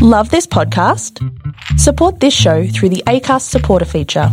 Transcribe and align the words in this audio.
Love 0.00 0.30
this 0.30 0.46
podcast? 0.46 1.18
Support 1.76 2.20
this 2.20 2.32
show 2.32 2.68
through 2.68 2.90
the 2.90 3.02
ACAST 3.08 3.42
supporter 3.42 3.84
feature. 3.84 4.28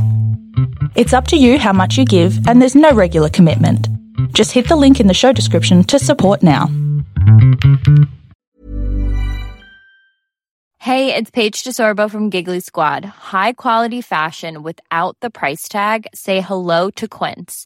It's 0.94 1.12
up 1.12 1.28
to 1.30 1.38
you 1.38 1.58
how 1.58 1.74
much 1.74 1.98
you 1.98 2.06
give, 2.06 2.48
and 2.48 2.62
there's 2.62 2.76
no 2.76 2.92
regular 2.92 3.30
commitment. 3.30 3.89
Just 4.33 4.51
hit 4.51 4.67
the 4.67 4.75
link 4.75 4.99
in 4.99 5.07
the 5.07 5.13
show 5.15 5.31
description 5.33 5.83
to 5.86 5.97
support 5.97 6.43
now. 6.43 6.67
Hey, 10.78 11.15
it's 11.15 11.31
Paige 11.31 11.64
DeSorbo 11.64 12.11
from 12.11 12.29
Giggly 12.29 12.59
Squad. 12.59 13.04
High 13.04 13.54
quality 13.54 14.02
fashion 14.02 14.61
without 14.61 15.18
the 15.21 15.32
price 15.32 15.68
tag. 15.68 16.05
Say 16.13 16.41
hello 16.41 16.91
to 16.91 17.07
Quince. 17.07 17.66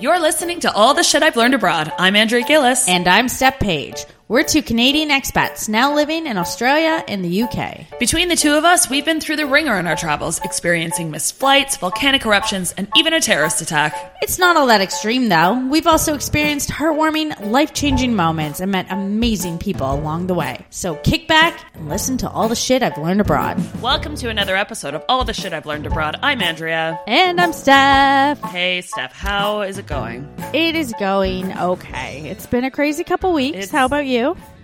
You're 0.00 0.18
listening 0.18 0.58
to 0.60 0.72
All 0.72 0.92
the 0.92 1.04
Shit 1.04 1.22
I've 1.22 1.36
Learned 1.36 1.54
Abroad. 1.54 1.92
I'm 1.98 2.16
Andrea 2.16 2.44
Gillis. 2.44 2.88
And 2.88 3.06
I'm 3.06 3.28
Steph 3.28 3.60
Page. 3.60 4.04
We're 4.26 4.42
two 4.42 4.62
Canadian 4.62 5.10
expats 5.10 5.68
now 5.68 5.94
living 5.94 6.26
in 6.26 6.38
Australia 6.38 7.04
and 7.08 7.22
the 7.22 7.42
UK. 7.42 7.98
Between 8.00 8.28
the 8.28 8.36
two 8.36 8.54
of 8.54 8.64
us, 8.64 8.88
we've 8.88 9.04
been 9.04 9.20
through 9.20 9.36
the 9.36 9.44
ringer 9.46 9.78
in 9.78 9.86
our 9.86 9.96
travels, 9.96 10.40
experiencing 10.42 11.10
missed 11.10 11.34
flights, 11.34 11.76
volcanic 11.76 12.24
eruptions, 12.24 12.72
and 12.72 12.88
even 12.96 13.12
a 13.12 13.20
terrorist 13.20 13.60
attack. 13.60 14.16
It's 14.22 14.38
not 14.38 14.56
all 14.56 14.68
that 14.68 14.80
extreme, 14.80 15.28
though. 15.28 15.68
We've 15.68 15.86
also 15.86 16.14
experienced 16.14 16.70
heartwarming, 16.70 17.50
life 17.50 17.74
changing 17.74 18.14
moments 18.16 18.60
and 18.60 18.72
met 18.72 18.86
amazing 18.88 19.58
people 19.58 19.92
along 19.92 20.26
the 20.28 20.34
way. 20.34 20.64
So 20.70 20.94
kick 20.94 21.28
back 21.28 21.60
and 21.74 21.90
listen 21.90 22.16
to 22.18 22.30
all 22.30 22.48
the 22.48 22.56
shit 22.56 22.82
I've 22.82 22.96
learned 22.96 23.20
abroad. 23.20 23.62
Welcome 23.82 24.14
to 24.16 24.30
another 24.30 24.56
episode 24.56 24.94
of 24.94 25.04
All 25.06 25.24
the 25.26 25.34
Shit 25.34 25.52
I've 25.52 25.66
Learned 25.66 25.84
Abroad. 25.84 26.16
I'm 26.22 26.40
Andrea. 26.40 26.98
And 27.06 27.38
I'm 27.38 27.52
Steph. 27.52 28.40
Hey, 28.40 28.80
Steph, 28.80 29.12
how 29.12 29.60
is 29.60 29.76
it 29.76 29.86
going? 29.86 30.26
It 30.54 30.74
is 30.76 30.94
going 30.98 31.52
okay. 31.58 32.26
It's 32.30 32.46
been 32.46 32.64
a 32.64 32.70
crazy 32.70 33.04
couple 33.04 33.30
weeks. 33.34 33.56
It's- 33.56 33.70
How 33.70 33.84
about 33.84 34.06
you? 34.06 34.13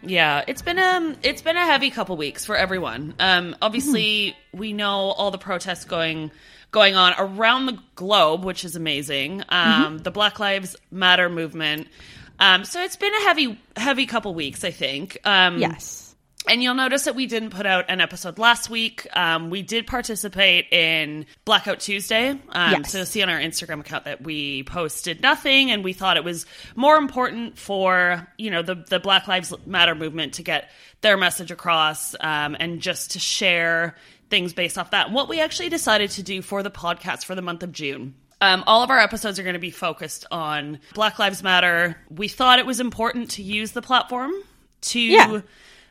Yeah, 0.03 0.45
it's 0.47 0.63
been 0.63 0.79
um 0.79 1.17
it's 1.23 1.43
been 1.43 1.57
a 1.57 1.65
heavy 1.67 1.91
couple 1.91 2.17
weeks 2.17 2.45
for 2.47 2.57
everyone. 2.57 3.15
Um 3.19 3.55
obviously 3.61 4.37
we 4.53 4.73
know 4.73 5.11
all 5.11 5.31
the 5.31 5.39
protests 5.39 5.85
going 5.85 6.31
going 6.71 6.95
on 6.95 7.15
around 7.19 7.67
the 7.67 7.79
globe, 7.97 8.45
which 8.45 8.65
is 8.65 8.77
amazing. 8.77 9.43
Um 9.49 9.99
the 9.99 10.11
Black 10.11 10.41
Lives 10.41 10.77
Matter 10.91 11.29
movement. 11.29 11.89
Um 12.39 12.65
so 12.65 12.83
it's 12.83 12.97
been 12.97 13.15
a 13.15 13.21
heavy 13.25 13.61
heavy 13.77 14.07
couple 14.07 14.35
weeks, 14.35 14.65
I 14.65 14.71
think. 14.71 15.19
Um 15.25 15.59
Yes. 15.59 16.10
And 16.49 16.63
you'll 16.63 16.75
notice 16.75 17.05
that 17.05 17.15
we 17.15 17.27
didn't 17.27 17.51
put 17.51 17.67
out 17.67 17.85
an 17.89 18.01
episode 18.01 18.39
last 18.39 18.71
week. 18.71 19.07
Um, 19.13 19.51
we 19.51 19.63
did 19.63 19.87
participate 19.87 20.67
in 20.73 21.27
Blackout 21.45 21.81
Tuesday. 21.81 22.31
Um, 22.31 22.73
Yes. 22.73 22.93
So 22.93 22.99
you'll 22.99 23.07
see 23.07 23.23
on 23.23 23.29
our 23.29 23.39
Instagram 23.39 23.81
account 23.81 24.05
that 24.07 24.23
we 24.23 24.63
posted 24.65 25.21
nothing, 25.21 25.71
and 25.71 25.85
we 25.85 25.93
thought 25.93 26.17
it 26.17 26.25
was 26.25 26.47
more 26.75 26.97
important 26.97 27.59
for 27.59 28.27
you 28.39 28.51
know 28.51 28.63
the 28.63 28.75
the 28.75 28.99
Black 29.01 29.29
Lives 29.29 29.53
Matter 29.67 29.95
movement 29.95 30.35
to 30.35 30.43
get 30.43 30.71
their 31.03 31.17
message 31.17 31.51
across, 31.51 32.15
um, 32.21 32.57
and 32.59 32.81
just 32.81 33.13
to 33.13 33.19
share 33.19 33.97
things 34.31 34.53
based 34.53 34.79
off 34.79 34.93
that. 34.93 35.07
And 35.07 35.15
what 35.15 35.29
we 35.29 35.41
actually 35.41 35.69
decided 35.69 36.11
to 36.13 36.23
do 36.23 36.41
for 36.41 36.63
the 36.63 36.71
podcast 36.71 37.25
for 37.25 37.35
the 37.35 37.43
month 37.43 37.63
of 37.63 37.73
June. 37.73 38.15
Um, 38.43 38.65
all 38.67 38.83
of 38.83 38.89
our 38.89 38.99
episodes 38.99 39.39
are 39.39 39.43
going 39.43 39.53
to 39.53 39.59
be 39.59 39.71
focused 39.71 40.25
on 40.31 40.79
Black 40.95 41.19
Lives 41.19 41.43
Matter. 41.43 41.99
We 42.09 42.27
thought 42.29 42.59
it 42.59 42.65
was 42.65 42.81
important 42.81 43.33
to 43.33 43.43
use 43.43 43.73
the 43.73 43.83
platform 43.83 44.33
to 44.83 44.99
Yeah. 45.01 45.41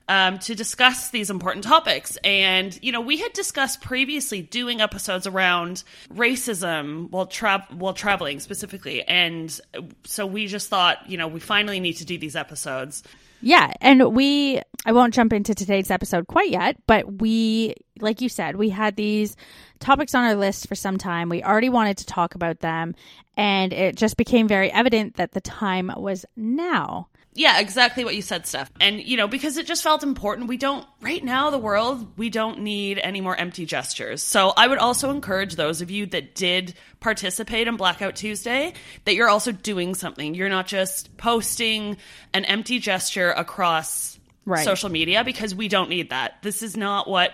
Um, 0.09 0.39
to 0.39 0.55
discuss 0.55 1.11
these 1.11 1.29
important 1.29 1.63
topics. 1.63 2.17
And, 2.23 2.77
you 2.81 2.91
know, 2.91 2.99
we 2.99 3.17
had 3.17 3.31
discussed 3.31 3.79
previously 3.79 4.41
doing 4.41 4.81
episodes 4.81 5.27
around 5.27 5.83
racism 6.13 7.09
while, 7.11 7.27
tra- 7.27 7.67
while 7.71 7.93
traveling 7.93 8.39
specifically. 8.39 9.03
And 9.03 9.57
so 10.03 10.25
we 10.25 10.47
just 10.47 10.67
thought, 10.67 11.07
you 11.07 11.15
know, 11.15 11.27
we 11.27 11.39
finally 11.39 11.79
need 11.79 11.93
to 11.93 12.05
do 12.05 12.17
these 12.17 12.35
episodes. 12.35 13.03
Yeah, 13.41 13.71
and 13.79 14.13
we 14.13 14.61
I 14.85 14.91
won't 14.91 15.13
jump 15.13 15.31
into 15.31 15.55
today's 15.55 15.89
episode 15.89 16.27
quite 16.27 16.49
yet, 16.49 16.75
but 16.87 17.21
we 17.21 17.75
like 18.01 18.19
you 18.19 18.27
said, 18.27 18.57
we 18.57 18.67
had 18.67 18.97
these 18.97 19.37
topics 19.79 20.13
on 20.13 20.25
our 20.25 20.35
list 20.35 20.67
for 20.67 20.75
some 20.75 20.97
time. 20.97 21.29
We 21.29 21.41
already 21.41 21.69
wanted 21.69 21.97
to 21.99 22.05
talk 22.05 22.35
about 22.35 22.59
them, 22.59 22.95
and 23.37 23.71
it 23.71 23.95
just 23.95 24.17
became 24.17 24.49
very 24.49 24.69
evident 24.73 25.15
that 25.15 25.31
the 25.31 25.39
time 25.39 25.89
was 25.95 26.25
now. 26.35 27.07
Yeah, 27.39 27.61
exactly 27.61 28.03
what 28.03 28.17
you 28.17 28.21
said, 28.21 28.45
Steph. 28.45 28.69
And, 28.81 29.01
you 29.01 29.15
know, 29.15 29.29
because 29.29 29.55
it 29.55 29.65
just 29.65 29.81
felt 29.81 30.03
important, 30.03 30.49
we 30.49 30.57
don't, 30.57 30.85
right 30.99 31.23
now, 31.23 31.51
the 31.51 31.57
world, 31.57 32.05
we 32.17 32.29
don't 32.29 32.59
need 32.59 32.99
any 32.99 33.21
more 33.21 33.33
empty 33.33 33.65
gestures. 33.65 34.21
So 34.21 34.51
I 34.57 34.67
would 34.67 34.77
also 34.77 35.09
encourage 35.09 35.55
those 35.55 35.79
of 35.81 35.89
you 35.89 36.05
that 36.07 36.35
did 36.35 36.73
participate 36.99 37.69
in 37.69 37.77
Blackout 37.77 38.17
Tuesday 38.17 38.73
that 39.05 39.15
you're 39.15 39.29
also 39.29 39.53
doing 39.53 39.95
something. 39.95 40.35
You're 40.35 40.49
not 40.49 40.67
just 40.67 41.15
posting 41.15 41.95
an 42.33 42.43
empty 42.43 42.77
gesture 42.79 43.31
across 43.31 44.19
Right. 44.43 44.65
social 44.65 44.89
media 44.89 45.23
because 45.23 45.55
we 45.55 45.69
don't 45.69 45.89
need 45.89 46.09
that. 46.09 46.39
This 46.41 46.61
is 46.61 46.75
not 46.75 47.07
what 47.07 47.31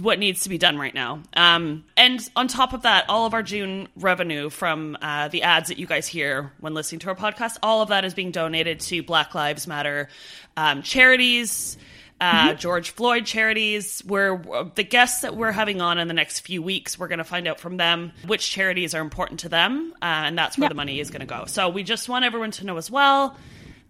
what 0.00 0.18
needs 0.18 0.44
to 0.44 0.48
be 0.48 0.58
done 0.58 0.78
right 0.78 0.94
now. 0.94 1.22
Um, 1.36 1.84
and 1.96 2.26
on 2.36 2.46
top 2.46 2.72
of 2.72 2.82
that, 2.82 3.06
all 3.08 3.26
of 3.26 3.34
our 3.34 3.42
June 3.42 3.88
revenue 3.96 4.50
from 4.50 4.96
uh, 5.02 5.28
the 5.28 5.42
ads 5.42 5.68
that 5.68 5.78
you 5.78 5.86
guys 5.86 6.06
hear 6.06 6.52
when 6.60 6.74
listening 6.74 7.00
to 7.00 7.08
our 7.08 7.16
podcast, 7.16 7.58
all 7.62 7.82
of 7.82 7.88
that 7.88 8.04
is 8.04 8.14
being 8.14 8.30
donated 8.30 8.80
to 8.80 9.02
Black 9.02 9.34
Lives 9.34 9.66
Matter 9.66 10.08
um, 10.56 10.82
charities. 10.82 11.76
Uh, 12.20 12.54
George 12.54 12.90
Floyd 12.90 13.26
charities. 13.26 14.02
We're 14.06 14.38
the 14.76 14.84
guests 14.84 15.22
that 15.22 15.36
we're 15.36 15.52
having 15.52 15.80
on 15.80 15.98
in 15.98 16.06
the 16.08 16.14
next 16.14 16.40
few 16.40 16.62
weeks. 16.62 16.98
We're 16.98 17.08
going 17.08 17.18
to 17.18 17.24
find 17.24 17.46
out 17.48 17.58
from 17.58 17.76
them 17.76 18.12
which 18.26 18.48
charities 18.48 18.94
are 18.94 19.02
important 19.02 19.40
to 19.40 19.48
them, 19.48 19.92
uh, 20.00 20.04
and 20.04 20.38
that's 20.38 20.56
where 20.56 20.68
the 20.68 20.76
money 20.76 21.00
is 21.00 21.10
going 21.10 21.20
to 21.20 21.26
go. 21.26 21.44
So 21.46 21.68
we 21.68 21.82
just 21.82 22.08
want 22.08 22.24
everyone 22.24 22.52
to 22.52 22.64
know 22.64 22.76
as 22.76 22.90
well 22.90 23.36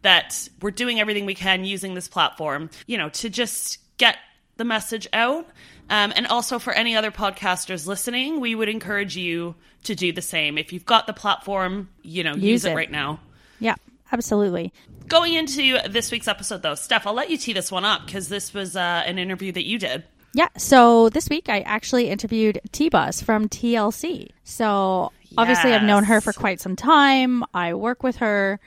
that 0.02 0.48
we're 0.60 0.70
doing 0.70 1.00
everything 1.00 1.26
we 1.26 1.34
can 1.34 1.64
using 1.64 1.94
this 1.94 2.08
platform, 2.08 2.70
you 2.86 2.96
know, 2.96 3.10
to 3.10 3.28
just 3.28 3.78
get 3.98 4.16
the 4.56 4.64
message 4.64 5.06
out. 5.12 5.46
Um, 5.90 6.12
and 6.16 6.26
also 6.26 6.58
for 6.58 6.72
any 6.72 6.96
other 6.96 7.10
podcasters 7.10 7.86
listening, 7.86 8.40
we 8.40 8.54
would 8.54 8.68
encourage 8.68 9.16
you 9.16 9.54
to 9.84 9.94
do 9.94 10.12
the 10.12 10.22
same. 10.22 10.56
If 10.56 10.72
you've 10.72 10.86
got 10.86 11.06
the 11.06 11.12
platform, 11.12 11.90
you 12.02 12.24
know, 12.24 12.34
use, 12.34 12.42
Use 12.42 12.64
it. 12.64 12.70
it. 12.72 12.74
right 12.74 12.90
now. 12.90 13.20
Yeah, 13.60 13.74
absolutely. 14.10 14.72
Going 15.06 15.34
into 15.34 15.78
this 15.88 16.10
week's 16.10 16.28
episode, 16.28 16.62
though, 16.62 16.74
Steph, 16.74 17.06
I'll 17.06 17.12
let 17.14 17.28
you 17.28 17.36
tee 17.36 17.52
this 17.52 17.70
one 17.70 17.84
up 17.84 18.06
because 18.06 18.28
this 18.28 18.54
was 18.54 18.76
uh, 18.76 19.02
an 19.04 19.18
interview 19.18 19.52
that 19.52 19.66
you 19.66 19.78
did. 19.78 20.04
Yeah, 20.32 20.48
so 20.56 21.10
this 21.10 21.28
week 21.28 21.48
I 21.48 21.60
actually 21.60 22.08
interviewed 22.08 22.60
T 22.72 22.88
Boz 22.88 23.22
from 23.22 23.48
TLC. 23.48 24.30
So 24.42 25.12
obviously 25.38 25.72
I've 25.72 25.84
known 25.84 26.02
her 26.04 26.20
for 26.20 26.32
quite 26.32 26.60
some 26.60 26.74
time. 26.74 27.44
I 27.54 27.74
work 27.74 28.02
with 28.02 28.16
her 28.16 28.58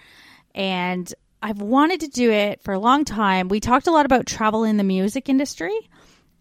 and 0.56 1.14
I've 1.44 1.62
wanted 1.62 2.00
to 2.02 2.08
do 2.08 2.32
it 2.32 2.62
for 2.62 2.74
a 2.74 2.80
long 2.80 3.04
time. 3.04 3.50
We 3.50 3.60
talked 3.60 3.88
a 3.88 3.92
lot 3.92 4.06
about 4.06 4.26
travel 4.26 4.64
in 4.64 4.78
the 4.78 4.86
music 4.86 5.28
industry 5.28 5.78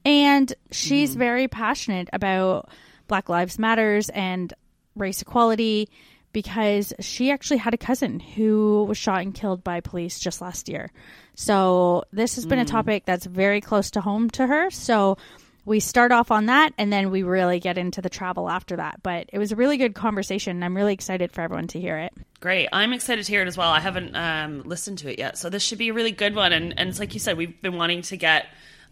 and 0.07 0.55
she's 0.71 1.17
very 1.17 1.49
passionate 1.49 2.09
about 2.13 2.71
Black 3.09 3.29
Lives 3.29 3.59
Matters 3.59 4.09
and 4.11 4.55
race 4.95 5.21
equality 5.21 5.89
because 6.33 6.93
she 7.01 7.33
actually 7.33 7.57
had 7.57 7.75
a 7.75 7.79
cousin 7.79 8.21
who 8.21 8.85
was 8.89 8.97
shot 8.97 9.23
and 9.23 9.35
killed 9.35 9.65
by 9.65 9.81
police 9.81 10.21
just 10.21 10.41
last 10.41 10.69
year. 10.69 10.93
So 11.35 12.05
this 12.13 12.37
has 12.37 12.47
been 12.47 12.61
a 12.61 12.65
topic 12.65 13.05
that's 13.05 13.27
very 13.27 13.61
close 13.61 13.91
to 13.93 14.01
home 14.01 14.31
to 14.31 14.47
her. 14.47 14.71
So 14.71 15.19
we 15.65 15.81
start 15.81 16.13
off 16.13 16.31
on 16.31 16.47
that 16.47 16.73
and 16.79 16.93
then 16.93 17.11
we 17.11 17.25
really 17.25 17.59
get 17.59 17.77
into 17.77 18.01
the 18.01 18.09
travel 18.09 18.49
after 18.49 18.77
that. 18.77 19.03
But 19.03 19.29
it 19.33 19.39
was 19.39 19.51
a 19.51 19.57
really 19.57 19.77
good 19.77 19.97
conversation. 19.97 20.57
and 20.57 20.65
I'm 20.65 20.77
really 20.77 20.95
excited 20.95 21.33
for 21.33 21.41
everyone 21.41 21.67
to 21.69 21.81
hear 21.81 21.99
it. 21.99 22.13
Great. 22.39 22.69
I'm 22.73 22.93
excited 22.93 23.25
to 23.25 23.33
hear 23.33 23.43
it 23.43 23.49
as 23.49 23.57
well. 23.57 23.71
I 23.71 23.81
haven't 23.81 24.15
um, 24.15 24.63
listened 24.63 24.99
to 24.99 25.11
it 25.11 25.19
yet. 25.19 25.37
So 25.37 25.51
this 25.51 25.65
should 25.65 25.79
be 25.79 25.89
a 25.89 25.95
really 25.95 26.13
good 26.13 26.37
one. 26.37 26.53
And, 26.53 26.79
and 26.79 26.91
it's 26.91 27.01
like 27.01 27.15
you 27.15 27.21
said, 27.21 27.37
we've 27.37 27.61
been 27.61 27.77
wanting 27.77 28.03
to 28.03 28.17
get 28.17 28.47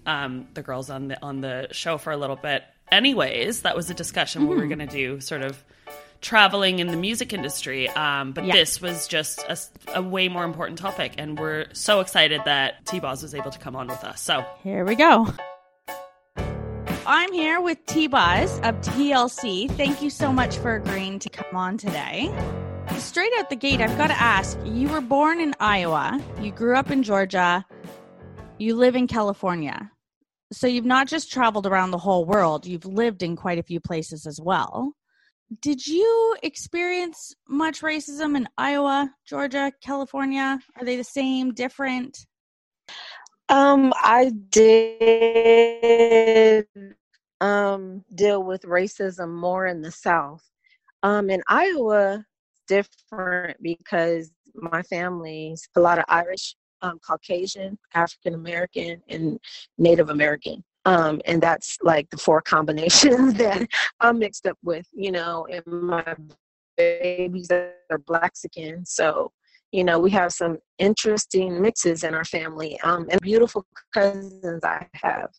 um, 0.07 0.49
the 0.55 0.63
girls 0.63 0.91
on 0.91 1.09
the 1.09 1.23
on 1.23 1.41
the 1.41 1.69
show 1.73 1.99
for 1.99 2.13
a 2.13 2.17
little 2.17 2.37
bit. 2.37 2.65
Anyways, 2.91 3.63
that 3.63 3.77
was 3.77 3.91
a 3.91 3.95
discussion 3.95 4.43
mm-hmm. 4.43 4.51
we 4.51 4.57
were 4.57 4.67
going 4.67 4.79
to 4.79 4.87
do 4.87 5.21
sort 5.21 5.43
of 5.43 5.63
traveling 6.21 6.79
in 6.79 6.87
the 6.89 6.97
music 6.97 7.33
industry. 7.33 7.89
Um, 7.91 8.33
but 8.33 8.47
yeah. 8.47 8.55
this 8.55 8.81
was 8.81 9.07
just 9.07 9.41
a, 9.49 9.59
a, 9.95 10.03
way 10.03 10.29
more 10.29 10.45
important 10.45 10.79
topic. 10.79 11.15
And 11.19 11.39
we're 11.39 11.67
so 11.75 12.01
excited 12.01 12.41
that 12.47 12.87
T 12.87 12.99
Boz 12.99 13.23
was 13.23 13.35
able 13.35 13.51
to 13.51 13.59
come 13.59 13.77
on 13.77 13.89
with 13.89 14.03
us. 14.03 14.23
So 14.23 14.45
here 14.63 14.85
we 14.85 14.95
go. 14.95 15.29
I'm 17.07 17.33
here 17.33 17.61
with 17.61 17.85
T 17.87 18.07
Boz 18.07 18.59
of 18.61 18.77
TLC. 18.77 19.71
Thank 19.73 20.01
you 20.01 20.09
so 20.09 20.33
much 20.33 20.57
for 20.57 20.75
agreeing 20.75 21.19
to 21.19 21.29
come 21.29 21.55
on 21.55 21.77
today. 21.77 22.35
Straight 22.97 23.33
out 23.39 23.51
the 23.51 23.57
gate, 23.57 23.81
I've 23.81 23.97
got 23.99 24.07
to 24.07 24.21
ask 24.21 24.59
you 24.65 24.89
were 24.89 25.01
born 25.01 25.41
in 25.41 25.55
Iowa, 25.59 26.21
you 26.41 26.53
grew 26.53 26.77
up 26.77 26.91
in 26.91 27.03
Georgia, 27.03 27.65
you 28.59 28.77
live 28.77 28.95
in 28.95 29.07
California. 29.07 29.91
So 30.55 30.69
you've 30.69 30.85
not 30.85 31.09
just 31.09 31.33
traveled 31.33 31.67
around 31.67 31.91
the 31.91 31.99
whole 31.99 32.25
world, 32.25 32.65
you've 32.65 32.87
lived 32.87 33.25
in 33.25 33.35
quite 33.35 33.59
a 33.59 33.63
few 33.63 33.81
places 33.81 34.25
as 34.25 34.41
well. 34.41 34.93
Did 35.61 35.85
you 35.85 36.37
experience 36.43 37.35
much 37.49 37.83
racism 37.83 38.37
in 38.37 38.49
Iowa, 38.57 39.11
Georgia, 39.27 39.73
California? 39.83 40.61
Are 40.77 40.85
they 40.85 40.97
the 40.97 41.05
same, 41.05 41.53
different? 41.55 42.17
Um, 43.49 43.93
I 43.97 44.33
did 44.51 44.67
um 47.41 48.05
deal 48.15 48.43
with 48.43 48.63
racism 48.63 49.35
more 49.35 49.67
in 49.67 49.83
the 49.83 49.91
South. 49.91 50.43
Um, 51.03 51.31
in 51.31 51.43
Iowa, 51.49 52.25
different 52.69 53.61
because 53.61 54.31
my 54.55 54.83
family's 54.83 55.69
a 55.77 55.81
lot 55.81 55.99
of 55.99 56.05
Irish, 56.09 56.55
um, 56.85 56.99
Caucasian, 57.07 57.79
African 57.95 58.35
American, 58.35 59.03
and 59.09 59.39
Native 59.79 60.11
American. 60.11 60.63
Um, 60.85 61.21
and 61.25 61.43
that's 61.43 61.79
like 61.83 62.11
the 62.11 62.19
four 62.19 62.43
combinations 62.55 63.35
that 63.35 63.67
I'm 64.01 64.19
mixed 64.19 64.47
up 64.47 64.59
with, 64.63 64.87
you 64.93 65.13
know, 65.13 65.47
and 65.51 65.65
my 65.67 66.15
babies 66.77 67.51
are 67.51 67.73
skin. 68.35 68.85
So 68.85 69.33
you 69.75 69.83
know, 69.83 69.99
we 69.99 70.13
have 70.13 70.33
some 70.33 70.59
interesting 70.79 71.61
mixes 71.61 72.05
in 72.05 72.15
our 72.15 72.25
family 72.25 72.79
um, 72.83 73.09
and 73.11 73.21
beautiful 73.21 73.67
cousins 73.93 74.63
I 74.63 74.87
have. 74.95 75.31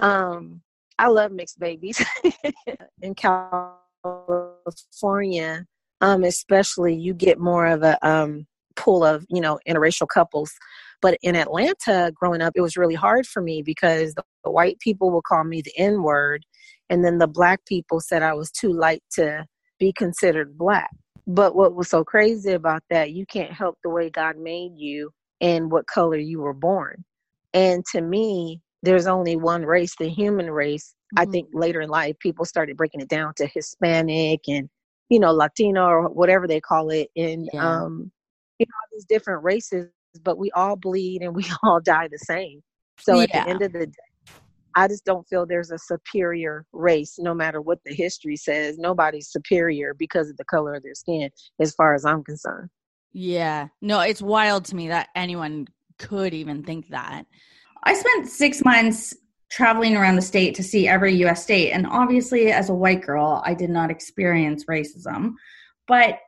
Um, 0.00 0.60
I 0.98 1.08
love 1.08 1.32
mixed 1.32 1.58
babies. 1.58 2.04
in 3.00 3.14
California, 3.14 3.74
um, 6.02 6.24
especially, 6.24 6.94
you 6.94 7.14
get 7.14 7.38
more 7.38 7.64
of 7.66 7.82
a 7.82 8.06
um, 8.06 8.46
pool 8.76 9.04
of, 9.04 9.24
you 9.28 9.40
know, 9.40 9.58
interracial 9.68 10.08
couples. 10.08 10.52
But 11.02 11.18
in 11.22 11.36
Atlanta, 11.36 12.12
growing 12.14 12.40
up, 12.40 12.54
it 12.56 12.60
was 12.60 12.76
really 12.76 12.94
hard 12.94 13.26
for 13.26 13.42
me 13.42 13.62
because 13.62 14.14
the, 14.14 14.22
the 14.42 14.50
white 14.50 14.78
people 14.80 15.10
would 15.12 15.24
call 15.24 15.44
me 15.44 15.60
the 15.60 15.76
N 15.76 16.02
word, 16.02 16.44
and 16.88 17.04
then 17.04 17.18
the 17.18 17.26
black 17.26 17.64
people 17.66 18.00
said 18.00 18.22
I 18.22 18.34
was 18.34 18.50
too 18.50 18.72
light 18.72 19.02
to 19.12 19.44
be 19.78 19.92
considered 19.92 20.56
black. 20.56 20.90
But 21.26 21.56
what 21.56 21.74
was 21.74 21.88
so 21.88 22.04
crazy 22.04 22.52
about 22.52 22.82
that, 22.90 23.12
you 23.12 23.24
can't 23.26 23.52
help 23.52 23.78
the 23.82 23.90
way 23.90 24.10
God 24.10 24.36
made 24.36 24.72
you 24.76 25.10
and 25.40 25.70
what 25.70 25.86
color 25.86 26.18
you 26.18 26.40
were 26.40 26.54
born. 26.54 27.04
And 27.52 27.84
to 27.92 28.00
me, 28.00 28.60
there's 28.82 29.06
only 29.06 29.36
one 29.36 29.64
race, 29.64 29.94
the 29.98 30.08
human 30.08 30.50
race. 30.50 30.94
Mm-hmm. 31.16 31.28
I 31.28 31.32
think 31.32 31.48
later 31.52 31.80
in 31.80 31.88
life, 31.88 32.18
people 32.18 32.44
started 32.44 32.76
breaking 32.76 33.00
it 33.00 33.08
down 33.08 33.32
to 33.36 33.46
Hispanic 33.46 34.40
and, 34.48 34.68
you 35.08 35.18
know, 35.18 35.32
Latino 35.32 35.86
or 35.86 36.08
whatever 36.08 36.46
they 36.46 36.60
call 36.60 36.90
it. 36.90 37.08
And, 37.16 37.48
yeah. 37.52 37.82
um, 37.82 38.12
you 38.58 38.66
know, 38.66 38.88
these 38.92 39.04
different 39.04 39.42
races, 39.42 39.88
but 40.22 40.38
we 40.38 40.50
all 40.52 40.76
bleed 40.76 41.22
and 41.22 41.34
we 41.36 41.46
all 41.62 41.80
die 41.80 42.08
the 42.08 42.18
same. 42.18 42.62
So 43.00 43.16
yeah. 43.16 43.22
at 43.22 43.32
the 43.32 43.50
end 43.50 43.62
of 43.62 43.72
the 43.72 43.86
day, 43.86 44.32
I 44.76 44.88
just 44.88 45.04
don't 45.04 45.26
feel 45.28 45.46
there's 45.46 45.70
a 45.70 45.78
superior 45.78 46.64
race, 46.72 47.16
no 47.18 47.32
matter 47.32 47.60
what 47.60 47.78
the 47.84 47.94
history 47.94 48.36
says. 48.36 48.76
Nobody's 48.76 49.28
superior 49.28 49.94
because 49.94 50.30
of 50.30 50.36
the 50.36 50.44
color 50.44 50.74
of 50.74 50.82
their 50.82 50.94
skin, 50.94 51.30
as 51.60 51.74
far 51.74 51.94
as 51.94 52.04
I'm 52.04 52.24
concerned. 52.24 52.70
Yeah. 53.12 53.68
No, 53.80 54.00
it's 54.00 54.20
wild 54.20 54.64
to 54.66 54.76
me 54.76 54.88
that 54.88 55.08
anyone 55.14 55.68
could 55.98 56.34
even 56.34 56.64
think 56.64 56.88
that. 56.88 57.24
I 57.84 57.94
spent 57.94 58.28
six 58.28 58.64
months 58.64 59.14
traveling 59.50 59.96
around 59.96 60.16
the 60.16 60.22
state 60.22 60.56
to 60.56 60.64
see 60.64 60.88
every 60.88 61.14
US 61.24 61.44
state. 61.44 61.70
And 61.70 61.86
obviously, 61.86 62.50
as 62.50 62.70
a 62.70 62.74
white 62.74 63.02
girl, 63.02 63.42
I 63.44 63.54
did 63.54 63.70
not 63.70 63.90
experience 63.90 64.64
racism. 64.64 65.34
But 65.86 66.18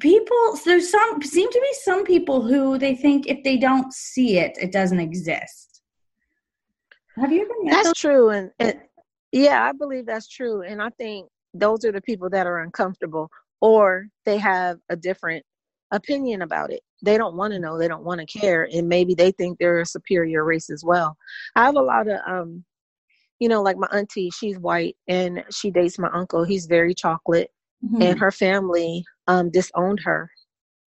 people, 0.00 0.58
there's 0.64 0.90
some, 0.90 1.22
seem 1.22 1.50
to 1.50 1.60
be 1.60 1.76
some 1.82 2.04
people 2.04 2.42
who 2.42 2.78
they 2.78 2.94
think 2.94 3.26
if 3.26 3.42
they 3.44 3.56
don't 3.56 3.92
see 3.92 4.38
it, 4.38 4.56
it 4.60 4.72
doesn't 4.72 5.00
exist. 5.00 5.82
Have 7.16 7.32
you 7.32 7.42
ever 7.42 7.54
met 7.62 7.72
That's 7.72 7.88
those? 7.88 7.98
true. 7.98 8.30
And, 8.30 8.50
and 8.58 8.80
yeah, 9.32 9.64
I 9.64 9.72
believe 9.72 10.06
that's 10.06 10.28
true. 10.28 10.62
And 10.62 10.82
I 10.82 10.90
think 10.90 11.28
those 11.54 11.84
are 11.84 11.92
the 11.92 12.02
people 12.02 12.28
that 12.30 12.46
are 12.46 12.60
uncomfortable 12.60 13.30
or 13.60 14.08
they 14.24 14.36
have 14.38 14.78
a 14.90 14.96
different 14.96 15.44
opinion 15.90 16.42
about 16.42 16.72
it. 16.72 16.80
They 17.02 17.16
don't 17.16 17.36
want 17.36 17.52
to 17.52 17.58
know, 17.58 17.78
they 17.78 17.88
don't 17.88 18.04
want 18.04 18.20
to 18.20 18.38
care, 18.38 18.68
and 18.72 18.88
maybe 18.88 19.14
they 19.14 19.30
think 19.30 19.58
they're 19.58 19.80
a 19.80 19.86
superior 19.86 20.44
race 20.44 20.70
as 20.70 20.82
well. 20.84 21.16
I 21.54 21.64
have 21.64 21.76
a 21.76 21.82
lot 21.82 22.08
of 22.08 22.18
um 22.26 22.64
you 23.38 23.48
know, 23.48 23.62
like 23.62 23.76
my 23.76 23.88
auntie, 23.92 24.30
she's 24.30 24.58
white 24.58 24.96
and 25.08 25.44
she 25.50 25.70
dates 25.70 25.98
my 25.98 26.08
uncle. 26.12 26.42
He's 26.44 26.64
very 26.64 26.94
chocolate 26.94 27.50
mm-hmm. 27.84 28.00
and 28.00 28.18
her 28.18 28.30
family 28.30 29.04
um 29.26 29.50
disowned 29.50 30.00
her 30.04 30.30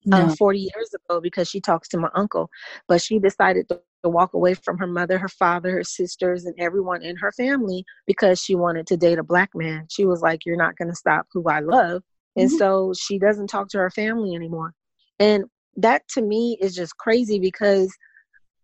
no. 0.06 0.18
um, 0.18 0.36
40 0.36 0.59
years 0.59 0.94
ago 0.94 1.19
because 1.21 1.50
she 1.50 1.59
talks 1.59 1.88
to 1.89 1.97
my 1.97 2.09
uncle. 2.15 2.50
But 2.88 3.01
she 3.01 3.19
decided 3.19 3.68
to 3.69 3.81
to 4.03 4.09
walk 4.09 4.33
away 4.33 4.53
from 4.53 4.77
her 4.77 4.88
mother, 4.88 5.18
her 5.18 5.27
father, 5.27 5.71
her 5.71 5.83
sisters, 5.83 6.45
and 6.45 6.56
everyone 6.57 7.03
in 7.03 7.18
her 7.18 7.31
family 7.33 7.83
because 8.07 8.41
she 8.41 8.56
wanted 8.56 8.88
to 8.88 8.97
date 8.97 9.19
a 9.19 9.24
black 9.24 9.50
man. 9.53 9.86
She 9.89 10.06
was 10.06 10.21
like, 10.21 10.45
You're 10.45 10.57
not 10.57 10.77
going 10.77 10.89
to 10.89 10.95
stop 10.95 11.27
who 11.33 11.44
I 11.50 11.59
love. 11.59 12.01
And 12.36 12.50
mm-hmm. 12.50 12.57
so 12.57 12.94
she 12.97 13.19
doesn't 13.19 13.47
talk 13.47 13.69
to 13.69 13.77
her 13.80 13.89
family 13.89 14.36
anymore. 14.36 14.74
And 15.19 15.45
that 15.77 16.07
to 16.09 16.21
me 16.21 16.57
is 16.62 16.75
just 16.75 16.97
crazy 16.97 17.39
because 17.39 17.94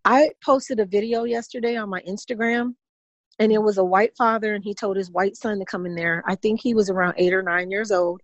I 0.06 0.30
posted 0.44 0.80
a 0.80 0.86
video 0.86 1.24
yesterday 1.24 1.76
on 1.76 1.90
my 1.90 2.02
Instagram 2.08 2.76
and 3.40 3.52
it 3.52 3.62
was 3.62 3.78
a 3.78 3.84
white 3.84 4.16
father 4.18 4.54
and 4.54 4.64
he 4.64 4.74
told 4.74 4.96
his 4.96 5.12
white 5.12 5.36
son 5.36 5.60
to 5.60 5.66
come 5.66 5.86
in 5.86 5.96
there. 5.96 6.24
I 6.28 6.36
think 6.36 6.62
he 6.62 6.74
was 6.74 6.90
around 6.90 7.16
eight 7.18 7.34
or 7.34 7.44
nine 7.44 7.70
years 7.70 7.92
old. 7.92 8.22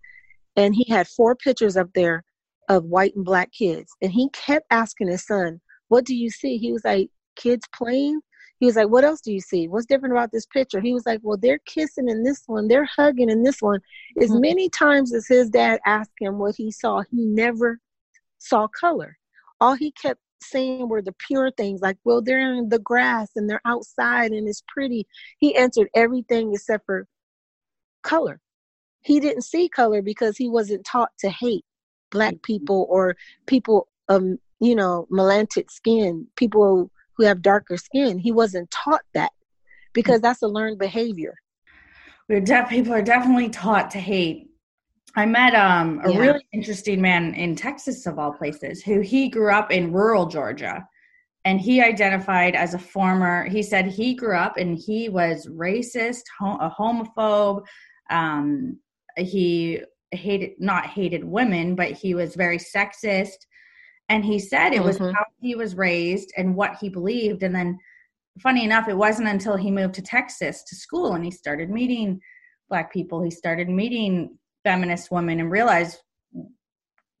And 0.56 0.74
he 0.74 0.84
had 0.88 1.08
four 1.08 1.34
pictures 1.34 1.76
up 1.76 1.88
there 1.94 2.24
of 2.68 2.84
white 2.84 3.14
and 3.14 3.24
black 3.24 3.52
kids. 3.52 3.92
And 4.02 4.12
he 4.12 4.28
kept 4.30 4.66
asking 4.70 5.08
his 5.08 5.24
son, 5.26 5.60
what 5.88 6.04
do 6.04 6.14
you 6.14 6.30
see? 6.30 6.58
He 6.58 6.72
was 6.72 6.84
like, 6.84 7.10
kids 7.36 7.66
playing. 7.74 8.20
He 8.58 8.66
was 8.66 8.76
like, 8.76 8.88
what 8.88 9.04
else 9.04 9.20
do 9.20 9.32
you 9.32 9.40
see? 9.40 9.66
What's 9.66 9.86
different 9.86 10.14
about 10.14 10.30
this 10.30 10.46
picture? 10.46 10.80
He 10.80 10.94
was 10.94 11.04
like, 11.04 11.18
well, 11.22 11.36
they're 11.36 11.58
kissing 11.66 12.08
in 12.08 12.22
this 12.22 12.44
one, 12.46 12.68
they're 12.68 12.88
hugging 12.96 13.28
in 13.28 13.42
this 13.42 13.60
one. 13.60 13.80
As 14.20 14.30
mm-hmm. 14.30 14.40
many 14.40 14.68
times 14.68 15.12
as 15.12 15.26
his 15.26 15.50
dad 15.50 15.80
asked 15.84 16.12
him 16.20 16.38
what 16.38 16.54
he 16.54 16.70
saw, 16.70 17.02
he 17.10 17.24
never 17.24 17.80
saw 18.38 18.68
color. 18.68 19.18
All 19.60 19.74
he 19.74 19.90
kept 19.90 20.20
saying 20.40 20.88
were 20.88 21.02
the 21.02 21.14
pure 21.26 21.50
things, 21.50 21.80
like, 21.80 21.98
well, 22.04 22.22
they're 22.22 22.54
in 22.54 22.68
the 22.68 22.78
grass 22.78 23.30
and 23.34 23.50
they're 23.50 23.60
outside 23.64 24.30
and 24.30 24.48
it's 24.48 24.62
pretty. 24.68 25.08
He 25.38 25.56
answered 25.56 25.88
everything 25.94 26.52
except 26.54 26.86
for 26.86 27.08
color. 28.04 28.40
He 29.02 29.20
didn't 29.20 29.42
see 29.42 29.68
color 29.68 30.02
because 30.02 30.36
he 30.36 30.48
wasn't 30.48 30.84
taught 30.84 31.10
to 31.20 31.30
hate 31.30 31.64
black 32.10 32.34
mm-hmm. 32.34 32.42
people 32.42 32.86
or 32.90 33.16
people 33.46 33.88
um 34.08 34.38
you 34.62 34.76
know, 34.76 35.08
melantic 35.10 35.72
skin, 35.72 36.28
people 36.36 36.88
who 37.16 37.24
have 37.24 37.42
darker 37.42 37.76
skin. 37.76 38.16
He 38.16 38.30
wasn't 38.30 38.70
taught 38.70 39.02
that 39.12 39.32
because 39.92 40.20
that's 40.20 40.42
a 40.42 40.46
learned 40.46 40.78
behavior. 40.78 41.34
We're 42.28 42.40
def- 42.40 42.68
people 42.68 42.94
are 42.94 43.02
definitely 43.02 43.48
taught 43.48 43.90
to 43.90 43.98
hate. 43.98 44.50
I 45.16 45.26
met 45.26 45.56
um, 45.56 46.00
a 46.04 46.12
yeah. 46.12 46.18
really 46.18 46.46
interesting 46.52 47.02
man 47.02 47.34
in 47.34 47.56
Texas, 47.56 48.06
of 48.06 48.20
all 48.20 48.32
places, 48.32 48.84
who 48.84 49.00
he 49.00 49.28
grew 49.28 49.52
up 49.52 49.72
in 49.72 49.92
rural 49.92 50.26
Georgia. 50.26 50.86
And 51.44 51.60
he 51.60 51.82
identified 51.82 52.54
as 52.54 52.72
a 52.72 52.78
former, 52.78 53.48
he 53.48 53.64
said 53.64 53.86
he 53.88 54.14
grew 54.14 54.36
up 54.36 54.58
and 54.58 54.78
he 54.78 55.08
was 55.08 55.48
racist, 55.48 56.22
a 56.40 56.70
homophobe. 56.70 57.64
Um, 58.10 58.78
he 59.16 59.82
hated, 60.10 60.52
not 60.58 60.86
hated 60.86 61.24
women, 61.24 61.74
but 61.74 61.92
he 61.92 62.14
was 62.14 62.34
very 62.34 62.58
sexist 62.58 63.46
and 64.08 64.24
he 64.24 64.38
said 64.38 64.72
it 64.72 64.82
was 64.82 64.98
mm-hmm. 64.98 65.14
how 65.14 65.24
he 65.40 65.54
was 65.54 65.74
raised 65.74 66.32
and 66.36 66.54
what 66.54 66.76
he 66.80 66.88
believed 66.88 67.42
and 67.42 67.54
then 67.54 67.78
funny 68.40 68.64
enough 68.64 68.88
it 68.88 68.96
wasn't 68.96 69.28
until 69.28 69.56
he 69.56 69.70
moved 69.70 69.94
to 69.94 70.02
texas 70.02 70.64
to 70.64 70.74
school 70.74 71.12
and 71.12 71.24
he 71.24 71.30
started 71.30 71.70
meeting 71.70 72.20
black 72.68 72.92
people 72.92 73.22
he 73.22 73.30
started 73.30 73.68
meeting 73.68 74.36
feminist 74.64 75.10
women 75.10 75.38
and 75.38 75.50
realized 75.50 75.98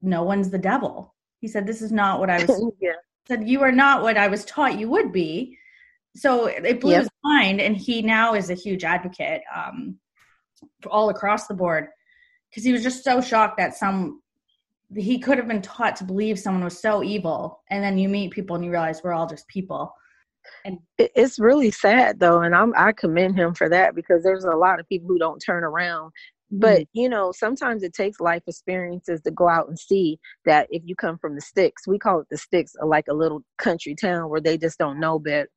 no 0.00 0.22
one's 0.22 0.50
the 0.50 0.58
devil 0.58 1.14
he 1.40 1.48
said 1.48 1.66
this 1.66 1.82
is 1.82 1.92
not 1.92 2.18
what 2.18 2.30
i 2.30 2.44
was 2.44 2.72
yeah. 2.80 2.92
said 3.28 3.48
you 3.48 3.62
are 3.62 3.72
not 3.72 4.02
what 4.02 4.16
i 4.16 4.26
was 4.26 4.44
taught 4.44 4.78
you 4.78 4.88
would 4.88 5.12
be 5.12 5.56
so 6.14 6.46
it 6.46 6.80
blew 6.80 6.92
yep. 6.92 7.02
his 7.02 7.10
mind, 7.24 7.60
and 7.60 7.76
he 7.76 8.02
now 8.02 8.34
is 8.34 8.50
a 8.50 8.54
huge 8.54 8.84
advocate 8.84 9.42
um, 9.54 9.98
all 10.90 11.10
across 11.10 11.46
the 11.46 11.54
board 11.54 11.88
because 12.50 12.64
he 12.64 12.72
was 12.72 12.82
just 12.82 13.04
so 13.04 13.20
shocked 13.20 13.56
that 13.58 13.76
some 13.76 14.20
he 14.94 15.18
could 15.18 15.38
have 15.38 15.48
been 15.48 15.62
taught 15.62 15.96
to 15.96 16.04
believe 16.04 16.38
someone 16.38 16.64
was 16.64 16.78
so 16.78 17.02
evil, 17.02 17.62
and 17.70 17.82
then 17.82 17.96
you 17.96 18.08
meet 18.08 18.30
people 18.30 18.56
and 18.56 18.64
you 18.64 18.70
realize 18.70 19.00
we're 19.02 19.14
all 19.14 19.26
just 19.26 19.48
people. 19.48 19.94
And 20.64 20.78
it's 20.98 21.38
really 21.38 21.70
sad 21.70 22.20
though, 22.20 22.42
and 22.42 22.54
I'm 22.54 22.74
I 22.76 22.92
commend 22.92 23.38
him 23.38 23.54
for 23.54 23.68
that 23.68 23.94
because 23.94 24.22
there's 24.22 24.44
a 24.44 24.50
lot 24.50 24.80
of 24.80 24.88
people 24.88 25.08
who 25.08 25.18
don't 25.18 25.38
turn 25.38 25.64
around 25.64 26.12
but 26.52 26.80
mm-hmm. 26.80 27.00
you 27.00 27.08
know 27.08 27.32
sometimes 27.32 27.82
it 27.82 27.94
takes 27.94 28.20
life 28.20 28.42
experiences 28.46 29.20
to 29.22 29.30
go 29.30 29.48
out 29.48 29.68
and 29.68 29.78
see 29.78 30.18
that 30.44 30.68
if 30.70 30.82
you 30.84 30.94
come 30.94 31.18
from 31.18 31.34
the 31.34 31.40
sticks 31.40 31.86
we 31.88 31.98
call 31.98 32.20
it 32.20 32.26
the 32.30 32.36
sticks 32.36 32.74
like 32.84 33.06
a 33.08 33.14
little 33.14 33.42
country 33.58 33.94
town 33.94 34.28
where 34.28 34.40
they 34.40 34.58
just 34.58 34.78
don't 34.78 35.00
know 35.00 35.18
better 35.18 35.48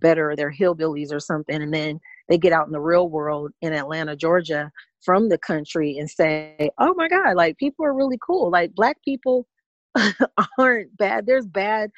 better 0.00 0.34
they're 0.34 0.52
hillbillies 0.52 1.12
or 1.12 1.20
something 1.20 1.62
and 1.62 1.74
then 1.74 2.00
they 2.30 2.38
get 2.38 2.52
out 2.52 2.66
in 2.66 2.72
the 2.72 2.80
real 2.80 3.10
world 3.10 3.52
in 3.60 3.74
atlanta 3.74 4.16
georgia 4.16 4.70
from 5.04 5.28
the 5.28 5.36
country 5.36 5.98
and 5.98 6.08
say 6.08 6.70
oh 6.78 6.94
my 6.94 7.08
god 7.08 7.34
like 7.34 7.58
people 7.58 7.84
are 7.84 7.92
really 7.92 8.18
cool 8.24 8.50
like 8.50 8.74
black 8.74 8.96
people 9.04 9.46
aren't 10.58 10.96
bad 10.96 11.26
there's 11.26 11.46
bad 11.46 11.90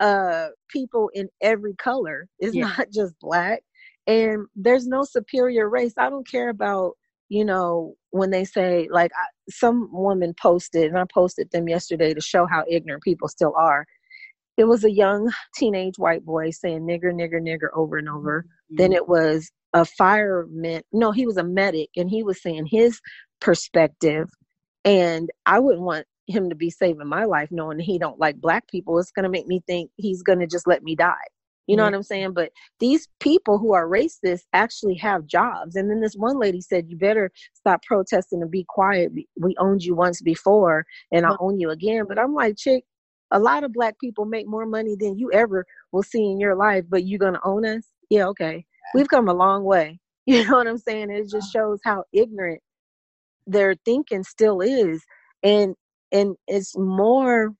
uh 0.00 0.48
people 0.68 1.10
in 1.14 1.28
every 1.40 1.74
color 1.76 2.28
it's 2.38 2.54
yeah. 2.54 2.66
not 2.76 2.88
just 2.92 3.14
black 3.20 3.62
and 4.06 4.46
there's 4.54 4.86
no 4.86 5.04
superior 5.04 5.70
race 5.70 5.94
i 5.96 6.10
don't 6.10 6.28
care 6.28 6.50
about 6.50 6.92
you 7.28 7.44
know 7.44 7.94
when 8.10 8.30
they 8.30 8.44
say 8.44 8.88
like 8.90 9.10
some 9.48 9.88
woman 9.92 10.34
posted 10.40 10.88
and 10.88 10.98
i 10.98 11.04
posted 11.14 11.50
them 11.50 11.68
yesterday 11.68 12.12
to 12.12 12.20
show 12.20 12.46
how 12.46 12.62
ignorant 12.68 13.02
people 13.02 13.28
still 13.28 13.54
are 13.56 13.86
it 14.56 14.64
was 14.64 14.84
a 14.84 14.90
young 14.90 15.30
teenage 15.54 15.98
white 15.98 16.24
boy 16.24 16.50
saying 16.50 16.80
nigger, 16.80 17.12
nigger, 17.12 17.40
nigger 17.40 17.68
over 17.74 17.98
and 17.98 18.08
over. 18.08 18.42
Mm-hmm. 18.42 18.76
Then 18.76 18.92
it 18.92 19.08
was 19.08 19.50
a 19.76 19.84
fireman. 19.84 20.82
No, 20.90 21.12
he 21.12 21.26
was 21.26 21.36
a 21.36 21.44
medic 21.44 21.90
and 21.96 22.08
he 22.08 22.22
was 22.22 22.40
saying 22.40 22.66
his 22.66 22.98
perspective. 23.40 24.30
And 24.86 25.28
I 25.44 25.58
wouldn't 25.58 25.84
want 25.84 26.06
him 26.26 26.48
to 26.48 26.56
be 26.56 26.70
saving 26.70 27.06
my 27.06 27.24
life 27.24 27.50
knowing 27.50 27.78
he 27.78 27.98
don't 27.98 28.18
like 28.18 28.40
black 28.40 28.66
people. 28.68 28.98
It's 28.98 29.12
going 29.12 29.24
to 29.24 29.28
make 29.28 29.46
me 29.46 29.60
think 29.66 29.90
he's 29.96 30.22
going 30.22 30.38
to 30.38 30.46
just 30.46 30.66
let 30.66 30.82
me 30.82 30.96
die. 30.96 31.14
You 31.66 31.76
know 31.76 31.84
what 31.84 31.94
I'm 31.94 32.02
saying? 32.04 32.32
But 32.32 32.52
these 32.78 33.08
people 33.20 33.58
who 33.58 33.74
are 33.74 33.86
racist 33.88 34.42
actually 34.52 34.94
have 34.94 35.26
jobs. 35.26 35.76
And 35.76 35.90
then 35.90 36.00
this 36.00 36.14
one 36.14 36.38
lady 36.38 36.60
said, 36.60 36.86
You 36.88 36.96
better 36.96 37.30
stop 37.54 37.82
protesting 37.82 38.40
and 38.40 38.50
be 38.50 38.64
quiet. 38.68 39.12
We 39.38 39.56
owned 39.58 39.82
you 39.82 39.94
once 39.94 40.22
before 40.22 40.86
and 41.12 41.26
I'll 41.26 41.36
own 41.40 41.58
you 41.60 41.70
again. 41.70 42.04
But 42.08 42.20
I'm 42.20 42.34
like, 42.34 42.56
chick, 42.56 42.84
a 43.32 43.40
lot 43.40 43.64
of 43.64 43.72
black 43.72 43.98
people 43.98 44.24
make 44.24 44.46
more 44.46 44.64
money 44.64 44.96
than 44.98 45.18
you 45.18 45.32
ever 45.32 45.66
will 45.90 46.04
see 46.04 46.24
in 46.24 46.38
your 46.38 46.54
life, 46.54 46.84
but 46.88 47.04
you're 47.04 47.18
gonna 47.18 47.40
own 47.44 47.66
us? 47.66 47.82
Yeah, 48.08 48.26
okay. 48.28 48.64
We've 48.94 49.08
come 49.08 49.28
a 49.28 49.34
long 49.34 49.64
way. 49.64 49.98
You 50.28 50.44
know 50.44 50.56
what 50.56 50.66
I'm 50.66 50.76
saying? 50.76 51.10
It 51.10 51.30
just 51.30 51.52
shows 51.52 51.78
how 51.84 52.02
ignorant 52.12 52.60
their 53.46 53.76
thinking 53.84 54.24
still 54.24 54.60
is. 54.60 55.00
And 55.44 55.76
and 56.10 56.34
it's 56.48 56.76
more 56.76 57.54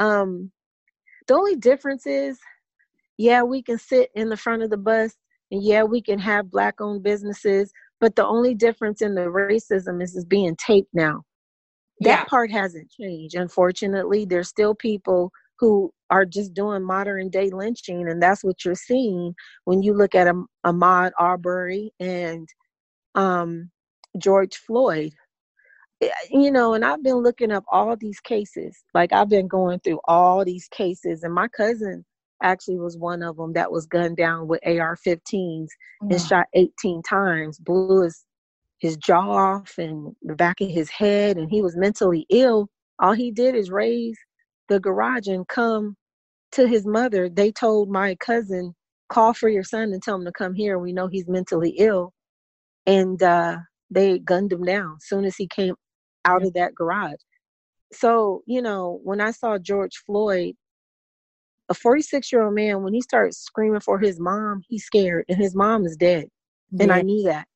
um 0.00 0.50
the 1.28 1.34
only 1.34 1.54
difference 1.54 2.08
is 2.08 2.40
yeah, 3.18 3.42
we 3.44 3.62
can 3.62 3.78
sit 3.78 4.10
in 4.16 4.30
the 4.30 4.36
front 4.36 4.64
of 4.64 4.70
the 4.70 4.76
bus 4.76 5.14
and 5.52 5.62
yeah, 5.62 5.84
we 5.84 6.02
can 6.02 6.18
have 6.18 6.50
black 6.50 6.80
owned 6.80 7.04
businesses, 7.04 7.70
but 8.00 8.16
the 8.16 8.26
only 8.26 8.52
difference 8.52 9.00
in 9.00 9.14
the 9.14 9.26
racism 9.26 10.02
is 10.02 10.16
is 10.16 10.24
being 10.24 10.56
taped 10.56 10.90
now 10.92 11.22
that 12.00 12.20
yeah. 12.20 12.24
part 12.24 12.50
hasn't 12.50 12.90
changed 12.90 13.34
unfortunately 13.34 14.24
there's 14.24 14.48
still 14.48 14.74
people 14.74 15.30
who 15.58 15.90
are 16.10 16.24
just 16.24 16.54
doing 16.54 16.82
modern 16.82 17.28
day 17.28 17.50
lynching 17.50 18.08
and 18.08 18.22
that's 18.22 18.42
what 18.42 18.64
you're 18.64 18.74
seeing 18.74 19.34
when 19.64 19.82
you 19.82 19.92
look 19.92 20.14
at 20.14 20.32
ahmaud 20.66 21.10
arbery 21.18 21.92
and 22.00 22.48
um, 23.14 23.70
george 24.18 24.56
floyd. 24.56 25.12
Eh, 26.00 26.08
you 26.30 26.50
know 26.50 26.74
and 26.74 26.84
i've 26.84 27.02
been 27.02 27.16
looking 27.16 27.52
up 27.52 27.64
all 27.70 27.96
these 27.96 28.20
cases. 28.20 28.84
Like 28.94 29.12
i've 29.12 29.28
been 29.28 29.48
going 29.48 29.80
through 29.80 30.00
all 30.06 30.44
these 30.44 30.68
cases 30.68 31.22
and 31.22 31.34
my 31.34 31.48
cousin 31.48 32.04
actually 32.42 32.78
was 32.78 32.96
one 32.96 33.22
of 33.22 33.36
them 33.36 33.52
that 33.52 33.70
was 33.72 33.86
gunned 33.86 34.16
down 34.16 34.46
with 34.46 34.60
ar-15s 34.64 35.26
mm. 35.34 35.66
and 36.02 36.20
shot 36.20 36.46
18 36.54 37.02
times 37.02 37.58
blew 37.58 38.02
his 38.02 38.24
his 38.78 38.96
jaw 38.96 39.56
off 39.56 39.74
and 39.78 40.14
the 40.22 40.36
back 40.36 40.60
of 40.60 40.68
his 40.68 40.88
head 40.88 41.36
and 41.36 41.50
he 41.50 41.62
was 41.62 41.76
mentally 41.76 42.24
ill. 42.30 42.68
All 43.00 43.12
he 43.12 43.32
did 43.32 43.56
is 43.56 43.70
raise 43.70 44.16
the 44.68 44.80
garage 44.80 45.26
and 45.26 45.46
come 45.48 45.96
to 46.52 46.66
his 46.66 46.86
mother 46.86 47.28
they 47.28 47.52
told 47.52 47.90
my 47.90 48.14
cousin 48.16 48.74
call 49.08 49.32
for 49.32 49.48
your 49.48 49.64
son 49.64 49.92
and 49.92 50.02
tell 50.02 50.16
him 50.16 50.24
to 50.26 50.32
come 50.32 50.54
here. 50.54 50.78
We 50.78 50.92
know 50.92 51.06
he's 51.06 51.28
mentally 51.28 51.70
ill. 51.78 52.12
And 52.86 53.22
uh, 53.22 53.56
they 53.90 54.18
gunned 54.18 54.52
him 54.52 54.64
down 54.64 54.96
as 54.98 55.08
soon 55.08 55.24
as 55.24 55.36
he 55.36 55.46
came 55.48 55.74
out 56.24 56.42
of 56.42 56.52
that 56.54 56.74
garage. 56.74 57.20
So 57.92 58.42
you 58.46 58.60
know 58.60 59.00
when 59.02 59.18
i 59.20 59.30
saw 59.30 59.56
george 59.56 59.96
floyd 60.04 60.54
a 61.70 61.74
46 61.74 62.30
year 62.30 62.42
old 62.42 62.54
man 62.54 62.82
when 62.82 62.92
he 62.92 63.00
started 63.00 63.34
screaming 63.34 63.80
for 63.80 63.98
his 63.98 64.20
mom 64.20 64.60
he's 64.68 64.84
scared 64.84 65.24
and 65.30 65.38
his 65.38 65.54
mom 65.54 65.86
is 65.86 65.96
dead 65.96 66.26
and 66.78 66.92
i 66.92 67.00
knew 67.00 67.22
that 67.22 67.48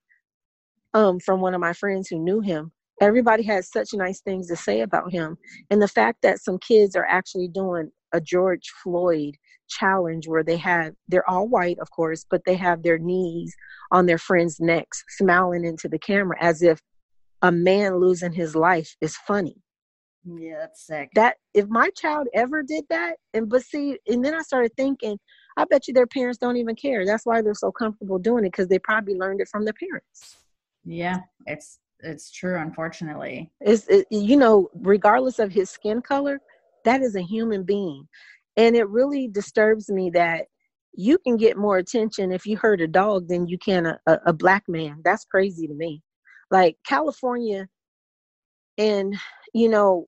um, 0.95 1.21
from 1.21 1.41
one 1.41 1.55
of 1.55 1.61
my 1.61 1.73
friends 1.73 2.09
who 2.09 2.19
knew 2.19 2.41
him. 2.41 2.73
Everybody 3.03 3.43
has 3.43 3.69
such 3.69 3.93
nice 3.95 4.21
things 4.21 4.47
to 4.47 4.55
say 4.55 4.81
about 4.83 5.11
him. 5.11 5.37
And 5.71 5.83
the 5.83 5.89
fact 5.89 6.23
that 6.23 6.39
some 6.39 6.59
kids 6.59 6.95
are 6.95 7.05
actually 7.05 7.49
doing 7.49 7.91
a 8.13 8.21
George 8.21 8.71
Floyd 8.81 9.35
challenge 9.69 10.29
where 10.29 10.45
they 10.45 10.57
have, 10.59 10.95
they're 11.09 11.29
all 11.29 11.49
white, 11.49 11.81
of 11.81 11.91
course, 11.91 12.25
but 12.31 12.43
they 12.47 12.55
have 12.55 12.85
their 12.85 12.99
knees 12.99 13.53
on 13.91 14.07
their 14.07 14.19
friends' 14.19 14.61
necks, 14.61 15.03
smiling 15.19 15.65
into 15.65 15.89
the 15.89 15.99
camera 15.99 16.37
as 16.41 16.63
if 16.63 16.81
a 17.43 17.51
man 17.51 17.97
losing 17.97 18.33
his 18.33 18.55
life 18.55 18.95
is 19.01 19.17
funny. 19.17 19.57
Yeah, 20.25 20.59
that's 20.61 20.87
sick. 20.87 21.11
That 21.17 21.39
if 21.55 21.67
my 21.67 21.91
child 21.91 22.29
ever 22.33 22.63
did 22.63 22.85
that, 22.91 23.17
and 23.35 23.49
but 23.49 23.65
see, 23.65 23.99
and 24.07 24.25
then 24.25 24.37
I 24.37 24.43
started 24.43 24.71
thinking, 24.77 25.19
I 25.57 25.65
bet 25.65 25.89
you 25.89 25.95
their 25.95 26.07
parents 26.07 26.39
don't 26.39 26.57
even 26.57 26.77
care. 26.77 27.05
That's 27.05 27.27
why 27.27 27.43
they're 27.43 27.55
so 27.55 27.73
comfortable 27.73 28.21
doing 28.21 28.45
it 28.45 28.53
because 28.53 28.69
they 28.69 28.79
probably 28.79 29.17
learned 29.17 29.41
it 29.41 29.49
from 29.51 29.65
their 29.65 29.75
parents. 29.75 30.37
Yeah, 30.85 31.21
it's 31.47 31.81
it's 32.03 32.31
true. 32.31 32.59
Unfortunately, 32.59 33.51
it's 33.61 33.87
it, 33.89 34.07
you 34.11 34.37
know, 34.37 34.71
regardless 34.75 35.39
of 35.39 35.53
his 35.53 35.71
skin 35.71 36.03
color, 36.03 36.41
that 36.85 37.03
is 37.03 37.17
a 37.17 37.23
human 37.23 37.63
being, 37.65 38.07
and 38.57 38.77
it 38.77 38.89
really 38.89 39.29
disturbs 39.29 39.91
me 39.91 40.11
that 40.11 40.47
you 40.95 41.19
can 41.19 41.37
get 41.37 41.57
more 41.57 41.79
attention 41.79 42.33
if 42.33 42.45
you 42.45 42.57
hurt 42.57 42.81
a 42.81 42.87
dog 42.87 43.29
than 43.29 43.47
you 43.47 43.59
can 43.59 43.87
a, 43.87 43.99
a, 44.07 44.19
a 44.27 44.33
black 44.33 44.65
man. 44.69 45.01
That's 45.05 45.25
crazy 45.25 45.67
to 45.67 45.75
me. 45.75 46.03
Like 46.51 46.77
California, 46.87 47.69
and 48.79 49.15
you 49.55 49.69
know, 49.69 50.07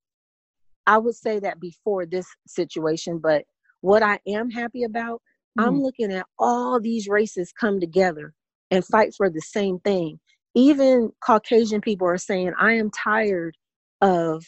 I 0.87 0.99
would 0.99 1.17
say 1.17 1.39
that 1.41 1.61
before 1.61 2.07
this 2.07 2.27
situation, 2.47 3.19
but 3.19 3.45
what 3.81 4.03
I 4.03 4.19
am 4.27 4.51
happy 4.51 4.85
about, 4.85 5.23
mm. 5.59 5.67
I'm 5.67 5.81
looking 5.81 6.13
at 6.13 6.27
all 6.39 6.81
these 6.81 7.09
races 7.09 7.53
come 7.59 7.81
together 7.81 8.35
and 8.71 8.85
fight 8.85 9.13
for 9.17 9.31
the 9.31 9.41
same 9.41 9.79
thing 9.81 10.19
even 10.55 11.11
Caucasian 11.25 11.81
people 11.81 12.07
are 12.07 12.19
saying, 12.19 12.53
I 12.59 12.75
am 12.75 12.91
tired 12.91 13.57
of, 14.01 14.45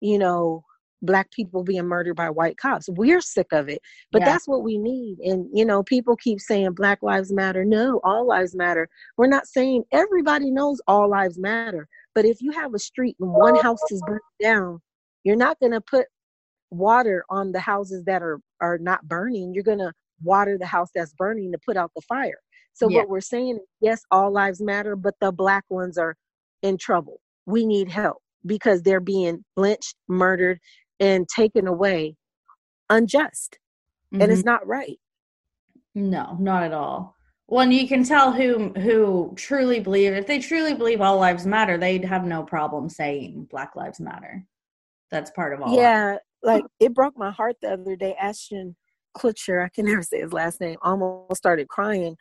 you 0.00 0.18
know, 0.18 0.64
black 1.04 1.30
people 1.30 1.62
being 1.62 1.86
murdered 1.86 2.16
by 2.16 2.30
white 2.30 2.56
cops. 2.56 2.88
We're 2.88 3.20
sick 3.20 3.48
of 3.52 3.68
it. 3.68 3.80
But 4.10 4.22
yeah. 4.22 4.26
that's 4.26 4.48
what 4.48 4.62
we 4.62 4.78
need. 4.78 5.18
And, 5.18 5.48
you 5.52 5.64
know, 5.64 5.82
people 5.82 6.16
keep 6.16 6.40
saying 6.40 6.72
Black 6.72 7.02
Lives 7.02 7.32
Matter. 7.32 7.64
No, 7.64 8.00
all 8.04 8.26
lives 8.26 8.54
matter. 8.54 8.88
We're 9.16 9.26
not 9.26 9.46
saying 9.46 9.84
everybody 9.92 10.50
knows 10.50 10.80
all 10.88 11.08
lives 11.08 11.38
matter. 11.38 11.88
But 12.14 12.24
if 12.24 12.40
you 12.40 12.52
have 12.52 12.74
a 12.74 12.78
street 12.78 13.16
and 13.20 13.30
one 13.30 13.56
house 13.56 13.80
is 13.90 14.02
burned 14.06 14.20
down, 14.42 14.80
you're 15.24 15.36
not 15.36 15.58
going 15.60 15.72
to 15.72 15.80
put 15.80 16.06
water 16.70 17.24
on 17.30 17.52
the 17.52 17.60
houses 17.60 18.04
that 18.04 18.22
are, 18.22 18.40
are 18.60 18.78
not 18.78 19.06
burning. 19.06 19.52
You're 19.54 19.64
going 19.64 19.78
to 19.78 19.92
water 20.22 20.56
the 20.58 20.66
house 20.66 20.88
that's 20.94 21.14
burning 21.14 21.52
to 21.52 21.58
put 21.64 21.76
out 21.76 21.90
the 21.94 22.02
fire. 22.02 22.38
So 22.74 22.88
yeah. 22.88 22.98
what 22.98 23.08
we're 23.08 23.20
saying 23.20 23.56
is, 23.56 23.66
yes, 23.80 24.02
all 24.10 24.32
lives 24.32 24.60
matter, 24.60 24.96
but 24.96 25.14
the 25.20 25.32
black 25.32 25.64
ones 25.70 25.96
are 25.96 26.16
in 26.62 26.76
trouble. 26.76 27.20
We 27.46 27.64
need 27.64 27.88
help 27.88 28.18
because 28.44 28.82
they're 28.82 29.00
being 29.00 29.44
lynched, 29.56 29.94
murdered, 30.08 30.58
and 31.00 31.26
taken 31.28 31.66
away 31.66 32.16
unjust. 32.90 33.58
Mm-hmm. 34.12 34.22
And 34.22 34.32
it's 34.32 34.42
mm-hmm. 34.42 34.50
not 34.50 34.66
right. 34.66 34.98
No, 35.94 36.36
not 36.40 36.64
at 36.64 36.72
all. 36.72 37.14
Well, 37.46 37.60
and 37.60 37.72
you 37.72 37.86
can 37.86 38.02
tell 38.02 38.32
who 38.32 38.70
who 38.70 39.32
truly 39.36 39.78
believe 39.78 40.12
if 40.14 40.26
they 40.26 40.38
truly 40.38 40.74
believe 40.74 41.00
all 41.00 41.18
lives 41.18 41.46
matter, 41.46 41.76
they'd 41.76 42.04
have 42.04 42.24
no 42.24 42.42
problem 42.42 42.88
saying 42.88 43.48
Black 43.50 43.76
Lives 43.76 44.00
Matter. 44.00 44.44
That's 45.10 45.30
part 45.30 45.52
of 45.52 45.60
all. 45.60 45.76
Yeah, 45.76 46.16
like 46.42 46.64
it 46.80 46.94
broke 46.94 47.16
my 47.16 47.30
heart 47.30 47.56
the 47.60 47.74
other 47.74 47.96
day. 47.96 48.16
Ashton 48.18 48.74
Kutcher, 49.16 49.64
I 49.64 49.68
can 49.68 49.84
never 49.84 50.02
say 50.02 50.20
his 50.20 50.32
last 50.32 50.60
name, 50.60 50.78
almost 50.82 51.36
started 51.36 51.68
crying 51.68 52.16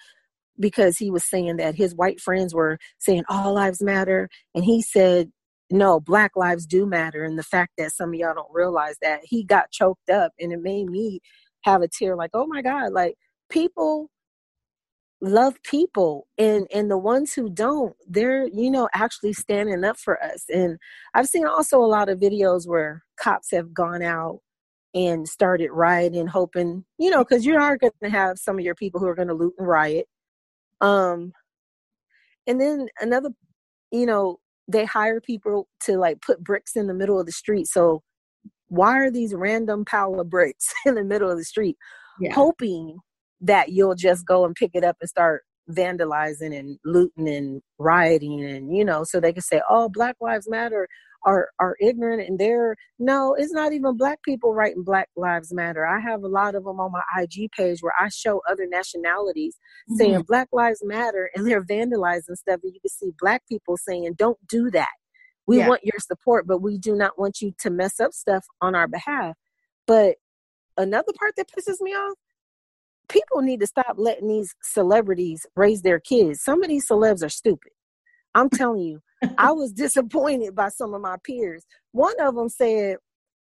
because 0.60 0.98
he 0.98 1.10
was 1.10 1.24
saying 1.24 1.58
that 1.58 1.76
his 1.76 1.96
white 1.96 2.20
friends 2.20 2.54
were 2.54 2.78
saying 3.00 3.24
all 3.30 3.54
lives 3.54 3.82
matter 3.82 4.30
and 4.54 4.64
he 4.64 4.82
said 4.82 5.32
no 5.72 6.00
black 6.00 6.32
lives 6.36 6.66
do 6.66 6.86
matter. 6.86 7.24
And 7.24 7.38
the 7.38 7.44
fact 7.44 7.74
that 7.78 7.92
some 7.92 8.10
of 8.10 8.16
y'all 8.16 8.36
don't 8.36 8.48
realize 8.52 8.96
that 9.02 9.22
he 9.24 9.44
got 9.44 9.72
choked 9.72 10.10
up 10.10 10.32
and 10.40 10.54
it 10.54 10.62
made 10.62 10.86
me 10.90 11.20
have 11.64 11.82
a 11.82 11.88
tear 11.88 12.16
like 12.16 12.32
oh 12.34 12.46
my 12.46 12.62
god 12.62 12.92
like 12.92 13.16
people 13.50 14.10
love 15.22 15.56
people 15.64 16.28
and 16.38 16.68
and 16.74 16.92
the 16.92 16.98
ones 16.98 17.34
who 17.34 17.50
don't 17.50 17.96
they're 18.08 18.46
you 18.48 18.70
know 18.70 18.90
actually 18.94 19.32
standing 19.34 19.84
up 19.84 19.98
for 19.98 20.22
us. 20.22 20.44
And 20.50 20.78
i've 21.14 21.28
seen 21.28 21.46
also 21.46 21.80
a 21.80 21.88
lot 21.88 22.10
of 22.10 22.20
videos 22.20 22.68
where 22.68 23.04
cops 23.18 23.52
have 23.52 23.74
gone 23.74 24.02
out 24.02 24.40
and 24.94 25.28
started 25.28 25.72
rioting 25.72 26.28
hoping 26.28 26.84
you 27.00 27.10
know 27.10 27.24
because 27.24 27.46
you 27.46 27.56
are 27.56 27.78
going 27.78 27.94
to 28.04 28.10
have 28.10 28.38
some 28.38 28.60
of 28.60 28.66
your 28.66 28.76
people 28.76 29.00
who 29.00 29.08
are 29.08 29.16
going 29.16 29.30
to 29.30 29.34
loot 29.34 29.54
and 29.58 29.68
riot 29.68 30.08
um 30.82 31.32
and 32.48 32.60
then 32.60 32.88
another 33.00 33.30
you 33.92 34.06
know 34.06 34.38
they 34.68 34.86
hire 34.86 35.20
people 35.20 35.68
to 35.82 35.98
like 35.98 36.22
put 36.22 36.44
bricks 36.44 36.75
in 36.75 36.88
the 36.88 36.94
middle 36.94 37.20
of 37.20 37.25
the 37.25 37.32
street 37.32 37.68
so 37.68 38.01
why 38.68 38.98
are 38.98 39.12
these 39.12 39.34
random 39.34 39.86
pile 39.86 40.20
of 40.20 40.30
bricks 40.30 40.74
in 40.86 40.96
the 40.96 41.03
middle 41.03 41.30
of 41.30 41.38
the 41.38 41.44
street 41.44 41.77
yeah. 42.20 42.34
hoping 42.34 42.98
that 43.42 43.70
you'll 43.70 43.96
just 43.96 44.25
go 44.25 44.46
and 44.46 44.56
pick 44.56 44.72
it 44.74 44.84
up 44.84 44.98
and 45.01 45.10
start 45.10 45.44
vandalizing 45.70 46.58
and 46.58 46.77
looting 46.84 47.27
and 47.30 47.62
rioting 47.80 48.44
and 48.44 48.75
you 48.75 48.84
know 48.84 49.03
so 49.03 49.20
they 49.20 49.32
can 49.32 49.42
say 49.42 49.62
oh 49.70 49.88
black 49.88 50.15
lives 50.20 50.50
matter 50.50 50.88
are 51.25 51.50
are 51.60 51.75
ignorant 51.80 52.27
and 52.27 52.39
they're 52.39 52.75
no 53.00 53.36
it's 53.38 53.53
not 53.53 53.74
even 53.74 53.98
black 53.98 54.22
people 54.24 54.53
writing 54.53 54.84
black 54.84 55.10
lives 55.15 55.53
matter 55.53 55.86
i 55.86 56.00
have 56.00 56.24
a 56.24 56.27
lot 56.27 56.56
of 56.56 56.63
them 56.63 56.80
on 56.80 56.92
my 56.92 57.22
ig 57.22 57.50
page 57.51 57.80
where 57.82 57.94
i 58.00 58.10
show 58.10 58.42
other 58.50 58.65
nationalities 58.68 59.56
mm-hmm. 59.89 59.96
saying 59.96 60.22
black 60.27 60.48
lives 60.51 60.82
matter 60.84 61.30
and 61.36 61.48
they're 61.48 61.63
vandalizing 61.63 62.36
stuff 62.36 62.60
and 62.63 62.74
you 62.74 62.80
can 62.80 62.89
see 62.89 63.12
black 63.20 63.42
people 63.48 63.77
saying 63.77 64.13
don't 64.18 64.38
do 64.48 64.70
that 64.70 64.92
we 65.46 65.58
yeah. 65.58 65.68
want 65.68 65.82
your 65.84 66.00
support 66.00 66.46
but 66.48 66.62
we 66.62 66.77
do 66.77 66.96
not 66.96 67.18
want 67.18 67.42
you 67.42 67.53
to 67.60 67.70
mess 67.70 68.00
up 68.00 68.13
stuff 68.13 68.46
on 68.62 68.75
our 68.75 68.88
behalf 68.88 69.36
but 69.88 70.15
another 70.77 71.13
part 71.18 71.34
that 71.38 71.50
pisses 71.50 71.82
me 71.82 71.92
off 71.92 72.18
people 73.10 73.42
need 73.42 73.60
to 73.60 73.68
stop 73.68 73.96
letting 73.98 74.27
these 74.27 74.56
celebrities 74.63 75.46
raise 75.56 75.82
their 75.82 76.00
kids. 76.00 76.42
Some 76.42 76.63
of 76.63 76.70
these 76.70 76.88
celebs 76.88 77.24
are 77.24 77.30
stupid. 77.30 77.72
I'm 78.36 78.50
telling 78.50 78.82
you, 78.82 79.00
I 79.38 79.51
was 79.51 79.72
disappointed 79.72 80.56
by 80.56 80.70
some 80.70 80.94
of 80.94 81.01
my 81.01 81.18
peers. 81.24 81.65
One 81.92 82.20
of 82.20 82.36
them 82.36 82.50
said 82.50 82.98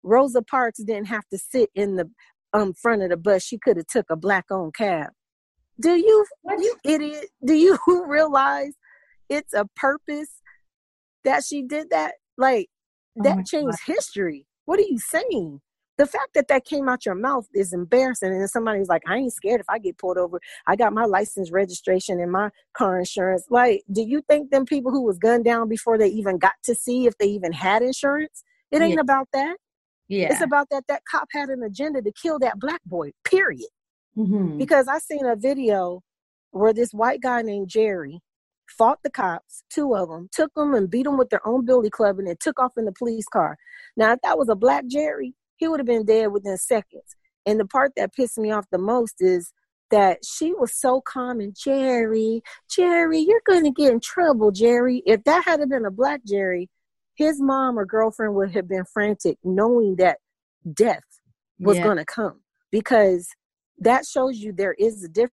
Rosa 0.02 0.42
Parks 0.42 0.78
didn't 0.82 1.08
have 1.08 1.26
to 1.32 1.38
sit 1.38 1.70
in 1.74 1.96
the 1.96 2.10
um, 2.52 2.72
front 2.74 3.02
of 3.02 3.10
the 3.10 3.16
bus. 3.16 3.42
She 3.42 3.58
could 3.58 3.76
have 3.76 3.86
took 3.86 4.06
a 4.10 4.16
black 4.16 4.46
owned 4.50 4.74
cab. 4.74 5.10
Do 5.80 5.94
you, 5.94 6.26
what? 6.42 6.60
you 6.60 6.74
idiot? 6.84 7.26
Do 7.44 7.54
you 7.54 7.78
realize 8.06 8.72
it's 9.28 9.54
a 9.54 9.66
purpose 9.76 10.42
that 11.24 11.44
she 11.44 11.62
did 11.62 11.90
that? 11.90 12.14
Like 12.36 12.68
oh 13.18 13.22
that 13.24 13.46
changed 13.46 13.78
God. 13.86 13.94
history. 13.94 14.46
What 14.64 14.78
are 14.78 14.82
you 14.82 14.98
saying? 14.98 15.60
The 15.98 16.06
fact 16.06 16.34
that 16.34 16.46
that 16.48 16.64
came 16.64 16.88
out 16.88 17.04
your 17.04 17.16
mouth 17.16 17.46
is 17.54 17.72
embarrassing. 17.72 18.30
And 18.30 18.48
somebody's 18.48 18.88
like, 18.88 19.02
I 19.06 19.16
ain't 19.16 19.32
scared 19.32 19.60
if 19.60 19.68
I 19.68 19.78
get 19.78 19.98
pulled 19.98 20.16
over. 20.16 20.40
I 20.66 20.76
got 20.76 20.92
my 20.92 21.04
license 21.04 21.50
registration 21.50 22.20
and 22.20 22.30
my 22.30 22.50
car 22.72 23.00
insurance. 23.00 23.44
Like, 23.50 23.82
do 23.90 24.02
you 24.02 24.22
think 24.28 24.50
them 24.50 24.64
people 24.64 24.92
who 24.92 25.02
was 25.02 25.18
gunned 25.18 25.44
down 25.44 25.68
before 25.68 25.98
they 25.98 26.08
even 26.08 26.38
got 26.38 26.54
to 26.64 26.74
see 26.74 27.06
if 27.06 27.18
they 27.18 27.26
even 27.26 27.52
had 27.52 27.82
insurance? 27.82 28.44
It 28.70 28.80
ain't 28.80 28.94
yeah. 28.94 29.00
about 29.00 29.28
that. 29.32 29.56
Yeah. 30.06 30.28
It's 30.30 30.40
about 30.40 30.68
that 30.70 30.84
that 30.88 31.02
cop 31.10 31.28
had 31.32 31.50
an 31.50 31.62
agenda 31.62 32.00
to 32.00 32.12
kill 32.12 32.38
that 32.38 32.58
black 32.58 32.80
boy, 32.86 33.10
period. 33.24 33.68
Mm-hmm. 34.16 34.56
Because 34.56 34.88
I 34.88 34.98
seen 35.00 35.26
a 35.26 35.36
video 35.36 36.02
where 36.52 36.72
this 36.72 36.92
white 36.92 37.20
guy 37.20 37.42
named 37.42 37.68
Jerry 37.68 38.20
fought 38.68 38.98
the 39.02 39.10
cops, 39.10 39.64
two 39.70 39.94
of 39.96 40.08
them, 40.08 40.28
took 40.32 40.52
them 40.54 40.74
and 40.74 40.90
beat 40.90 41.04
them 41.04 41.18
with 41.18 41.30
their 41.30 41.46
own 41.46 41.64
billy 41.64 41.90
club 41.90 42.18
and 42.18 42.28
then 42.28 42.36
took 42.40 42.58
off 42.60 42.72
in 42.76 42.84
the 42.84 42.92
police 42.92 43.26
car. 43.26 43.56
Now, 43.96 44.12
if 44.12 44.20
that 44.22 44.38
was 44.38 44.48
a 44.48 44.54
black 44.54 44.86
Jerry, 44.86 45.34
he 45.58 45.68
would 45.68 45.80
have 45.80 45.86
been 45.86 46.04
dead 46.04 46.32
within 46.32 46.56
seconds. 46.56 47.16
And 47.46 47.60
the 47.60 47.66
part 47.66 47.92
that 47.96 48.14
pissed 48.14 48.38
me 48.38 48.50
off 48.50 48.66
the 48.70 48.78
most 48.78 49.16
is 49.20 49.52
that 49.90 50.18
she 50.24 50.52
was 50.52 50.74
so 50.74 51.00
calm 51.00 51.40
and 51.40 51.56
Jerry, 51.56 52.42
Jerry, 52.70 53.20
you're 53.20 53.42
going 53.46 53.64
to 53.64 53.70
get 53.70 53.92
in 53.92 54.00
trouble, 54.00 54.50
Jerry. 54.50 55.02
If 55.06 55.24
that 55.24 55.44
had 55.44 55.66
been 55.68 55.86
a 55.86 55.90
black 55.90 56.20
Jerry, 56.26 56.68
his 57.14 57.40
mom 57.40 57.78
or 57.78 57.86
girlfriend 57.86 58.34
would 58.34 58.52
have 58.52 58.68
been 58.68 58.84
frantic 58.84 59.38
knowing 59.42 59.96
that 59.96 60.18
death 60.72 61.02
was 61.58 61.78
yeah. 61.78 61.84
going 61.84 61.96
to 61.96 62.04
come 62.04 62.40
because 62.70 63.28
that 63.78 64.04
shows 64.06 64.38
you 64.38 64.52
there 64.52 64.74
is 64.74 65.02
a 65.04 65.08
difference 65.08 65.32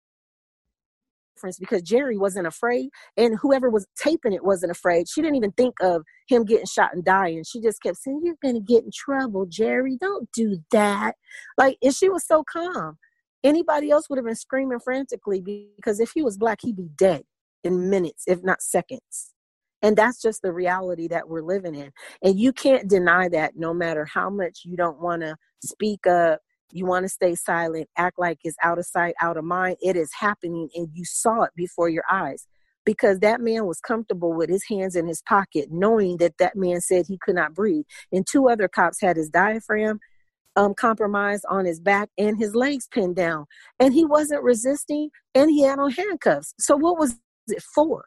difference 1.40 1.60
because 1.60 1.82
Jerry 1.82 2.18
wasn't 2.18 2.48
afraid 2.48 2.90
and 3.18 3.38
whoever 3.42 3.70
was 3.70 3.88
taping 3.96 4.34
it 4.34 4.44
wasn't 4.44 4.72
afraid. 4.72 5.08
She 5.08 5.22
didn't 5.22 5.38
even 5.38 5.52
think 5.52 5.76
of 5.82 6.04
him 6.28 6.44
getting 6.44 6.66
shot 6.66 6.94
and 6.94 7.04
dying. 7.04 7.44
She 7.44 7.62
just 7.62 7.82
kept 7.82 7.98
saying, 7.98 8.22
You're 8.24 8.36
to 8.54 8.60
get 8.60 8.84
in 8.84 8.92
trouble, 8.94 9.46
Jerry. 9.46 9.98
Don't 10.00 10.30
do 10.32 10.58
that. 10.72 11.16
Like, 11.58 11.78
and 11.82 11.96
she 11.96 12.10
was 12.10 12.26
so 12.26 12.44
calm. 12.44 12.98
Anybody 13.44 13.90
else 13.90 14.10
would 14.10 14.18
have 14.18 14.26
been 14.26 14.36
screaming 14.36 14.80
frantically 14.80 15.42
because 15.78 16.00
if 16.00 16.12
he 16.14 16.22
was 16.22 16.38
black, 16.38 16.60
he'd 16.62 16.76
be 16.76 16.90
dead 16.98 17.24
in 17.64 17.90
minutes, 17.90 18.24
if 18.28 18.44
not 18.44 18.62
seconds. 18.62 19.34
And 19.82 19.96
that's 19.96 20.22
just 20.22 20.42
the 20.42 20.52
reality 20.52 21.08
that 21.08 21.30
we're 21.30 21.42
living 21.42 21.74
in. 21.74 21.92
And 22.22 22.38
you 22.38 22.52
can't 22.52 22.90
deny 22.90 23.30
that 23.30 23.54
no 23.56 23.74
matter 23.74 24.04
how 24.04 24.30
much 24.30 24.64
you 24.66 24.76
don't 24.76 25.00
want 25.00 25.22
to 25.22 25.38
speak 25.64 26.06
up 26.06 26.42
you 26.72 26.86
want 26.86 27.04
to 27.04 27.10
stay 27.10 27.36
silent, 27.36 27.90
act 27.98 28.20
like 28.20 28.40
it's 28.44 28.58
out 28.64 28.80
of 28.80 28.86
sight, 28.86 29.16
out 29.22 29.38
of 29.38 29.44
mind. 29.44 29.78
It 29.82 29.96
is 29.96 30.12
happening 30.18 30.70
and 30.76 30.88
you 30.94 31.06
saw 31.06 31.44
it 31.44 31.52
before 31.56 31.90
your 31.90 32.04
eyes 32.10 32.48
because 32.86 33.20
that 33.20 33.42
man 33.42 33.66
was 33.66 33.80
comfortable 33.80 34.34
with 34.34 34.50
his 34.50 34.64
hands 34.70 34.96
in 34.96 35.08
his 35.08 35.22
pocket, 35.22 35.68
knowing 35.72 36.18
that 36.18 36.38
that 36.40 36.56
man 36.56 36.82
said 36.82 37.06
he 37.08 37.18
could 37.18 37.36
not 37.36 37.54
breathe. 37.54 37.86
And 38.12 38.26
two 38.26 38.50
other 38.50 38.68
cops 38.68 39.02
had 39.02 39.18
his 39.18 39.30
diaphragm 39.30 40.00
um, 40.56 40.74
compromised 40.74 41.46
on 41.50 41.66
his 41.66 41.80
back 41.80 42.10
and 42.18 42.38
his 42.38 42.56
legs 42.56 42.88
pinned 42.92 43.16
down. 43.16 43.46
And 43.80 43.94
he 43.94 44.06
wasn't 44.06 44.44
resisting 44.44 45.10
and 45.36 45.50
he 45.50 45.62
had 45.62 45.80
on 45.80 45.92
handcuffs. 45.92 46.54
So, 46.60 46.76
what 46.76 46.98
was 46.98 47.16
it 47.48 47.62
for? 47.76 48.04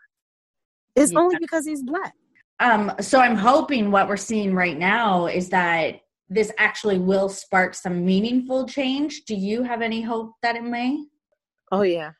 It's 0.96 1.12
yeah. 1.12 1.18
only 1.20 1.36
because 1.40 1.66
he's 1.66 1.82
black. 1.82 2.14
Um, 2.60 2.92
so 3.00 3.18
I'm 3.18 3.36
hoping 3.36 3.90
what 3.90 4.08
we're 4.08 4.16
seeing 4.16 4.54
right 4.54 4.78
now 4.78 5.26
is 5.26 5.48
that 5.48 6.00
this 6.34 6.52
actually 6.58 6.98
will 6.98 7.28
spark 7.28 7.74
some 7.74 8.04
meaningful 8.04 8.66
change. 8.66 9.22
Do 9.26 9.34
you 9.34 9.62
have 9.62 9.82
any 9.82 10.02
hope 10.02 10.32
that 10.42 10.56
it 10.56 10.64
may? 10.64 11.04
Oh 11.70 11.82
yeah. 11.82 12.12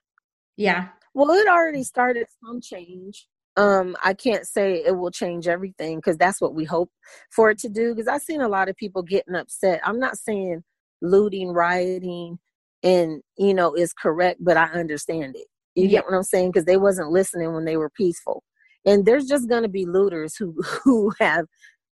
Yeah. 0.57 0.89
Well, 1.15 1.31
it 1.31 1.49
already 1.49 1.83
started 1.83 2.27
some 2.45 2.61
change. 2.61 3.27
Um, 3.57 3.97
I 4.03 4.15
can't 4.15 4.47
say 4.47 4.83
it 4.85 4.97
will 4.97 5.11
change 5.11 5.47
everything 5.47 5.99
because 5.99 6.17
that's 6.17 6.41
what 6.41 6.55
we 6.55 6.65
hope 6.65 6.91
for 7.31 7.51
it 7.51 7.59
to 7.59 7.69
do. 7.69 7.95
Because 7.95 8.09
I've 8.09 8.23
seen 8.23 8.41
a 8.41 8.49
lot 8.49 8.69
of 8.69 8.77
people 8.77 9.03
getting 9.03 9.35
upset. 9.35 9.81
I'm 9.85 9.99
not 9.99 10.17
saying 10.17 10.63
looting, 11.03 11.51
rioting, 11.51 12.39
and 12.83 13.23
you 13.37 13.53
know 13.53 13.75
is 13.75 13.93
correct, 13.93 14.43
but 14.43 14.57
I 14.57 14.65
understand 14.67 15.37
it. 15.37 15.47
You 15.75 15.85
yeah. 15.85 15.91
get 15.91 16.05
what 16.07 16.15
I'm 16.15 16.23
saying? 16.23 16.51
Because 16.51 16.65
they 16.65 16.77
wasn't 16.77 17.11
listening 17.11 17.53
when 17.53 17.65
they 17.65 17.77
were 17.77 17.91
peaceful. 17.91 18.43
And 18.85 19.05
there's 19.07 19.27
just 19.27 19.49
gonna 19.49 19.69
be 19.69 19.85
looters 19.85 20.37
who 20.37 20.55
who 20.85 21.13
have 21.21 21.47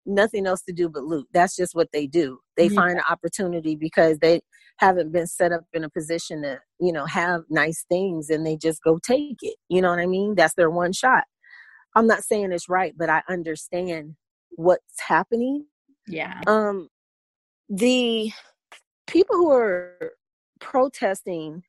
nothing 0.09 0.45
else 0.45 0.61
to 0.63 0.73
do 0.73 0.89
but 0.89 1.03
loot. 1.03 1.27
That's 1.33 1.55
just 1.55 1.75
what 1.75 1.89
they 1.93 2.07
do. 2.07 2.39
They 2.57 2.67
yeah. 2.67 2.75
find 2.75 2.97
an 2.97 3.05
opportunity 3.09 3.75
because 3.75 4.19
they 4.19 4.41
haven't 4.77 5.11
been 5.11 5.27
set 5.27 5.51
up 5.51 5.63
in 5.73 5.83
a 5.83 5.89
position 5.89 6.41
to, 6.41 6.59
you 6.79 6.91
know, 6.91 7.05
have 7.05 7.43
nice 7.49 7.85
things 7.89 8.29
and 8.29 8.45
they 8.45 8.57
just 8.57 8.81
go 8.83 8.97
take 8.97 9.37
it. 9.41 9.55
You 9.69 9.81
know 9.81 9.89
what 9.89 9.99
I 9.99 10.05
mean? 10.05 10.35
That's 10.35 10.55
their 10.55 10.69
one 10.69 10.93
shot. 10.93 11.25
I'm 11.95 12.07
not 12.07 12.23
saying 12.23 12.51
it's 12.51 12.69
right, 12.69 12.93
but 12.97 13.09
I 13.09 13.23
understand 13.29 14.15
what's 14.51 14.99
happening. 14.99 15.65
Yeah. 16.07 16.41
Um 16.47 16.89
the 17.69 18.31
people 19.07 19.35
who 19.35 19.51
are 19.51 20.13
protesting, 20.59 21.63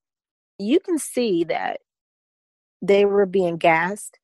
you 0.58 0.80
can 0.80 0.98
see 0.98 1.44
that 1.44 1.80
they 2.82 3.04
were 3.04 3.26
being 3.26 3.56
gassed 3.56 4.18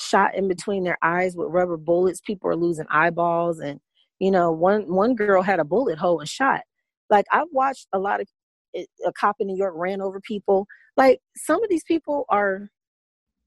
shot 0.00 0.34
in 0.34 0.48
between 0.48 0.84
their 0.84 0.98
eyes 1.02 1.36
with 1.36 1.48
rubber 1.50 1.76
bullets. 1.76 2.20
People 2.20 2.50
are 2.50 2.56
losing 2.56 2.86
eyeballs, 2.90 3.60
and 3.60 3.80
you 4.18 4.30
know, 4.30 4.50
one 4.50 4.92
one 4.92 5.14
girl 5.14 5.42
had 5.42 5.60
a 5.60 5.64
bullet 5.64 5.98
hole 5.98 6.20
and 6.20 6.28
shot. 6.28 6.62
Like 7.10 7.26
I've 7.32 7.48
watched 7.52 7.88
a 7.92 7.98
lot 7.98 8.20
of 8.20 8.28
a 8.74 9.12
cop 9.12 9.36
in 9.40 9.48
New 9.48 9.56
York 9.56 9.74
ran 9.76 10.00
over 10.00 10.20
people. 10.20 10.66
Like 10.96 11.20
some 11.36 11.62
of 11.62 11.68
these 11.68 11.84
people 11.84 12.24
are, 12.28 12.68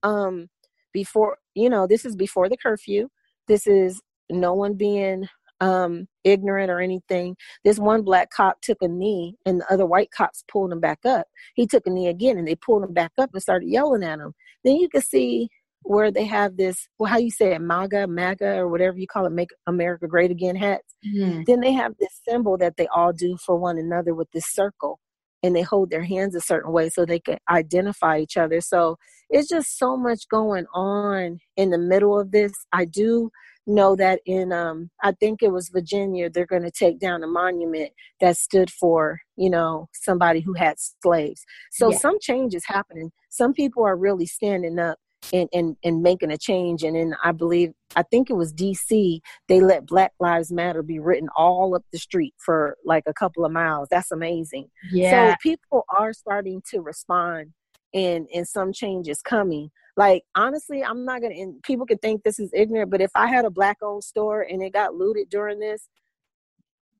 um, 0.03 0.49
before 0.91 1.37
you 1.55 1.69
know, 1.69 1.87
this 1.87 2.05
is 2.05 2.15
before 2.15 2.49
the 2.49 2.57
curfew. 2.57 3.09
This 3.47 3.67
is 3.67 4.01
no 4.29 4.53
one 4.53 4.73
being 4.75 5.27
um 5.61 6.07
ignorant 6.23 6.69
or 6.69 6.81
anything. 6.81 7.35
This 7.63 7.79
one 7.79 8.01
black 8.01 8.29
cop 8.31 8.61
took 8.61 8.79
a 8.81 8.87
knee 8.87 9.35
and 9.45 9.61
the 9.61 9.73
other 9.73 9.85
white 9.85 10.11
cops 10.11 10.43
pulled 10.51 10.71
him 10.71 10.79
back 10.79 10.99
up. 11.05 11.27
He 11.55 11.67
took 11.67 11.87
a 11.87 11.89
knee 11.89 12.07
again 12.07 12.37
and 12.37 12.47
they 12.47 12.55
pulled 12.55 12.83
him 12.83 12.93
back 12.93 13.11
up 13.17 13.29
and 13.33 13.41
started 13.41 13.69
yelling 13.69 14.03
at 14.03 14.19
him. 14.19 14.33
Then 14.63 14.75
you 14.75 14.89
can 14.89 15.01
see 15.01 15.49
where 15.83 16.11
they 16.11 16.25
have 16.25 16.57
this, 16.57 16.87
well, 16.97 17.11
how 17.11 17.17
you 17.17 17.31
say 17.31 17.53
it, 17.53 17.61
MAGA, 17.61 18.07
MAGA, 18.07 18.57
or 18.57 18.67
whatever 18.67 18.97
you 18.97 19.07
call 19.07 19.25
it, 19.25 19.31
Make 19.31 19.49
America 19.67 20.07
Great 20.07 20.31
Again 20.31 20.55
hats. 20.55 20.95
Mm-hmm. 21.05 21.43
Then 21.45 21.59
they 21.59 21.73
have 21.73 21.93
this 21.99 22.21
symbol 22.27 22.57
that 22.57 22.77
they 22.77 22.87
all 22.87 23.13
do 23.13 23.37
for 23.37 23.57
one 23.57 23.77
another 23.77 24.13
with 24.13 24.29
this 24.31 24.45
circle, 24.47 24.99
and 25.41 25.55
they 25.55 25.61
hold 25.61 25.89
their 25.89 26.03
hands 26.03 26.35
a 26.35 26.41
certain 26.41 26.71
way 26.71 26.89
so 26.89 27.05
they 27.05 27.19
can 27.19 27.37
identify 27.49 28.19
each 28.19 28.37
other. 28.37 28.61
So 28.61 28.97
it's 29.29 29.49
just 29.49 29.77
so 29.77 29.97
much 29.97 30.27
going 30.29 30.65
on 30.73 31.39
in 31.57 31.69
the 31.69 31.77
middle 31.77 32.19
of 32.19 32.31
this. 32.31 32.51
I 32.71 32.85
do 32.85 33.29
know 33.65 33.95
that 33.95 34.19
in 34.25 34.51
um 34.51 34.89
I 35.01 35.13
think 35.13 35.41
it 35.41 35.51
was 35.51 35.69
Virginia 35.69 36.29
they're 36.29 36.45
going 36.45 36.63
to 36.63 36.71
take 36.71 36.99
down 36.99 37.23
a 37.23 37.27
monument 37.27 37.91
that 38.19 38.37
stood 38.37 38.69
for, 38.69 39.21
you 39.37 39.49
know, 39.49 39.87
somebody 39.93 40.41
who 40.41 40.53
had 40.53 40.75
slaves. 40.77 41.41
So 41.71 41.91
yeah. 41.91 41.97
some 41.97 42.17
change 42.19 42.55
is 42.55 42.65
happening. 42.65 43.11
Some 43.29 43.53
people 43.53 43.83
are 43.83 43.95
really 43.95 44.25
standing 44.25 44.79
up 44.79 44.97
and, 45.31 45.47
and 45.53 45.77
and 45.83 46.01
making 46.01 46.31
a 46.31 46.37
change 46.37 46.83
and 46.83 46.95
then 46.95 47.15
I 47.23 47.31
believe 47.31 47.71
I 47.95 48.03
think 48.03 48.29
it 48.29 48.33
was 48.33 48.53
DC 48.53 49.19
they 49.47 49.61
let 49.61 49.85
Black 49.85 50.11
Lives 50.19 50.51
Matter 50.51 50.83
be 50.83 50.99
written 50.99 51.29
all 51.35 51.75
up 51.75 51.83
the 51.91 51.99
street 51.99 52.33
for 52.37 52.77
like 52.83 53.03
a 53.07 53.13
couple 53.13 53.45
of 53.45 53.51
miles. 53.51 53.87
That's 53.89 54.11
amazing. 54.11 54.69
Yeah. 54.91 55.31
So 55.31 55.35
people 55.41 55.85
are 55.97 56.13
starting 56.13 56.61
to 56.71 56.81
respond 56.81 57.53
and 57.93 58.27
and 58.33 58.47
some 58.47 58.73
change 58.73 59.07
is 59.07 59.21
coming 59.21 59.69
like 59.95 60.23
honestly 60.35 60.83
i'm 60.83 61.05
not 61.05 61.21
gonna 61.21 61.35
and 61.35 61.61
people 61.63 61.85
could 61.85 62.01
think 62.01 62.23
this 62.23 62.39
is 62.39 62.49
ignorant 62.53 62.89
but 62.89 63.01
if 63.01 63.11
i 63.15 63.27
had 63.27 63.45
a 63.45 63.49
black 63.49 63.77
owned 63.81 64.03
store 64.03 64.41
and 64.41 64.61
it 64.61 64.73
got 64.73 64.95
looted 64.95 65.29
during 65.29 65.59
this 65.59 65.87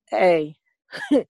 hey 0.10 0.56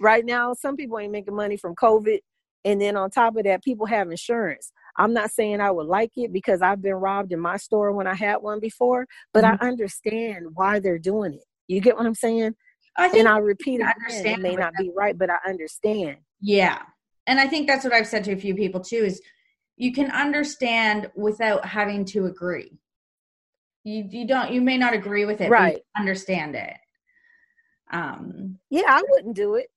right 0.00 0.24
now 0.24 0.52
some 0.52 0.76
people 0.76 0.98
ain't 0.98 1.12
making 1.12 1.34
money 1.34 1.56
from 1.56 1.74
covid 1.74 2.18
and 2.64 2.80
then 2.80 2.96
on 2.96 3.10
top 3.10 3.36
of 3.36 3.44
that 3.44 3.62
people 3.62 3.86
have 3.86 4.10
insurance 4.10 4.72
i'm 4.98 5.14
not 5.14 5.30
saying 5.30 5.60
i 5.60 5.70
would 5.70 5.86
like 5.86 6.12
it 6.16 6.32
because 6.32 6.60
i've 6.60 6.82
been 6.82 6.94
robbed 6.94 7.32
in 7.32 7.40
my 7.40 7.56
store 7.56 7.92
when 7.92 8.06
i 8.06 8.14
had 8.14 8.36
one 8.36 8.60
before 8.60 9.06
but 9.32 9.44
mm-hmm. 9.44 9.64
i 9.64 9.68
understand 9.68 10.46
why 10.54 10.78
they're 10.78 10.98
doing 10.98 11.32
it 11.34 11.44
you 11.66 11.80
get 11.80 11.96
what 11.96 12.06
i'm 12.06 12.14
saying 12.14 12.54
I 12.96 13.08
and 13.16 13.28
i 13.28 13.38
repeat 13.38 13.80
it 13.80 13.86
again, 14.08 14.26
it 14.26 14.40
may 14.40 14.56
not 14.56 14.74
be 14.78 14.90
right 14.94 15.16
but 15.16 15.30
i 15.30 15.38
understand 15.48 16.18
yeah 16.40 16.82
and 17.28 17.38
I 17.38 17.46
think 17.46 17.68
that's 17.68 17.84
what 17.84 17.92
I've 17.92 18.06
said 18.06 18.24
to 18.24 18.32
a 18.32 18.36
few 18.36 18.54
people 18.54 18.80
too 18.80 19.04
is 19.04 19.20
you 19.76 19.92
can 19.92 20.10
understand 20.10 21.10
without 21.14 21.64
having 21.64 22.04
to 22.06 22.24
agree. 22.24 22.80
You 23.84 24.08
you 24.10 24.26
don't 24.26 24.50
you 24.50 24.62
may 24.62 24.78
not 24.78 24.94
agree 24.94 25.26
with 25.26 25.40
it, 25.40 25.50
right? 25.50 25.80
understand 25.96 26.56
it. 26.56 26.74
Um 27.92 28.58
yeah, 28.70 28.86
I 28.88 29.02
wouldn't 29.10 29.36
do 29.36 29.54
it, 29.54 29.68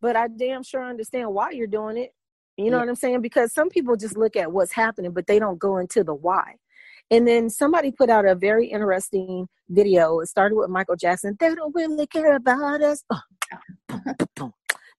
but 0.00 0.16
I 0.16 0.26
damn 0.28 0.64
sure 0.64 0.84
understand 0.84 1.32
why 1.32 1.52
you're 1.52 1.68
doing 1.68 1.96
it. 1.96 2.12
You 2.56 2.70
know 2.70 2.78
yeah. 2.78 2.82
what 2.84 2.88
I'm 2.88 2.94
saying? 2.96 3.20
Because 3.20 3.52
some 3.52 3.68
people 3.68 3.96
just 3.96 4.16
look 4.16 4.36
at 4.36 4.52
what's 4.52 4.72
happening, 4.72 5.12
but 5.12 5.26
they 5.26 5.38
don't 5.38 5.58
go 5.58 5.76
into 5.76 6.02
the 6.02 6.14
why. 6.14 6.54
And 7.10 7.26
then 7.26 7.50
somebody 7.50 7.92
put 7.92 8.10
out 8.10 8.24
a 8.24 8.34
very 8.34 8.66
interesting 8.66 9.46
video. 9.68 10.20
It 10.20 10.26
started 10.26 10.56
with 10.56 10.70
Michael 10.70 10.96
Jackson. 10.96 11.36
They 11.38 11.54
don't 11.54 11.74
really 11.74 12.06
care 12.06 12.34
about 12.34 12.82
us. 12.82 13.04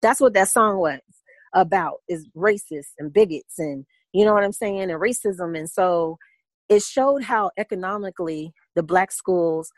That's 0.02 0.22
what 0.22 0.34
that 0.34 0.50
song 0.50 0.78
was 0.78 1.00
about 1.54 1.98
is 2.08 2.28
racists 2.36 2.94
and 3.00 3.12
bigots 3.12 3.58
and 3.58 3.86
you 4.14 4.26
know 4.26 4.34
what 4.34 4.44
I'm 4.44 4.52
saying 4.52 4.82
and 4.82 4.92
racism 4.92 5.58
and 5.58 5.68
so 5.68 6.18
it 6.70 6.84
showed 6.84 7.24
how 7.24 7.52
economically 7.58 8.54
the 8.76 8.84
black 8.84 9.12
schools 9.12 9.72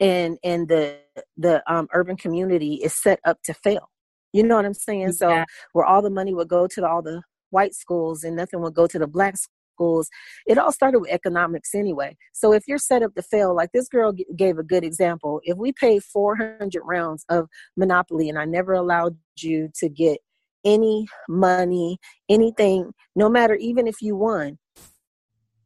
and 0.00 0.38
and 0.42 0.68
the 0.68 0.98
the 1.36 1.62
um, 1.72 1.88
urban 1.92 2.16
community 2.16 2.74
is 2.74 2.94
set 3.00 3.20
up 3.24 3.38
to 3.44 3.54
fail. 3.54 3.88
You 4.32 4.42
know 4.42 4.56
what 4.56 4.64
I'm 4.64 4.74
saying? 4.74 5.00
Yeah. 5.20 5.44
So 5.44 5.44
where 5.72 5.84
all 5.84 6.02
the 6.02 6.10
money 6.10 6.34
would 6.34 6.48
go 6.48 6.66
to 6.66 6.80
the, 6.80 6.88
all 6.88 7.02
the 7.02 7.22
white 7.50 7.74
schools 7.74 8.24
and 8.24 8.36
nothing 8.36 8.60
would 8.60 8.74
go 8.74 8.86
to 8.86 8.98
the 8.98 9.06
black 9.06 9.36
schools. 9.36 10.08
It 10.46 10.58
all 10.58 10.72
started 10.72 11.00
with 11.00 11.10
economics 11.10 11.74
anyway. 11.74 12.16
So 12.32 12.52
if 12.52 12.64
you're 12.66 12.78
set 12.78 13.02
up 13.02 13.14
to 13.14 13.22
fail, 13.22 13.54
like 13.54 13.70
this 13.72 13.88
girl 13.88 14.12
g- 14.12 14.26
gave 14.36 14.58
a 14.58 14.62
good 14.62 14.84
example. 14.84 15.40
If 15.44 15.58
we 15.58 15.72
pay 15.72 15.98
400 15.98 16.82
rounds 16.84 17.24
of 17.28 17.48
Monopoly 17.76 18.28
and 18.28 18.38
I 18.38 18.44
never 18.44 18.72
allowed 18.72 19.16
you 19.38 19.70
to 19.76 19.88
get 19.88 20.18
any 20.64 21.06
money, 21.28 21.98
anything, 22.28 22.92
no 23.16 23.28
matter 23.28 23.54
even 23.54 23.86
if 23.86 24.00
you 24.00 24.16
won. 24.16 24.58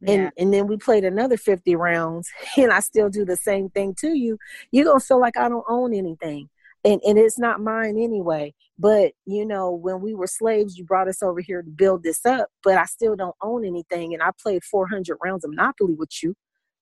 Yeah. 0.01 0.13
And 0.13 0.31
and 0.37 0.53
then 0.53 0.67
we 0.67 0.77
played 0.77 1.03
another 1.03 1.37
50 1.37 1.75
rounds 1.75 2.29
and 2.57 2.71
I 2.71 2.81
still 2.81 3.09
do 3.09 3.25
the 3.25 3.37
same 3.37 3.69
thing 3.69 3.95
to 3.99 4.09
you, 4.09 4.37
you're 4.71 4.85
gonna 4.85 4.99
feel 4.99 5.19
like 5.19 5.37
I 5.37 5.49
don't 5.49 5.65
own 5.67 5.93
anything. 5.93 6.49
And 6.83 7.01
and 7.05 7.17
it's 7.17 7.39
not 7.39 7.61
mine 7.61 7.97
anyway. 7.97 8.53
But 8.79 9.13
you 9.25 9.45
know, 9.45 9.71
when 9.71 10.01
we 10.01 10.13
were 10.13 10.27
slaves, 10.27 10.77
you 10.77 10.85
brought 10.85 11.07
us 11.07 11.23
over 11.23 11.41
here 11.41 11.61
to 11.61 11.69
build 11.69 12.03
this 12.03 12.25
up, 12.25 12.49
but 12.63 12.77
I 12.77 12.85
still 12.85 13.15
don't 13.15 13.35
own 13.41 13.65
anything. 13.65 14.13
And 14.13 14.23
I 14.23 14.29
played 14.41 14.63
400 14.63 15.17
rounds 15.23 15.43
of 15.43 15.51
Monopoly 15.51 15.95
with 15.95 16.23
you. 16.23 16.35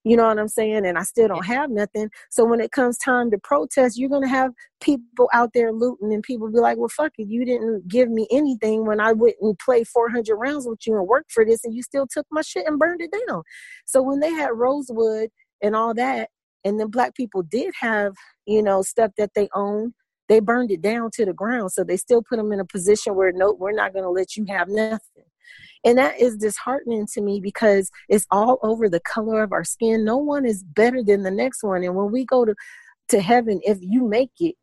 You 0.06 0.16
know 0.16 0.28
what 0.28 0.38
I'm 0.38 0.48
saying? 0.48 0.86
And 0.86 1.00
I 1.00 1.04
still 1.04 1.28
don't 1.28 1.48
have 1.48 1.72
nothing. 1.72 2.10
So 2.30 2.46
when 2.46 2.62
it 2.62 2.72
comes 2.72 2.96
time 3.00 3.32
to 3.32 3.40
protest, 3.40 3.98
you're 3.98 4.08
going 4.08 4.22
to 4.22 4.30
have 4.30 4.52
people 4.80 5.28
out 5.34 5.50
there 5.56 5.74
looting 5.74 6.14
and 6.14 6.22
people 6.22 6.48
be 6.52 6.60
like, 6.60 6.78
well, 6.78 6.90
fuck 6.90 7.14
it. 7.18 7.28
You 7.28 7.44
didn't 7.44 7.88
give 7.88 8.12
me 8.12 8.28
anything 8.30 8.86
when 8.86 9.00
I 9.00 9.14
went 9.14 9.38
and 9.42 9.58
played 9.58 9.88
400 9.88 10.36
rounds 10.36 10.68
with 10.68 10.86
you 10.86 10.96
and 10.96 11.08
worked 11.08 11.32
for 11.32 11.44
this 11.44 11.66
and 11.66 11.74
you 11.74 11.82
still 11.82 12.06
took 12.06 12.28
my 12.30 12.42
shit 12.42 12.68
and 12.68 12.78
burned 12.78 13.02
it 13.02 13.12
down. 13.28 13.42
So 13.86 14.04
when 14.04 14.20
they 14.20 14.30
had 14.30 14.52
Rosewood 14.54 15.30
and 15.64 15.76
all 15.76 15.96
that, 15.96 16.30
and 16.66 16.80
then 16.80 16.88
black 16.88 17.16
people 17.16 17.44
did 17.44 17.74
have, 17.80 18.14
you 18.46 18.62
know, 18.62 18.82
stuff 18.82 19.12
that 19.18 19.32
they 19.36 19.48
owned, 19.54 19.94
they 20.28 20.40
burned 20.40 20.72
it 20.72 20.82
down 20.82 21.12
to 21.14 21.24
the 21.24 21.34
ground. 21.34 21.72
So 21.72 21.84
they 21.84 21.96
still 21.96 22.24
put 22.28 22.38
them 22.38 22.52
in 22.52 22.60
a 22.60 22.66
position 22.66 23.16
where, 23.16 23.32
no, 23.32 23.54
we're 23.54 23.72
not 23.72 23.94
going 23.94 24.04
to 24.04 24.10
let 24.10 24.36
you 24.36 24.46
have 24.50 24.68
nothing. 24.68 25.24
And 25.86 26.00
that 26.00 26.20
is 26.20 26.36
disheartening 26.36 27.06
to 27.14 27.22
me 27.22 27.40
because 27.40 27.92
it's 28.10 28.26
all 28.32 28.58
over 28.64 28.90
the 28.90 29.00
color 29.00 29.44
of 29.44 29.54
our 29.54 29.64
skin. 29.64 30.04
No 30.04 30.18
one 30.18 30.44
is 30.44 30.64
better 30.64 31.04
than 31.04 31.22
the 31.22 31.30
next 31.30 31.64
one. 31.64 31.84
And 31.84 31.96
when 31.96 32.12
we 32.12 32.26
go 32.26 32.44
to, 32.44 32.56
to 33.10 33.22
heaven, 33.22 33.62
if 33.64 33.78
you 33.82 34.08
make 34.08 34.32
it, 34.40 34.56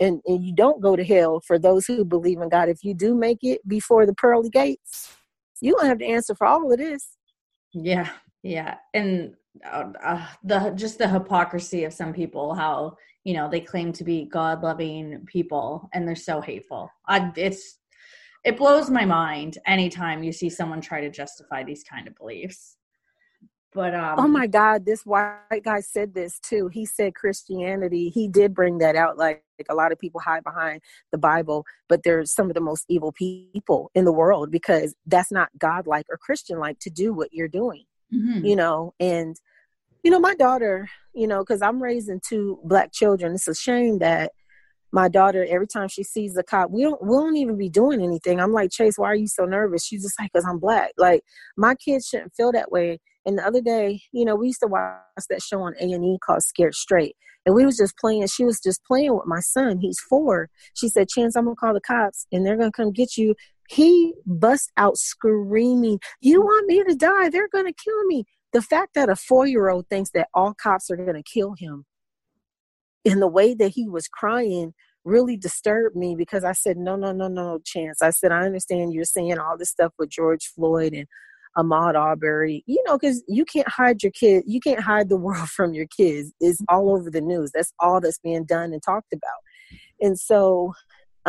and, 0.00 0.20
and 0.26 0.44
you 0.44 0.52
don't 0.54 0.80
go 0.80 0.96
to 0.96 1.04
hell 1.04 1.40
for 1.46 1.58
those 1.58 1.86
who 1.86 2.04
believe 2.04 2.40
in 2.40 2.48
God, 2.48 2.68
if 2.68 2.82
you 2.82 2.94
do 2.94 3.14
make 3.14 3.38
it 3.42 3.60
before 3.68 4.06
the 4.06 4.14
pearly 4.14 4.48
gates, 4.48 5.14
you 5.60 5.76
don't 5.76 5.86
have 5.86 5.98
to 5.98 6.06
answer 6.06 6.34
for 6.34 6.46
all 6.46 6.72
of 6.72 6.78
this. 6.78 7.16
Yeah, 7.72 8.10
yeah. 8.42 8.78
And 8.94 9.34
uh, 9.64 9.92
uh, 10.02 10.26
the 10.44 10.70
just 10.70 10.98
the 10.98 11.08
hypocrisy 11.08 11.84
of 11.84 11.92
some 11.92 12.12
people, 12.12 12.54
how 12.54 12.96
you 13.24 13.34
know 13.34 13.48
they 13.48 13.60
claim 13.60 13.92
to 13.94 14.04
be 14.04 14.24
God 14.24 14.62
loving 14.62 15.24
people 15.26 15.88
and 15.92 16.06
they're 16.06 16.16
so 16.16 16.40
hateful. 16.40 16.90
I, 17.06 17.32
it's 17.36 17.78
it 18.44 18.56
blows 18.56 18.90
my 18.90 19.04
mind 19.04 19.58
anytime 19.66 20.22
you 20.22 20.32
see 20.32 20.48
someone 20.48 20.80
try 20.80 21.00
to 21.00 21.10
justify 21.10 21.62
these 21.62 21.84
kind 21.84 22.08
of 22.08 22.14
beliefs. 22.14 22.76
But 23.72 23.94
um, 23.94 24.18
oh 24.18 24.26
my 24.26 24.48
God, 24.48 24.84
this 24.84 25.06
white 25.06 25.62
guy 25.62 25.80
said 25.80 26.12
this 26.12 26.40
too. 26.40 26.68
He 26.68 26.84
said 26.84 27.14
Christianity. 27.14 28.08
He 28.08 28.26
did 28.26 28.52
bring 28.52 28.78
that 28.78 28.96
out. 28.96 29.16
Like, 29.16 29.44
like 29.58 29.66
a 29.68 29.74
lot 29.74 29.92
of 29.92 29.98
people 29.98 30.20
hide 30.20 30.42
behind 30.42 30.80
the 31.12 31.18
Bible, 31.18 31.64
but 31.88 32.02
they're 32.02 32.24
some 32.24 32.48
of 32.48 32.54
the 32.54 32.60
most 32.60 32.84
evil 32.88 33.12
people 33.12 33.90
in 33.94 34.04
the 34.04 34.12
world 34.12 34.50
because 34.50 34.96
that's 35.06 35.30
not 35.30 35.50
God-like 35.56 36.06
or 36.10 36.16
Christian-like 36.16 36.80
to 36.80 36.90
do 36.90 37.12
what 37.14 37.28
you're 37.32 37.46
doing. 37.46 37.84
Mm-hmm. 38.12 38.44
You 38.44 38.56
know, 38.56 38.92
and 38.98 39.36
you 40.02 40.10
know 40.10 40.20
my 40.20 40.34
daughter. 40.34 40.88
You 41.12 41.26
know, 41.26 41.40
because 41.40 41.60
I'm 41.60 41.82
raising 41.82 42.20
two 42.26 42.60
black 42.64 42.92
children. 42.92 43.34
It's 43.34 43.48
a 43.48 43.54
shame 43.54 43.98
that 43.98 44.30
my 44.92 45.08
daughter 45.08 45.46
every 45.48 45.66
time 45.66 45.88
she 45.88 46.02
sees 46.02 46.36
a 46.36 46.42
cop 46.42 46.70
we 46.70 46.82
don't 46.82 47.02
we 47.02 47.16
don't 47.16 47.36
even 47.36 47.56
be 47.56 47.68
doing 47.68 48.02
anything. 48.02 48.40
I'm 48.40 48.52
like 48.52 48.70
chase 48.70 48.94
why 48.96 49.08
are 49.08 49.16
you 49.16 49.28
so 49.28 49.44
nervous? 49.44 49.84
She's 49.84 50.02
just 50.02 50.18
like 50.18 50.32
because 50.32 50.46
i'm 50.46 50.58
black 50.58 50.92
like 50.98 51.22
my 51.56 51.74
kids 51.74 52.06
shouldn't 52.06 52.34
feel 52.34 52.52
that 52.52 52.72
way. 52.72 53.00
And 53.26 53.38
the 53.38 53.46
other 53.46 53.60
day 53.60 54.02
you 54.12 54.24
know 54.24 54.34
we 54.34 54.48
used 54.48 54.60
to 54.60 54.66
watch 54.66 54.98
that 55.28 55.42
show 55.42 55.62
on 55.62 55.74
a&e 55.80 56.18
called 56.24 56.42
scared 56.42 56.74
straight 56.74 57.16
and 57.46 57.54
we 57.54 57.64
was 57.64 57.76
just 57.76 57.96
playing 57.98 58.26
she 58.26 58.44
was 58.44 58.60
just 58.60 58.84
playing 58.84 59.14
with 59.14 59.26
my 59.26 59.40
son. 59.40 59.78
He's 59.78 60.00
four. 60.00 60.48
She 60.74 60.88
said 60.88 61.08
chance 61.08 61.36
i'm 61.36 61.44
gonna 61.44 61.56
call 61.56 61.74
the 61.74 61.80
cops 61.80 62.26
and 62.32 62.44
they're 62.44 62.56
gonna 62.56 62.72
come 62.72 62.92
get 62.92 63.16
you. 63.16 63.34
He 63.68 64.14
bust 64.26 64.72
out 64.76 64.96
screaming 64.96 66.00
you 66.20 66.40
want 66.40 66.66
me 66.66 66.82
to 66.82 66.96
die? 66.96 67.28
They're 67.28 67.48
gonna 67.48 67.72
kill 67.72 68.04
me 68.06 68.24
the 68.52 68.62
fact 68.62 68.94
that 68.94 69.08
a 69.08 69.16
four-year-old 69.16 69.88
thinks 69.88 70.10
that 70.10 70.28
all 70.34 70.54
cops 70.54 70.90
are 70.90 70.96
gonna 70.96 71.22
kill 71.22 71.54
him 71.58 71.84
in 73.04 73.20
the 73.20 73.28
way 73.28 73.54
that 73.54 73.72
he 73.72 73.88
was 73.88 74.08
crying 74.08 74.74
really 75.04 75.36
disturbed 75.36 75.96
me 75.96 76.14
because 76.14 76.44
I 76.44 76.52
said, 76.52 76.76
no, 76.76 76.96
no, 76.96 77.12
no, 77.12 77.28
no, 77.28 77.58
chance. 77.64 78.02
I 78.02 78.10
said, 78.10 78.32
I 78.32 78.42
understand 78.44 78.92
you're 78.92 79.04
saying 79.04 79.38
all 79.38 79.56
this 79.56 79.70
stuff 79.70 79.92
with 79.98 80.10
George 80.10 80.46
Floyd 80.54 80.92
and 80.92 81.06
Ahmaud 81.56 81.94
Arbery, 81.94 82.62
you 82.66 82.82
know, 82.86 82.98
because 82.98 83.22
you 83.26 83.44
can't 83.44 83.68
hide 83.68 84.02
your 84.02 84.12
kid, 84.12 84.44
you 84.46 84.60
can't 84.60 84.80
hide 84.82 85.08
the 85.08 85.16
world 85.26 85.48
from 85.48 85.74
your 85.74 85.86
kids. 85.86 86.32
It's 86.40 86.60
all 86.68 86.94
over 86.94 87.10
the 87.10 87.20
news. 87.20 87.50
That's 87.52 87.72
all 87.78 88.00
that's 88.00 88.18
being 88.18 88.44
done 88.44 88.72
and 88.72 88.82
talked 88.82 89.12
about. 89.12 89.40
And 90.00 90.18
so 90.18 90.72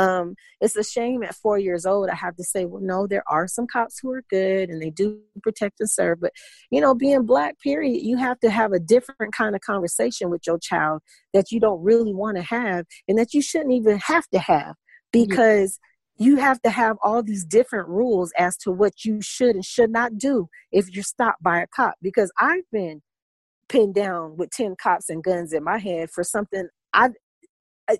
um, 0.02 0.36
it's 0.60 0.76
a 0.76 0.84
shame 0.84 1.22
at 1.22 1.36
four 1.36 1.60
years 1.60 1.86
old 1.86 2.10
i 2.10 2.16
have 2.16 2.36
to 2.36 2.44
say 2.44 2.66
well 2.66 2.82
no 2.82 3.06
there 3.06 3.24
are 3.28 3.48
some 3.48 3.68
cops 3.68 4.00
who 4.00 4.12
are 4.12 4.24
good 4.30 4.70
and 4.70 4.82
they 4.82 4.90
do 4.90 5.20
protect 5.44 5.80
and 5.80 5.90
serve 5.90 6.20
but 6.20 6.32
you 6.72 6.82
know 6.82 6.96
being 6.96 7.26
black 7.26 7.60
period 7.60 8.02
you 8.02 8.18
have 8.18 8.40
to 8.40 8.50
have 8.50 8.72
a 8.72 8.80
different 8.80 9.34
kind 9.34 9.56
of 9.56 9.62
conversation 9.62 10.30
with 10.30 10.42
your 10.48 10.58
child 10.58 11.02
that 11.34 11.52
you 11.52 11.60
don't 11.60 11.84
really 11.84 12.14
want 12.14 12.36
to 12.36 12.44
have 12.44 12.86
and 13.08 13.18
that 13.18 13.34
you 13.34 13.42
shouldn't 13.42 13.74
even 13.74 13.98
have 14.00 14.28
to 14.30 14.40
have 14.40 14.76
because 15.12 15.80
you 16.18 16.38
have 16.38 16.62
to 16.62 16.70
have 16.70 16.98
all 17.04 17.22
these 17.22 17.46
different 17.46 17.88
rules 17.88 18.32
as 18.38 18.58
to 18.58 18.72
what 18.72 19.06
you 19.06 19.20
should 19.22 19.56
and 19.56 19.66
should 19.66 19.92
not 19.92 20.18
do 20.18 20.48
if 20.72 20.90
you're 20.90 21.04
stopped 21.04 21.44
by 21.44 21.62
a 21.62 21.68
cop 21.68 21.96
because 22.02 22.32
i've 22.40 22.70
been 22.72 23.02
pinned 23.70 23.94
down 23.94 24.36
with 24.36 24.50
10 24.50 24.76
cops 24.82 25.10
and 25.10 25.24
guns 25.24 25.54
in 25.54 25.64
my 25.64 25.78
head 25.78 26.10
for 26.10 26.24
something 26.24 26.68
i 26.94 27.10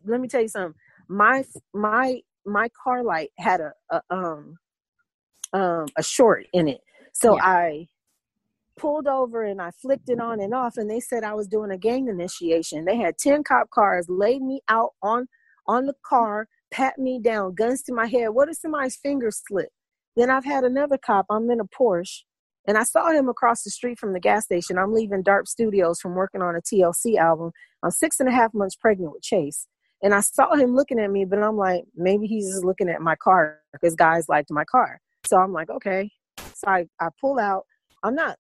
let 0.06 0.22
me 0.22 0.28
tell 0.28 0.42
you 0.42 0.48
something 0.48 0.74
my 1.12 1.44
my 1.74 2.20
my 2.46 2.70
car 2.84 3.04
light 3.04 3.30
had 3.38 3.62
a, 3.62 3.74
a 3.92 4.02
um 4.10 4.56
um 5.54 5.86
a 5.98 6.04
short 6.04 6.46
in 6.54 6.68
it 6.68 6.80
so 7.14 7.36
yeah. 7.36 7.44
i 7.44 7.88
pulled 8.82 9.08
over 9.08 9.44
and 9.44 9.62
I 9.62 9.70
flicked 9.72 10.10
it 10.10 10.20
on 10.20 10.42
and 10.42 10.56
off 10.56 10.78
and 10.78 10.90
they 10.90 11.00
said 11.00 11.24
I 11.24 11.36
was 11.36 11.48
doing 11.48 11.70
a 11.70 11.78
gang 11.78 12.08
initiation. 12.08 12.86
They 12.86 12.98
had 12.98 13.18
10 13.20 13.44
cop 13.44 13.70
cars 13.70 14.08
laid 14.10 14.42
me 14.42 14.62
out 14.68 14.92
on 15.04 15.28
on 15.68 15.86
the 15.86 15.94
car, 16.04 16.48
pat 16.72 16.98
me 16.98 17.20
down, 17.22 17.54
guns 17.54 17.84
to 17.84 17.94
my 17.94 18.08
head. 18.08 18.30
What 18.30 18.50
if 18.50 18.58
somebody's 18.58 18.96
finger 18.96 19.30
slip? 19.32 19.70
Then 20.16 20.32
I've 20.32 20.44
had 20.44 20.64
another 20.64 20.98
cop, 20.98 21.28
I'm 21.30 21.50
in 21.52 21.60
a 21.60 21.66
Porsche, 21.66 22.24
and 22.68 22.78
I 22.78 22.84
saw 22.84 23.12
him 23.12 23.30
across 23.30 23.62
the 23.62 23.70
street 23.70 24.00
from 24.00 24.14
the 24.14 24.20
gas 24.20 24.46
station. 24.46 24.80
I'm 24.80 24.94
leaving 24.94 25.24
Darp 25.24 25.48
Studios 25.48 26.00
from 26.00 26.16
working 26.16 26.42
on 26.42 26.56
a 26.56 26.62
TLC 26.62 27.18
album. 27.18 27.52
I'm 27.84 27.92
six 27.92 28.20
and 28.20 28.28
a 28.28 28.32
half 28.32 28.54
months 28.54 28.76
pregnant 28.76 29.14
with 29.14 29.22
Chase. 29.22 29.68
And 30.04 30.14
I 30.14 30.22
saw 30.22 30.56
him 30.56 30.76
looking 30.76 31.00
at 31.00 31.12
me, 31.12 31.26
but 31.26 31.42
I'm 31.42 31.58
like, 31.58 31.84
maybe 31.96 32.26
he's 32.26 32.50
just 32.50 32.66
looking 32.66 32.90
at 32.90 33.02
my 33.02 33.16
car 33.16 33.60
because 33.74 33.96
guys 33.96 34.28
liked 34.28 34.50
my 34.50 34.66
car. 34.66 35.00
So 35.28 35.38
I'm 35.38 35.54
like, 35.54 35.70
okay. 35.70 36.10
So 36.56 36.68
I, 36.68 36.86
I 37.00 37.10
pull 37.20 37.40
out. 37.40 37.66
I'm 38.04 38.16
not 38.16 38.38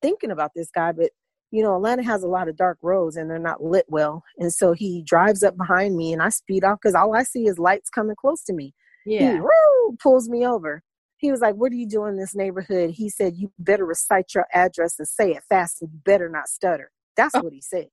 thinking 0.00 0.30
about 0.30 0.52
this 0.54 0.70
guy, 0.70 0.92
but 0.92 1.10
you 1.50 1.62
know, 1.62 1.76
Atlanta 1.76 2.02
has 2.02 2.22
a 2.22 2.28
lot 2.28 2.48
of 2.48 2.56
dark 2.56 2.78
roads 2.82 3.16
and 3.16 3.30
they're 3.30 3.38
not 3.38 3.62
lit 3.62 3.86
well. 3.88 4.22
And 4.38 4.52
so 4.52 4.72
he 4.72 5.02
drives 5.02 5.42
up 5.42 5.56
behind 5.56 5.96
me 5.96 6.12
and 6.12 6.22
I 6.22 6.30
speed 6.30 6.64
off 6.64 6.78
because 6.82 6.94
all 6.94 7.14
I 7.14 7.22
see 7.22 7.46
is 7.46 7.58
lights 7.58 7.88
coming 7.88 8.16
close 8.16 8.42
to 8.44 8.52
me. 8.52 8.74
Yeah. 9.04 9.34
He 9.34 9.40
woo, 9.40 9.96
pulls 10.02 10.28
me 10.28 10.46
over. 10.46 10.82
He 11.18 11.30
was 11.30 11.40
like, 11.40 11.54
What 11.54 11.72
are 11.72 11.76
you 11.76 11.88
doing 11.88 12.14
in 12.14 12.18
this 12.18 12.34
neighborhood? 12.34 12.90
He 12.90 13.08
said, 13.08 13.34
You 13.36 13.52
better 13.58 13.86
recite 13.86 14.34
your 14.34 14.46
address 14.52 14.98
and 14.98 15.08
say 15.08 15.32
it 15.32 15.44
fast 15.48 15.80
and 15.80 15.90
you 15.92 16.00
better 16.04 16.28
not 16.28 16.48
stutter. 16.48 16.90
That's 17.16 17.34
oh. 17.34 17.40
what 17.40 17.52
he 17.52 17.62
said. 17.62 17.86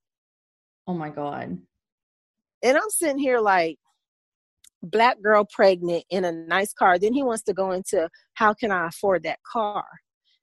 Oh 0.86 0.94
my 0.94 1.10
God. 1.10 1.58
And 2.64 2.76
I'm 2.76 2.90
sitting 2.90 3.18
here 3.18 3.38
like, 3.38 3.78
black 4.84 5.20
girl 5.22 5.46
pregnant 5.50 6.04
in 6.10 6.24
a 6.24 6.32
nice 6.32 6.72
car. 6.72 6.98
Then 6.98 7.14
he 7.14 7.22
wants 7.22 7.42
to 7.44 7.54
go 7.54 7.72
into 7.72 8.08
how 8.34 8.54
can 8.54 8.70
I 8.70 8.88
afford 8.88 9.22
that 9.24 9.38
car? 9.50 9.84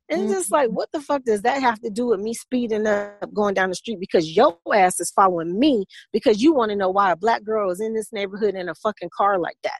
And 0.09 0.23
it's 0.23 0.33
just 0.33 0.51
like, 0.51 0.67
mm-hmm. 0.67 0.75
what 0.75 0.89
the 0.91 0.99
fuck 0.99 1.23
does 1.23 1.41
that 1.43 1.61
have 1.61 1.79
to 1.81 1.89
do 1.89 2.07
with 2.07 2.19
me 2.19 2.33
speeding 2.33 2.85
up 2.85 3.33
going 3.33 3.53
down 3.53 3.69
the 3.69 3.75
street 3.75 3.99
because 3.99 4.35
your 4.35 4.57
ass 4.73 4.99
is 4.99 5.09
following 5.11 5.57
me 5.57 5.85
because 6.11 6.41
you 6.41 6.53
want 6.53 6.69
to 6.71 6.75
know 6.75 6.89
why 6.89 7.11
a 7.11 7.15
black 7.15 7.43
girl 7.45 7.71
is 7.71 7.79
in 7.79 7.93
this 7.93 8.11
neighborhood 8.11 8.55
in 8.55 8.67
a 8.67 8.75
fucking 8.75 9.09
car 9.15 9.39
like 9.39 9.55
that. 9.63 9.79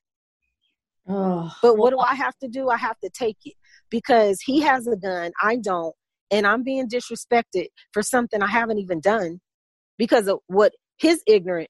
Oh, 1.09 1.51
but 1.61 1.77
what 1.77 1.89
do 1.89 1.99
I 1.99 2.15
have 2.15 2.37
to 2.37 2.47
do? 2.47 2.69
I 2.69 2.77
have 2.77 2.97
to 2.99 3.09
take 3.09 3.37
it 3.43 3.55
because 3.89 4.39
he 4.39 4.61
has 4.61 4.87
a 4.87 4.95
gun, 4.95 5.31
I 5.41 5.57
don't, 5.57 5.93
and 6.29 6.47
I'm 6.47 6.63
being 6.63 6.87
disrespected 6.87 7.65
for 7.91 8.01
something 8.01 8.41
I 8.41 8.47
haven't 8.47 8.77
even 8.77 9.01
done 9.01 9.41
because 9.97 10.27
of 10.27 10.39
what 10.47 10.71
his 10.97 11.21
ignorant 11.27 11.69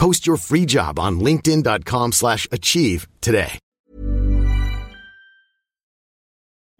Post 0.00 0.26
your 0.26 0.38
free 0.38 0.64
job 0.64 0.98
on 0.98 1.20
linkedin.com 1.20 2.12
slash 2.12 2.48
achieve 2.50 3.06
today. 3.20 3.58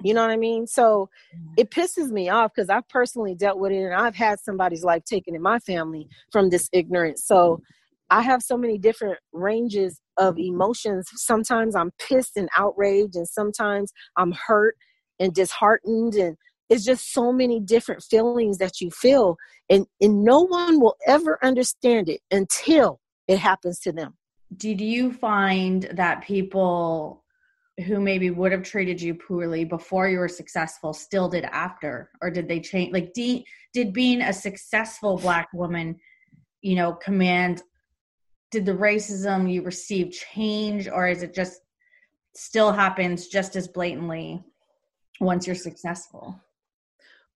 You 0.02 0.14
know 0.14 0.22
what 0.22 0.30
I 0.30 0.38
mean? 0.38 0.66
So 0.66 1.10
it 1.58 1.70
pisses 1.70 2.10
me 2.10 2.30
off 2.30 2.52
because 2.54 2.70
I've 2.70 2.88
personally 2.88 3.34
dealt 3.34 3.58
with 3.58 3.72
it 3.72 3.84
and 3.84 3.92
I've 3.92 4.16
had 4.16 4.40
somebody's 4.40 4.82
life 4.82 5.04
taken 5.04 5.34
in 5.34 5.42
my 5.42 5.58
family 5.58 6.08
from 6.32 6.48
this 6.48 6.70
ignorance. 6.72 7.22
So 7.26 7.60
I 8.08 8.22
have 8.22 8.40
so 8.40 8.56
many 8.56 8.78
different 8.78 9.18
ranges 9.34 10.00
of 10.16 10.38
emotions. 10.38 11.06
Sometimes 11.16 11.76
I'm 11.76 11.90
pissed 11.98 12.38
and 12.38 12.48
outraged, 12.56 13.16
and 13.16 13.28
sometimes 13.28 13.92
I'm 14.16 14.32
hurt 14.32 14.76
and 15.18 15.34
disheartened 15.34 16.14
and 16.14 16.38
it's 16.70 16.86
just 16.86 17.12
so 17.12 17.32
many 17.32 17.60
different 17.60 18.02
feelings 18.02 18.56
that 18.58 18.80
you 18.80 18.90
feel 18.90 19.36
and 19.68 19.84
and 20.00 20.24
no 20.24 20.40
one 20.40 20.80
will 20.80 20.96
ever 21.06 21.38
understand 21.42 22.08
it 22.08 22.22
until 22.30 22.98
it 23.30 23.38
happens 23.38 23.78
to 23.80 23.92
them. 23.92 24.14
Did 24.56 24.80
you 24.80 25.12
find 25.12 25.88
that 25.92 26.24
people 26.24 27.24
who 27.86 28.00
maybe 28.00 28.30
would 28.30 28.50
have 28.50 28.64
treated 28.64 29.00
you 29.00 29.14
poorly 29.14 29.64
before 29.64 30.08
you 30.08 30.18
were 30.18 30.28
successful 30.28 30.92
still 30.92 31.28
did 31.28 31.44
after 31.44 32.10
or 32.20 32.28
did 32.28 32.48
they 32.48 32.60
change 32.60 32.92
like 32.92 33.12
did, 33.14 33.44
did 33.72 33.92
being 33.92 34.20
a 34.20 34.32
successful 34.32 35.16
black 35.16 35.48
woman 35.54 35.96
you 36.60 36.74
know 36.74 36.92
command 36.92 37.62
did 38.50 38.66
the 38.66 38.72
racism 38.72 39.50
you 39.50 39.62
received 39.62 40.12
change 40.12 40.88
or 40.88 41.08
is 41.08 41.22
it 41.22 41.32
just 41.32 41.60
still 42.34 42.72
happens 42.72 43.28
just 43.28 43.56
as 43.56 43.66
blatantly 43.68 44.42
once 45.20 45.46
you're 45.46 45.56
successful 45.56 46.38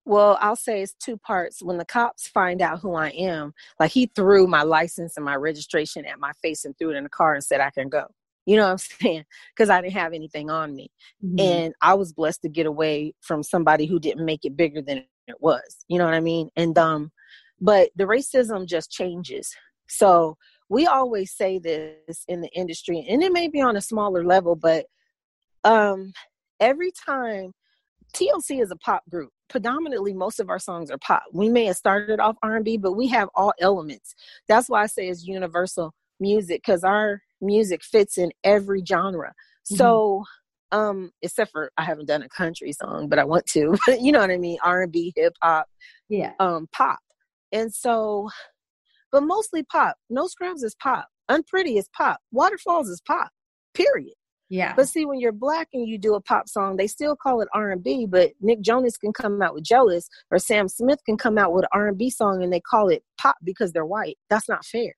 well, 0.04 0.36
I'll 0.40 0.56
say 0.56 0.82
it's 0.82 0.94
two 0.94 1.16
parts. 1.16 1.62
When 1.62 1.78
the 1.78 1.84
cops 1.84 2.28
find 2.28 2.60
out 2.60 2.80
who 2.80 2.94
I 2.94 3.08
am, 3.10 3.54
like 3.80 3.90
he 3.90 4.10
threw 4.14 4.46
my 4.46 4.62
license 4.62 5.16
and 5.16 5.24
my 5.24 5.36
registration 5.36 6.04
at 6.04 6.20
my 6.20 6.32
face 6.42 6.64
and 6.64 6.76
threw 6.76 6.90
it 6.90 6.96
in 6.96 7.04
the 7.04 7.10
car 7.10 7.34
and 7.34 7.42
said 7.42 7.60
I 7.60 7.70
can 7.70 7.88
go. 7.88 8.06
You 8.46 8.56
know 8.56 8.64
what 8.64 8.72
I'm 8.72 8.78
saying? 9.02 9.24
Because 9.54 9.70
I 9.70 9.80
didn't 9.80 9.94
have 9.94 10.12
anything 10.12 10.50
on 10.50 10.74
me. 10.74 10.90
Mm-hmm. 11.24 11.40
And 11.40 11.74
I 11.80 11.94
was 11.94 12.12
blessed 12.12 12.42
to 12.42 12.48
get 12.48 12.66
away 12.66 13.14
from 13.20 13.42
somebody 13.42 13.86
who 13.86 13.98
didn't 13.98 14.24
make 14.24 14.44
it 14.44 14.56
bigger 14.56 14.82
than 14.82 15.04
it 15.26 15.36
was. 15.40 15.84
You 15.88 15.98
know 15.98 16.04
what 16.04 16.14
I 16.14 16.20
mean? 16.20 16.50
And 16.56 16.76
um, 16.76 17.10
but 17.60 17.90
the 17.96 18.04
racism 18.04 18.66
just 18.66 18.90
changes. 18.90 19.54
So 19.88 20.36
we 20.68 20.86
always 20.86 21.32
say 21.32 21.58
this 21.58 22.24
in 22.28 22.40
the 22.40 22.48
industry, 22.48 23.06
and 23.08 23.22
it 23.22 23.32
may 23.32 23.48
be 23.48 23.60
on 23.62 23.76
a 23.76 23.80
smaller 23.80 24.24
level, 24.24 24.56
but 24.56 24.86
um 25.64 26.12
every 26.60 26.90
time 26.92 27.52
TLC 28.14 28.62
is 28.62 28.70
a 28.70 28.76
pop 28.76 29.02
group 29.08 29.32
predominantly 29.48 30.12
most 30.12 30.40
of 30.40 30.50
our 30.50 30.59
songs 30.59 30.90
are 30.90 30.98
pop. 30.98 31.24
We 31.33 31.48
may 31.48 31.66
have 31.66 31.76
started 31.76 32.20
off 32.20 32.37
R&B, 32.42 32.78
but 32.78 32.92
we 32.92 33.09
have 33.09 33.28
all 33.35 33.52
elements. 33.61 34.14
That's 34.48 34.68
why 34.68 34.83
I 34.83 34.87
say 34.87 35.09
it's 35.09 35.26
universal 35.26 35.94
music 36.20 36.62
because 36.64 36.85
our 36.85 37.20
music 37.40 37.83
fits 37.83 38.18
in 38.18 38.33
every 38.42 38.83
genre. 38.87 39.28
Mm-hmm. 39.30 39.76
So, 39.76 40.24
um, 40.72 41.11
except 41.22 41.52
for 41.52 41.70
I 41.76 41.85
haven't 41.85 42.07
done 42.07 42.22
a 42.22 42.28
country 42.28 42.72
song, 42.72 43.09
but 43.09 43.18
I 43.18 43.24
want 43.24 43.46
to. 43.46 43.76
You 44.00 44.12
know 44.12 44.20
what 44.20 44.30
I 44.30 44.38
mean? 44.38 44.59
R&B, 44.64 45.12
hip 45.16 45.35
hop, 45.42 45.66
yeah, 46.09 46.33
um, 46.40 46.68
pop. 46.72 46.98
And 47.52 47.72
so, 47.72 48.28
but 49.12 49.22
mostly 49.22 49.62
pop. 49.62 49.96
No 50.11 50.26
Scrubs 50.26 50.62
is 50.62 50.74
pop. 50.74 51.07
Unpretty 51.28 51.78
is 51.78 51.88
pop. 51.96 52.18
Waterfalls 52.33 52.88
is 52.88 53.00
pop. 53.07 53.30
Period. 53.72 54.14
Yeah. 54.50 54.74
But 54.76 54.88
see, 54.88 55.07
when 55.07 55.20
you're 55.20 55.33
black 55.33 55.68
and 55.72 55.88
you 55.88 55.98
do 55.98 56.14
a 56.14 56.20
pop 56.20 56.48
song, 56.48 56.76
they 56.76 56.87
still 56.87 57.16
call 57.16 57.40
it 57.40 57.48
R 57.54 57.70
and 57.70 57.83
B. 57.83 58.07
But 58.07 58.33
Nick 58.40 58.61
Jonas 58.61 58.96
can 58.96 59.12
come 59.12 59.40
out 59.40 59.54
with 59.54 59.64
"Jealous," 59.64 60.09
or 60.30 60.38
Sam 60.38 60.68
Smith 60.68 61.00
can 61.07 61.16
come 61.16 61.38
out 61.38 61.52
with 61.52 61.64
R 61.72 61.88
and 61.88 61.98
B 61.98 62.11
song, 62.11 62.42
and 62.42 62.52
they 62.52 62.61
call 62.61 62.88
it 62.88 63.02
pop 63.18 63.37
because 63.42 63.72
they're 63.72 63.87
white. 63.87 64.18
That's 64.28 64.48
not 64.48 64.64
fair. 64.64 64.94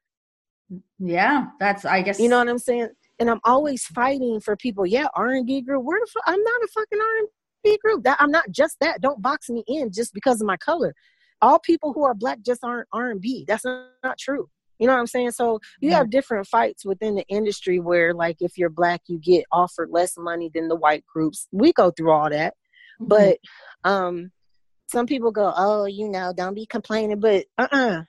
Mm, 0.73 0.83
yeah, 0.99 1.47
that's 1.61 1.85
I 1.85 2.03
guess 2.03 2.19
you 2.19 2.29
know 2.29 2.39
what 2.39 2.49
I'm 2.49 2.59
saying. 2.59 2.89
And 3.19 3.31
I'm 3.31 3.41
always 3.45 3.85
fighting 3.85 4.41
for 4.41 4.57
people. 4.57 4.85
Yeah, 4.85 5.07
R 5.15 5.29
and 5.29 5.47
B 5.47 5.61
group. 5.61 5.85
Where 5.85 6.01
the 6.01 6.11
fuck? 6.13 6.25
I'm 6.27 6.43
not 6.43 6.63
a 6.63 6.69
fucking 6.75 7.01
R 7.01 7.19
and 7.19 7.29
B 7.63 7.79
group. 7.83 8.05
That 8.05 8.19
I'm 8.21 8.33
not 8.33 8.51
just 8.51 8.77
that. 8.81 9.01
Don't 9.01 9.23
box 9.23 9.49
me 9.49 9.63
in 9.69 9.93
just 9.93 10.13
because 10.13 10.41
of 10.41 10.47
my 10.47 10.57
color. 10.57 10.95
All 11.41 11.59
people 11.61 11.93
who 11.93 12.05
are 12.05 12.15
black 12.15 12.41
just 12.45 12.65
aren't 12.65 12.89
R 12.93 13.11
and 13.11 13.21
B. 13.21 13.45
That's 13.47 13.65
not, 13.65 13.87
not 14.03 14.19
true. 14.19 14.49
You 14.79 14.87
know 14.87 14.93
what 14.95 15.01
I'm 15.01 15.07
saying? 15.07 15.33
So 15.33 15.61
you 15.81 15.93
have 15.93 16.11
different 16.11 16.47
fights 16.47 16.85
within 16.85 17.15
the 17.15 17.25
industry 17.29 17.81
where, 17.81 18.12
like, 18.12 18.37
if 18.41 18.59
you're 18.59 18.71
black, 18.71 19.03
you 19.07 19.19
get 19.19 19.45
offered 19.53 19.91
less 19.91 20.17
money 20.19 20.51
than 20.53 20.69
the 20.69 20.77
white 20.77 21.05
groups. 21.07 21.49
We 21.53 21.73
go 21.73 21.91
through 21.91 22.12
all 22.12 22.31
that, 22.31 22.55
mm-hmm. 23.01 23.07
but 23.09 23.39
um, 23.85 24.33
some 24.89 25.07
people 25.07 25.31
go, 25.31 25.53
oh, 25.57 25.87
you 25.87 26.09
know, 26.09 26.33
don't 26.37 26.55
be 26.55 26.67
complaining, 26.67 27.21
but 27.21 27.47
uh 27.59 27.69
uh-uh. 27.73 27.77
uh 27.77 28.03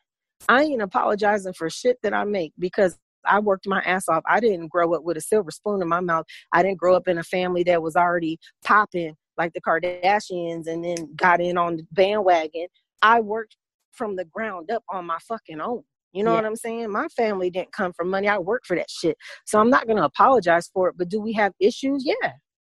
I 0.47 0.63
ain't 0.63 0.81
apologizing 0.81 1.53
for 1.53 1.69
shit 1.69 1.97
that 2.03 2.13
I 2.13 2.23
make 2.23 2.53
because 2.59 2.97
I 3.25 3.39
worked 3.39 3.67
my 3.67 3.81
ass 3.81 4.07
off. 4.07 4.23
I 4.27 4.39
didn't 4.39 4.67
grow 4.67 4.93
up 4.93 5.03
with 5.03 5.17
a 5.17 5.21
silver 5.21 5.51
spoon 5.51 5.81
in 5.81 5.87
my 5.87 5.99
mouth. 5.99 6.25
I 6.53 6.63
didn't 6.63 6.77
grow 6.77 6.95
up 6.95 7.07
in 7.07 7.17
a 7.17 7.23
family 7.23 7.63
that 7.63 7.81
was 7.81 7.95
already 7.95 8.39
popping 8.63 9.15
like 9.37 9.53
the 9.53 9.61
Kardashians 9.61 10.67
and 10.67 10.83
then 10.83 11.13
got 11.15 11.41
in 11.41 11.57
on 11.57 11.77
the 11.77 11.87
bandwagon. 11.91 12.67
I 13.01 13.21
worked 13.21 13.57
from 13.91 14.15
the 14.15 14.25
ground 14.25 14.71
up 14.71 14.83
on 14.89 15.05
my 15.05 15.17
fucking 15.27 15.61
own. 15.61 15.83
You 16.17 16.23
know 16.23 16.31
yeah. 16.31 16.37
what 16.37 16.45
I'm 16.45 16.55
saying? 16.55 16.91
My 16.91 17.07
family 17.09 17.51
didn't 17.51 17.73
come 17.73 17.93
from 17.93 18.09
money. 18.09 18.27
I 18.27 18.39
worked 18.39 18.65
for 18.65 18.75
that 18.75 18.89
shit. 18.89 19.15
So 19.45 19.59
I'm 19.59 19.69
not 19.69 19.85
going 19.85 19.97
to 19.97 20.03
apologize 20.03 20.67
for 20.73 20.89
it. 20.89 20.95
But 20.97 21.09
do 21.09 21.21
we 21.21 21.31
have 21.33 21.53
issues? 21.59 22.03
Yeah, 22.03 22.31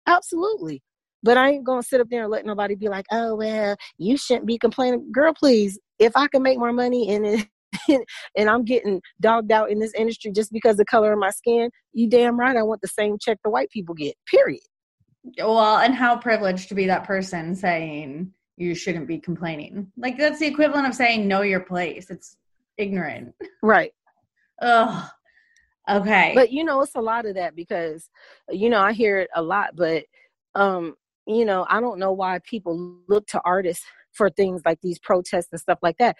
absolutely. 0.07 0.81
But 1.23 1.37
I 1.37 1.49
ain't 1.49 1.65
going 1.65 1.81
to 1.81 1.87
sit 1.87 1.99
up 1.99 2.07
there 2.09 2.23
and 2.23 2.31
let 2.31 2.45
nobody 2.45 2.75
be 2.75 2.87
like, 2.87 3.05
oh, 3.11 3.35
well, 3.35 3.75
you 3.97 4.15
shouldn't 4.15 4.45
be 4.45 4.57
complaining. 4.57 5.11
Girl, 5.11 5.33
please, 5.33 5.77
if 5.99 6.13
I 6.15 6.27
can 6.27 6.41
make 6.41 6.57
more 6.57 6.71
money 6.71 7.13
and 7.13 7.25
it, 7.25 7.47
and 8.37 8.49
I'm 8.49 8.63
getting 8.63 9.01
dogged 9.19 9.51
out 9.51 9.69
in 9.69 9.79
this 9.79 9.93
industry 9.93 10.31
just 10.31 10.53
because 10.53 10.73
of 10.73 10.77
the 10.77 10.85
color 10.85 11.11
of 11.11 11.19
my 11.19 11.31
skin, 11.31 11.69
you 11.91 12.09
damn 12.09 12.39
right 12.39 12.55
I 12.55 12.63
want 12.63 12.81
the 12.81 12.87
same 12.87 13.17
check 13.19 13.39
the 13.43 13.49
white 13.49 13.71
people 13.71 13.93
get. 13.93 14.15
Period. 14.25 14.61
Well, 15.37 15.79
and 15.79 15.93
how 15.93 16.15
privileged 16.15 16.69
to 16.69 16.75
be 16.75 16.87
that 16.87 17.03
person 17.03 17.55
saying 17.55 18.31
you 18.55 18.73
shouldn't 18.73 19.07
be 19.07 19.19
complaining. 19.19 19.91
Like 19.97 20.17
that's 20.17 20.39
the 20.39 20.47
equivalent 20.47 20.87
of 20.87 20.93
saying 20.93 21.27
know 21.27 21.41
your 21.41 21.61
place. 21.61 22.09
It's 22.09 22.37
ignorant. 22.77 23.33
Right. 23.61 23.91
Ugh. 24.61 25.09
Okay. 25.89 26.31
But 26.33 26.51
you 26.51 26.63
know, 26.63 26.81
it's 26.81 26.95
a 26.95 27.01
lot 27.01 27.25
of 27.25 27.35
that 27.35 27.55
because 27.55 28.09
you 28.49 28.69
know, 28.69 28.81
I 28.81 28.93
hear 28.93 29.19
it 29.19 29.29
a 29.35 29.41
lot, 29.41 29.75
but 29.75 30.05
um, 30.55 30.95
you 31.27 31.45
know, 31.45 31.65
I 31.69 31.81
don't 31.81 31.99
know 31.99 32.13
why 32.13 32.39
people 32.43 32.97
look 33.07 33.27
to 33.27 33.41
artists 33.43 33.85
for 34.13 34.29
things 34.29 34.61
like 34.65 34.79
these 34.81 34.99
protests 34.99 35.49
and 35.51 35.59
stuff 35.59 35.79
like 35.81 35.97
that 35.97 36.15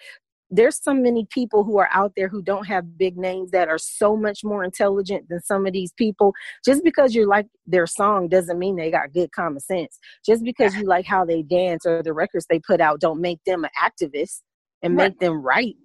there's 0.50 0.82
so 0.82 0.94
many 0.94 1.26
people 1.30 1.64
who 1.64 1.78
are 1.78 1.88
out 1.92 2.12
there 2.16 2.28
who 2.28 2.42
don't 2.42 2.66
have 2.66 2.96
big 2.96 3.16
names 3.16 3.50
that 3.50 3.68
are 3.68 3.78
so 3.78 4.16
much 4.16 4.44
more 4.44 4.62
intelligent 4.62 5.28
than 5.28 5.40
some 5.40 5.66
of 5.66 5.72
these 5.72 5.92
people. 5.92 6.32
Just 6.64 6.84
because 6.84 7.14
you 7.14 7.26
like 7.26 7.46
their 7.66 7.86
song 7.86 8.28
doesn't 8.28 8.58
mean 8.58 8.76
they 8.76 8.90
got 8.90 9.12
good 9.12 9.32
common 9.32 9.60
sense. 9.60 9.98
Just 10.24 10.44
because 10.44 10.74
you 10.76 10.84
like 10.84 11.06
how 11.06 11.24
they 11.24 11.42
dance 11.42 11.86
or 11.86 12.02
the 12.02 12.12
records 12.12 12.46
they 12.48 12.60
put 12.60 12.80
out 12.80 13.00
don't 13.00 13.20
make 13.20 13.42
them 13.44 13.64
an 13.64 13.70
activist 13.82 14.42
and 14.82 14.94
make 14.94 15.18
them 15.18 15.42
right. 15.42 15.76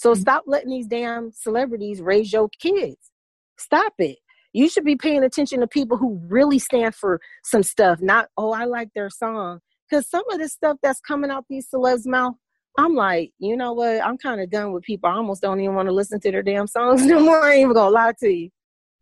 So 0.00 0.12
mm-hmm. 0.12 0.22
stop 0.22 0.44
letting 0.46 0.70
these 0.70 0.86
damn 0.86 1.30
celebrities 1.30 2.00
raise 2.00 2.32
your 2.32 2.48
kids. 2.58 3.10
Stop 3.58 3.92
it. 3.98 4.16
You 4.54 4.70
should 4.70 4.86
be 4.86 4.96
paying 4.96 5.22
attention 5.22 5.60
to 5.60 5.66
people 5.66 5.98
who 5.98 6.18
really 6.26 6.58
stand 6.58 6.94
for 6.94 7.20
some 7.44 7.62
stuff, 7.62 8.00
not, 8.00 8.28
oh, 8.38 8.52
I 8.52 8.64
like 8.64 8.88
their 8.94 9.10
song. 9.10 9.60
Because 9.88 10.08
some 10.08 10.24
of 10.32 10.38
this 10.38 10.54
stuff 10.54 10.78
that's 10.82 11.00
coming 11.00 11.30
out 11.30 11.44
these 11.50 11.68
celebs' 11.68 12.06
mouth, 12.06 12.34
I'm 12.78 12.94
like, 12.94 13.32
you 13.38 13.58
know 13.58 13.74
what? 13.74 14.02
I'm 14.02 14.16
kind 14.16 14.40
of 14.40 14.48
done 14.48 14.72
with 14.72 14.84
people. 14.84 15.10
I 15.10 15.16
almost 15.16 15.42
don't 15.42 15.60
even 15.60 15.74
want 15.74 15.88
to 15.88 15.92
listen 15.92 16.18
to 16.20 16.32
their 16.32 16.42
damn 16.42 16.66
songs 16.66 17.04
no 17.06 17.20
more. 17.20 17.44
I 17.44 17.52
ain't 17.52 17.60
even 17.60 17.74
gonna 17.74 17.90
lie 17.90 18.14
to 18.20 18.28
you. 18.28 18.48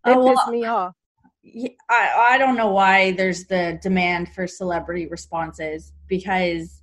They 0.05 0.15
oh, 0.15 0.25
well, 0.25 0.35
piss 0.35 0.49
me 0.49 0.65
off. 0.65 0.95
I 1.89 2.33
I 2.33 2.39
don't 2.39 2.57
know 2.57 2.73
why 2.73 3.13
there's 3.13 3.45
the 3.45 3.79
demand 3.81 4.35
for 4.35 4.47
celebrity 4.49 5.07
responses 5.07 5.93
because 6.09 6.78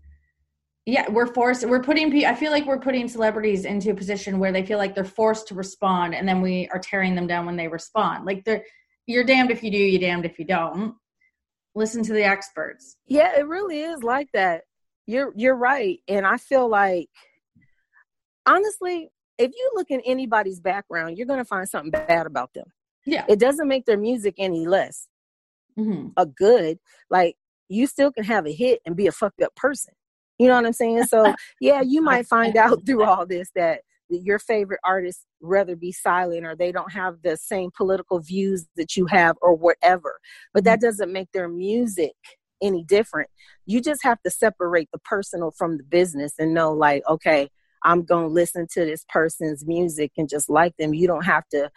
yeah, 0.85 1.09
we're 1.09 1.33
forced. 1.33 1.67
We're 1.67 1.81
putting. 1.81 2.25
I 2.25 2.35
feel 2.35 2.51
like 2.51 2.65
we're 2.65 2.79
putting 2.79 3.07
celebrities 3.07 3.65
into 3.65 3.91
a 3.91 3.95
position 3.95 4.39
where 4.39 4.51
they 4.51 4.65
feel 4.65 4.77
like 4.77 4.93
they're 4.93 5.03
forced 5.03 5.47
to 5.49 5.55
respond, 5.55 6.13
and 6.13 6.27
then 6.27 6.41
we 6.41 6.69
are 6.71 6.79
tearing 6.79 7.15
them 7.15 7.27
down 7.27 7.45
when 7.45 7.55
they 7.55 7.67
respond. 7.67 8.25
Like 8.25 8.43
they're, 8.45 8.63
you're 9.07 9.23
damned 9.23 9.51
if 9.51 9.63
you 9.63 9.71
do, 9.71 9.77
you're 9.77 9.99
damned 9.99 10.25
if 10.25 10.37
you 10.37 10.45
don't. 10.45 10.95
Listen 11.73 12.03
to 12.03 12.13
the 12.13 12.23
experts. 12.23 12.97
Yeah, 13.07 13.37
it 13.37 13.47
really 13.47 13.79
is 13.79 14.03
like 14.03 14.29
that 14.33 14.61
you're 15.07 15.31
you're 15.35 15.55
right 15.55 15.99
and 16.07 16.25
i 16.25 16.37
feel 16.37 16.67
like 16.67 17.09
honestly 18.45 19.09
if 19.37 19.51
you 19.55 19.71
look 19.75 19.91
in 19.91 20.01
anybody's 20.01 20.59
background 20.59 21.17
you're 21.17 21.27
going 21.27 21.39
to 21.39 21.45
find 21.45 21.67
something 21.67 21.91
bad 21.91 22.25
about 22.25 22.53
them 22.53 22.65
yeah 23.05 23.25
it 23.29 23.39
doesn't 23.39 23.67
make 23.67 23.85
their 23.85 23.97
music 23.97 24.35
any 24.37 24.65
less 24.65 25.07
mm-hmm. 25.77 26.07
a 26.17 26.25
good 26.25 26.79
like 27.09 27.35
you 27.67 27.87
still 27.87 28.11
can 28.11 28.23
have 28.23 28.45
a 28.45 28.51
hit 28.51 28.79
and 28.85 28.95
be 28.95 29.07
a 29.07 29.11
fucked 29.11 29.41
up 29.41 29.55
person 29.55 29.93
you 30.39 30.47
know 30.47 30.55
what 30.55 30.65
i'm 30.65 30.73
saying 30.73 31.03
so 31.03 31.33
yeah 31.59 31.81
you 31.81 32.01
might 32.01 32.27
find 32.27 32.55
out 32.57 32.85
through 32.85 33.03
all 33.03 33.25
this 33.25 33.49
that 33.55 33.81
your 34.09 34.37
favorite 34.37 34.79
artists 34.83 35.25
rather 35.41 35.75
be 35.75 35.91
silent 35.91 36.45
or 36.45 36.55
they 36.55 36.71
don't 36.71 36.91
have 36.91 37.15
the 37.23 37.35
same 37.35 37.71
political 37.75 38.19
views 38.19 38.67
that 38.75 38.95
you 38.95 39.05
have 39.07 39.35
or 39.41 39.55
whatever 39.55 40.19
but 40.53 40.63
that 40.63 40.79
mm-hmm. 40.79 40.87
doesn't 40.87 41.11
make 41.11 41.31
their 41.31 41.49
music 41.49 42.13
any 42.61 42.83
different. 42.83 43.29
You 43.65 43.81
just 43.81 44.03
have 44.03 44.21
to 44.23 44.29
separate 44.29 44.89
the 44.91 44.99
personal 44.99 45.51
from 45.51 45.77
the 45.77 45.83
business 45.83 46.33
and 46.39 46.53
know, 46.53 46.73
like, 46.73 47.03
okay, 47.07 47.49
I'm 47.83 48.03
going 48.03 48.27
to 48.27 48.33
listen 48.33 48.67
to 48.71 48.85
this 48.85 49.05
person's 49.09 49.65
music 49.65 50.11
and 50.17 50.29
just 50.29 50.49
like 50.49 50.75
them. 50.77 50.93
You 50.93 51.07
don't 51.07 51.25
have 51.25 51.47
to 51.49 51.69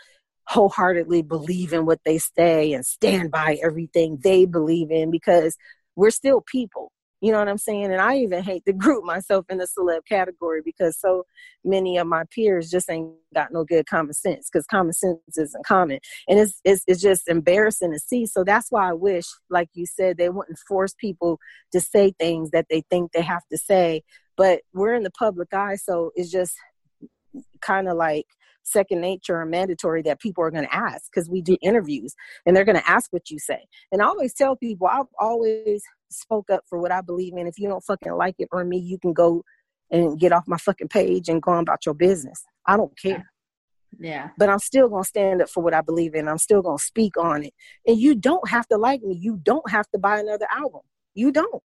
wholeheartedly 0.46 1.22
believe 1.22 1.72
in 1.72 1.84
what 1.84 2.00
they 2.04 2.18
say 2.18 2.72
and 2.72 2.84
stand 2.84 3.30
by 3.30 3.58
everything 3.62 4.18
they 4.22 4.46
believe 4.46 4.90
in 4.90 5.10
because 5.10 5.56
we're 5.94 6.10
still 6.10 6.40
people. 6.40 6.90
You 7.20 7.32
know 7.32 7.38
what 7.38 7.48
I'm 7.48 7.58
saying? 7.58 7.86
And 7.86 8.00
I 8.00 8.18
even 8.18 8.42
hate 8.42 8.64
to 8.66 8.72
group 8.74 9.04
myself 9.04 9.46
in 9.48 9.58
the 9.58 9.66
celeb 9.66 10.00
category 10.08 10.62
because 10.64 10.98
so 10.98 11.24
many 11.64 11.98
of 11.98 12.06
my 12.06 12.24
peers 12.34 12.70
just 12.70 12.90
ain't 12.90 13.10
got 13.34 13.52
no 13.52 13.64
good 13.64 13.86
common 13.86 14.14
sense 14.14 14.48
because 14.50 14.66
common 14.66 14.92
sense 14.92 15.18
isn't 15.36 15.66
common. 15.66 15.98
And 16.28 16.38
it's, 16.38 16.60
it's, 16.64 16.82
it's 16.86 17.02
just 17.02 17.28
embarrassing 17.28 17.92
to 17.92 17.98
see. 17.98 18.26
So 18.26 18.44
that's 18.44 18.70
why 18.70 18.90
I 18.90 18.92
wish, 18.92 19.26
like 19.50 19.68
you 19.74 19.86
said, 19.86 20.16
they 20.16 20.28
wouldn't 20.28 20.58
force 20.68 20.94
people 20.98 21.38
to 21.72 21.80
say 21.80 22.12
things 22.18 22.50
that 22.50 22.66
they 22.70 22.82
think 22.88 23.12
they 23.12 23.22
have 23.22 23.46
to 23.50 23.58
say. 23.58 24.02
But 24.36 24.60
we're 24.72 24.94
in 24.94 25.02
the 25.02 25.10
public 25.10 25.52
eye, 25.52 25.76
so 25.76 26.12
it's 26.14 26.30
just 26.30 26.54
kind 27.60 27.88
of 27.88 27.96
like 27.96 28.26
second 28.62 29.00
nature 29.00 29.40
and 29.40 29.50
mandatory 29.50 30.02
that 30.02 30.20
people 30.20 30.44
are 30.44 30.50
going 30.50 30.64
to 30.66 30.74
ask 30.74 31.10
because 31.10 31.28
we 31.28 31.40
do 31.42 31.56
interviews 31.62 32.14
and 32.44 32.54
they're 32.54 32.64
going 32.64 32.78
to 32.78 32.88
ask 32.88 33.12
what 33.12 33.30
you 33.30 33.38
say. 33.38 33.66
And 33.90 34.02
I 34.02 34.06
always 34.06 34.34
tell 34.34 34.56
people, 34.56 34.86
I've 34.86 35.06
always 35.18 35.82
spoke 36.10 36.50
up 36.50 36.64
for 36.68 36.78
what 36.78 36.92
I 36.92 37.00
believe 37.00 37.34
in. 37.36 37.46
If 37.46 37.58
you 37.58 37.68
don't 37.68 37.84
fucking 37.84 38.14
like 38.14 38.36
it 38.38 38.48
or 38.52 38.64
me, 38.64 38.78
you 38.78 38.98
can 38.98 39.12
go 39.12 39.42
and 39.90 40.18
get 40.18 40.32
off 40.32 40.44
my 40.46 40.58
fucking 40.58 40.88
page 40.88 41.28
and 41.28 41.42
go 41.42 41.52
on 41.52 41.62
about 41.62 41.86
your 41.86 41.94
business. 41.94 42.44
I 42.66 42.76
don't 42.76 42.96
care. 43.00 43.30
Yeah. 43.98 44.30
But 44.36 44.50
I'm 44.50 44.58
still 44.58 44.88
going 44.88 45.02
to 45.02 45.08
stand 45.08 45.42
up 45.42 45.48
for 45.48 45.62
what 45.62 45.74
I 45.74 45.80
believe 45.80 46.14
in. 46.14 46.28
I'm 46.28 46.38
still 46.38 46.62
going 46.62 46.78
to 46.78 46.84
speak 46.84 47.16
on 47.16 47.44
it. 47.44 47.54
And 47.86 47.98
you 47.98 48.14
don't 48.14 48.48
have 48.48 48.68
to 48.68 48.76
like 48.76 49.02
me. 49.02 49.16
You 49.18 49.40
don't 49.42 49.68
have 49.70 49.88
to 49.90 49.98
buy 49.98 50.18
another 50.18 50.46
album. 50.52 50.82
You 51.14 51.32
don't. 51.32 51.62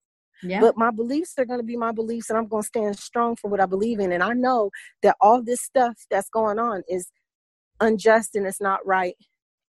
Yeah. 0.43 0.61
But 0.61 0.77
my 0.77 0.91
beliefs 0.91 1.33
are 1.37 1.45
going 1.45 1.59
to 1.59 1.65
be 1.65 1.75
my 1.75 1.91
beliefs, 1.91 2.29
and 2.29 2.37
I'm 2.37 2.47
going 2.47 2.63
to 2.63 2.67
stand 2.67 2.97
strong 2.97 3.35
for 3.35 3.49
what 3.49 3.59
I 3.59 3.65
believe 3.65 3.99
in. 3.99 4.11
And 4.11 4.23
I 4.23 4.33
know 4.33 4.69
that 5.01 5.17
all 5.19 5.43
this 5.43 5.61
stuff 5.61 5.95
that's 6.09 6.29
going 6.29 6.59
on 6.59 6.83
is 6.87 7.11
unjust 7.81 8.35
and 8.35 8.45
it's 8.45 8.61
not 8.61 8.85
right, 8.85 9.15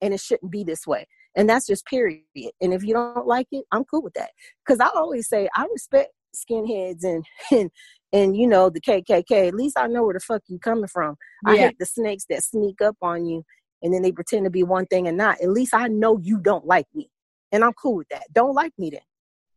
and 0.00 0.14
it 0.14 0.20
shouldn't 0.20 0.52
be 0.52 0.62
this 0.62 0.87
way. 0.87 1.06
And 1.36 1.48
that's 1.48 1.66
just 1.66 1.86
period. 1.86 2.22
And 2.60 2.74
if 2.74 2.82
you 2.82 2.94
don't 2.94 3.26
like 3.26 3.46
it, 3.52 3.64
I'm 3.70 3.84
cool 3.84 4.02
with 4.02 4.14
that. 4.14 4.30
Because 4.64 4.80
I 4.80 4.88
always 4.96 5.28
say 5.28 5.48
I 5.54 5.66
respect 5.72 6.10
skinheads 6.34 7.04
and 7.04 7.24
and 7.50 7.70
and 8.12 8.36
you 8.36 8.46
know 8.46 8.70
the 8.70 8.80
KKK. 8.80 9.48
At 9.48 9.54
least 9.54 9.78
I 9.78 9.86
know 9.86 10.04
where 10.04 10.14
the 10.14 10.20
fuck 10.20 10.42
you 10.48 10.58
coming 10.58 10.88
from. 10.88 11.16
Yeah. 11.46 11.52
I 11.52 11.56
hate 11.56 11.78
the 11.78 11.86
snakes 11.86 12.24
that 12.30 12.42
sneak 12.42 12.80
up 12.82 12.96
on 13.02 13.26
you 13.26 13.44
and 13.82 13.92
then 13.92 14.02
they 14.02 14.12
pretend 14.12 14.44
to 14.44 14.50
be 14.50 14.62
one 14.62 14.86
thing 14.86 15.08
and 15.08 15.16
not. 15.16 15.40
At 15.40 15.50
least 15.50 15.74
I 15.74 15.88
know 15.88 16.18
you 16.18 16.38
don't 16.38 16.66
like 16.66 16.86
me, 16.94 17.10
and 17.52 17.64
I'm 17.64 17.72
cool 17.72 17.96
with 17.96 18.08
that. 18.10 18.24
Don't 18.32 18.54
like 18.54 18.72
me 18.78 18.90
then. 18.90 19.00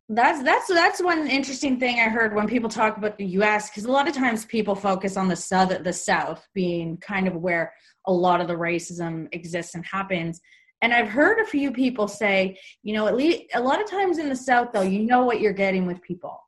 That's 0.08 0.42
that's 0.42 0.68
that's 0.68 1.02
one 1.02 1.26
interesting 1.28 1.80
thing 1.80 1.98
I 1.98 2.08
heard 2.08 2.34
when 2.34 2.46
people 2.46 2.68
talk 2.68 2.96
about 2.98 3.16
the 3.16 3.26
U.S. 3.26 3.70
because 3.70 3.84
a 3.84 3.92
lot 3.92 4.06
of 4.08 4.14
times 4.14 4.44
people 4.44 4.74
focus 4.74 5.16
on 5.16 5.28
the 5.28 5.36
south, 5.36 5.82
the 5.82 5.92
South 5.92 6.46
being 6.54 6.98
kind 6.98 7.26
of 7.26 7.34
where 7.36 7.72
a 8.06 8.12
lot 8.12 8.40
of 8.40 8.48
the 8.48 8.54
racism 8.54 9.28
exists 9.32 9.74
and 9.74 9.84
happens. 9.86 10.40
And 10.84 10.92
I've 10.92 11.08
heard 11.08 11.38
a 11.38 11.46
few 11.46 11.72
people 11.72 12.06
say, 12.06 12.58
you 12.82 12.92
know, 12.92 13.06
at 13.06 13.16
least 13.16 13.44
a 13.54 13.60
lot 13.60 13.80
of 13.80 13.90
times 13.90 14.18
in 14.18 14.28
the 14.28 14.36
South, 14.36 14.68
though, 14.70 14.82
you 14.82 14.98
know 15.00 15.24
what 15.24 15.40
you're 15.40 15.54
getting 15.54 15.86
with 15.86 16.02
people, 16.02 16.38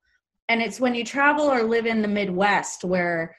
and 0.51 0.61
it's 0.61 0.79
when 0.79 0.95
you 0.95 1.05
travel 1.05 1.47
or 1.47 1.63
live 1.63 1.87
in 1.87 2.03
the 2.03 2.09
Midwest 2.09 2.85
where 2.85 3.35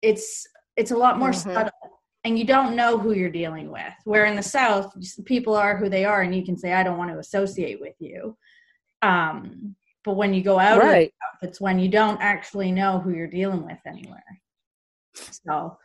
it's 0.00 0.46
it's 0.78 0.92
a 0.92 0.96
lot 0.96 1.18
more 1.18 1.28
mm-hmm. 1.28 1.52
subtle 1.52 2.00
and 2.24 2.38
you 2.38 2.46
don't 2.46 2.74
know 2.74 2.96
who 2.96 3.12
you're 3.12 3.28
dealing 3.28 3.70
with. 3.70 3.92
Where 4.04 4.24
in 4.24 4.34
the 4.34 4.42
South, 4.42 4.94
people 5.26 5.54
are 5.54 5.76
who 5.76 5.90
they 5.90 6.06
are, 6.06 6.22
and 6.22 6.34
you 6.34 6.42
can 6.42 6.56
say, 6.56 6.72
I 6.72 6.82
don't 6.82 6.96
want 6.96 7.10
to 7.10 7.18
associate 7.18 7.78
with 7.78 7.94
you. 7.98 8.34
Um, 9.02 9.76
but 10.04 10.14
when 10.14 10.32
you 10.32 10.42
go 10.42 10.58
out, 10.58 10.80
right. 10.80 11.12
it's 11.42 11.60
when 11.60 11.78
you 11.78 11.90
don't 11.90 12.20
actually 12.22 12.72
know 12.72 12.98
who 12.98 13.10
you're 13.10 13.26
dealing 13.26 13.66
with 13.66 13.78
anywhere. 13.86 14.40
So, 15.14 15.76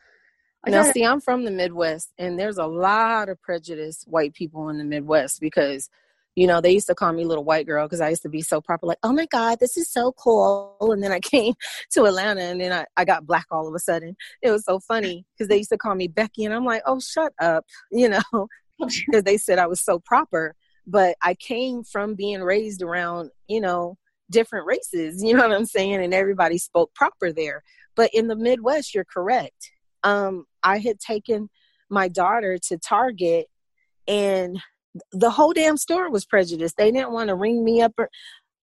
now 0.67 0.83
see, 0.83 1.05
I'm 1.05 1.21
from 1.21 1.45
the 1.45 1.51
Midwest, 1.51 2.11
and 2.17 2.37
there's 2.37 2.57
a 2.57 2.65
lot 2.65 3.29
of 3.29 3.41
prejudiced 3.41 4.05
white 4.07 4.33
people 4.33 4.69
in 4.69 4.77
the 4.77 4.83
Midwest 4.83 5.39
because, 5.39 5.89
you 6.35 6.47
know, 6.47 6.59
they 6.59 6.71
used 6.71 6.87
to 6.87 6.95
call 6.95 7.13
me 7.13 7.25
little 7.25 7.43
white 7.43 7.65
girl 7.65 7.85
because 7.85 8.01
I 8.01 8.09
used 8.09 8.23
to 8.23 8.29
be 8.29 8.41
so 8.41 8.59
proper, 8.59 8.85
like, 8.85 8.97
oh 9.03 9.13
my 9.13 9.25
God, 9.27 9.59
this 9.59 9.77
is 9.77 9.89
so 9.89 10.11
cool. 10.11 10.75
And 10.79 11.01
then 11.01 11.11
I 11.11 11.19
came 11.21 11.53
to 11.91 12.05
Atlanta, 12.05 12.41
and 12.41 12.59
then 12.59 12.73
I, 12.73 12.85
I 12.97 13.05
got 13.05 13.25
black 13.25 13.45
all 13.51 13.67
of 13.67 13.73
a 13.73 13.79
sudden. 13.79 14.15
It 14.41 14.51
was 14.51 14.65
so 14.65 14.79
funny 14.79 15.25
because 15.33 15.47
they 15.47 15.57
used 15.57 15.71
to 15.71 15.77
call 15.77 15.95
me 15.95 16.07
Becky, 16.07 16.45
and 16.45 16.53
I'm 16.53 16.65
like, 16.65 16.83
oh, 16.85 16.99
shut 16.99 17.33
up, 17.39 17.65
you 17.91 18.09
know, 18.09 18.47
because 18.79 19.23
they 19.23 19.37
said 19.37 19.59
I 19.59 19.67
was 19.67 19.81
so 19.81 19.99
proper 19.99 20.55
but 20.89 21.15
I 21.21 21.35
came 21.35 21.83
from 21.83 22.15
being 22.15 22.41
raised 22.41 22.81
around, 22.81 23.29
you 23.47 23.61
know, 23.61 23.97
different 24.31 24.65
races, 24.65 25.23
you 25.23 25.35
know 25.35 25.47
what 25.47 25.55
I'm 25.55 25.65
saying? 25.65 26.03
And 26.03 26.13
everybody 26.13 26.57
spoke 26.57 26.93
proper 26.93 27.31
there. 27.31 27.63
But 27.95 28.09
in 28.13 28.27
the 28.27 28.35
Midwest, 28.35 28.95
you're 28.95 29.05
correct. 29.05 29.71
Um, 30.03 30.45
I 30.63 30.79
had 30.79 30.99
taken 30.99 31.49
my 31.89 32.07
daughter 32.07 32.57
to 32.67 32.77
Target 32.77 33.47
and 34.07 34.59
the 35.11 35.29
whole 35.29 35.53
damn 35.53 35.77
store 35.77 36.09
was 36.09 36.25
prejudiced. 36.25 36.77
They 36.77 36.91
didn't 36.91 37.11
want 37.11 37.29
to 37.29 37.35
ring 37.35 37.63
me 37.63 37.81
up 37.81 37.93
or 37.97 38.09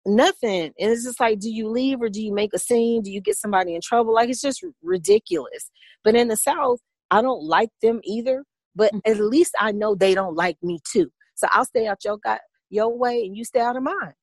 nothing. 0.05 0.71
And 0.79 0.91
it's 0.91 1.03
just 1.03 1.19
like, 1.19 1.39
do 1.39 1.49
you 1.49 1.69
leave 1.69 2.01
or 2.01 2.09
do 2.09 2.21
you 2.21 2.33
make 2.33 2.53
a 2.53 2.59
scene? 2.59 3.01
Do 3.01 3.11
you 3.11 3.21
get 3.21 3.37
somebody 3.37 3.75
in 3.75 3.81
trouble? 3.81 4.13
Like 4.13 4.29
it's 4.29 4.41
just 4.41 4.63
ridiculous. 4.81 5.71
But 6.03 6.15
in 6.15 6.27
the 6.27 6.37
South, 6.37 6.79
I 7.11 7.21
don't 7.21 7.43
like 7.43 7.69
them 7.81 8.01
either. 8.03 8.43
But 8.75 8.93
mm. 8.93 9.01
at 9.05 9.19
least 9.19 9.53
I 9.59 9.71
know 9.71 9.95
they 9.95 10.15
don't 10.15 10.35
like 10.35 10.57
me 10.61 10.79
too. 10.91 11.09
So 11.35 11.47
I'll 11.51 11.65
stay 11.65 11.87
out 11.87 12.03
your 12.03 12.17
got 12.17 12.41
your 12.69 12.97
way 12.97 13.23
and 13.23 13.35
you 13.35 13.45
stay 13.45 13.59
out 13.59 13.77
of 13.77 13.83
mine. 13.83 14.13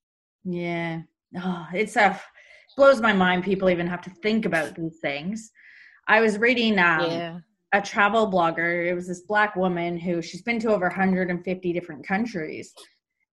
Yeah. 0.44 1.02
Oh, 1.38 1.66
it's 1.72 1.96
a 1.96 2.20
blows 2.76 3.00
my 3.00 3.12
mind 3.12 3.44
people 3.44 3.68
even 3.68 3.86
have 3.86 4.02
to 4.02 4.10
think 4.10 4.44
about 4.46 4.74
these 4.74 4.98
things. 5.00 5.52
I 6.08 6.20
was 6.20 6.38
reading 6.38 6.78
um, 6.78 7.00
yeah. 7.02 7.38
a 7.72 7.80
travel 7.80 8.30
blogger. 8.30 8.88
It 8.88 8.94
was 8.94 9.08
this 9.08 9.20
black 9.20 9.56
woman 9.56 9.96
who 9.96 10.22
she's 10.22 10.42
been 10.42 10.58
to 10.60 10.72
over 10.72 10.86
150 10.86 11.72
different 11.72 12.06
countries. 12.06 12.72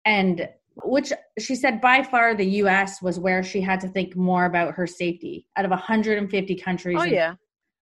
And 0.05 0.49
which 0.85 1.13
she 1.39 1.57
said 1.57 1.81
by 1.81 2.03
far 2.03 2.35
the 2.35 2.47
US 2.47 3.03
was 3.03 3.19
where 3.19 3.43
she 3.43 3.61
had 3.61 3.81
to 3.81 3.89
think 3.89 4.15
more 4.17 4.45
about 4.45 4.75
her 4.75 4.87
safety 4.87 5.47
out 5.57 5.65
of 5.65 5.71
150 5.71 6.57
countries. 6.57 6.99
Oh, 7.01 7.05
yeah. 7.05 7.35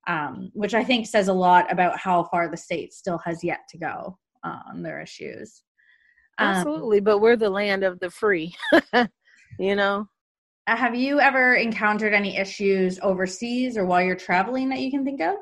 Um, 0.09 0.51
which 0.55 0.73
I 0.73 0.85
think 0.85 1.07
says 1.07 1.29
a 1.29 1.33
lot 1.33 1.71
about 1.71 1.99
how 1.99 2.25
far 2.25 2.49
the 2.49 2.57
state 2.57 2.95
still 2.95 3.19
has 3.19 3.43
yet 3.43 3.61
to 3.71 3.79
go 3.79 4.19
on 4.45 4.83
their 4.83 5.01
issues. 5.01 5.63
Um, 6.39 6.49
Absolutely, 6.49 7.01
but 7.01 7.19
we're 7.19 7.37
the 7.37 7.51
land 7.51 7.83
of 7.83 7.99
the 7.99 8.11
free, 8.11 8.55
you 9.59 9.75
know. 9.75 10.09
Have 10.67 10.97
you 10.97 11.21
ever 11.21 11.55
encountered 11.55 12.13
any 12.13 12.37
issues 12.37 12.99
overseas 13.01 13.77
or 13.77 13.87
while 13.87 14.03
you're 14.03 14.17
traveling 14.17 14.69
that 14.71 14.81
you 14.81 14.91
can 14.91 15.05
think 15.05 15.21
of? 15.21 15.37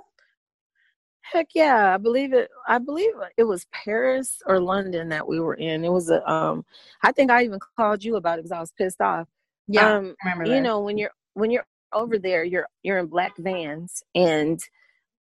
Heck 1.23 1.49
yeah, 1.55 1.95
I 1.95 1.97
believe 1.97 2.35
it. 2.35 2.51
I 2.69 2.79
believe 2.79 3.13
it 3.39 3.45
was 3.45 3.67
Paris 3.73 4.43
or 4.47 4.61
London 4.61 5.09
that 5.09 5.27
we 5.27 5.41
were 5.41 5.55
in. 5.55 5.83
It 5.85 5.91
was 5.91 6.11
a. 6.11 6.23
Um, 6.31 6.67
I 7.03 7.13
think 7.13 7.31
I 7.31 7.45
even 7.45 7.59
called 7.77 8.05
you 8.05 8.17
about 8.17 8.39
it 8.39 8.43
because 8.43 8.53
I 8.53 8.61
was 8.61 8.73
pissed 8.73 9.01
off. 9.01 9.27
Yeah, 9.67 9.97
um, 9.97 10.15
you 10.45 10.61
know 10.61 10.81
when 10.81 10.99
you're 10.99 11.13
when 11.33 11.51
you're 11.51 11.67
over 11.95 12.19
there, 12.19 12.45
you're 12.45 12.69
you're 12.83 12.99
in 12.99 13.07
black 13.07 13.33
vans, 13.39 14.03
and 14.15 14.61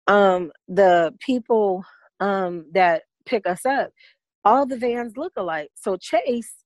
um, 0.07 0.51
the 0.67 1.13
people 1.19 1.85
um 2.19 2.65
that 2.73 3.03
pick 3.25 3.45
us 3.45 3.63
up, 3.65 3.91
all 4.43 4.65
the 4.65 4.77
vans 4.77 5.17
look 5.17 5.33
alike. 5.37 5.69
So 5.75 5.97
Chase, 5.97 6.60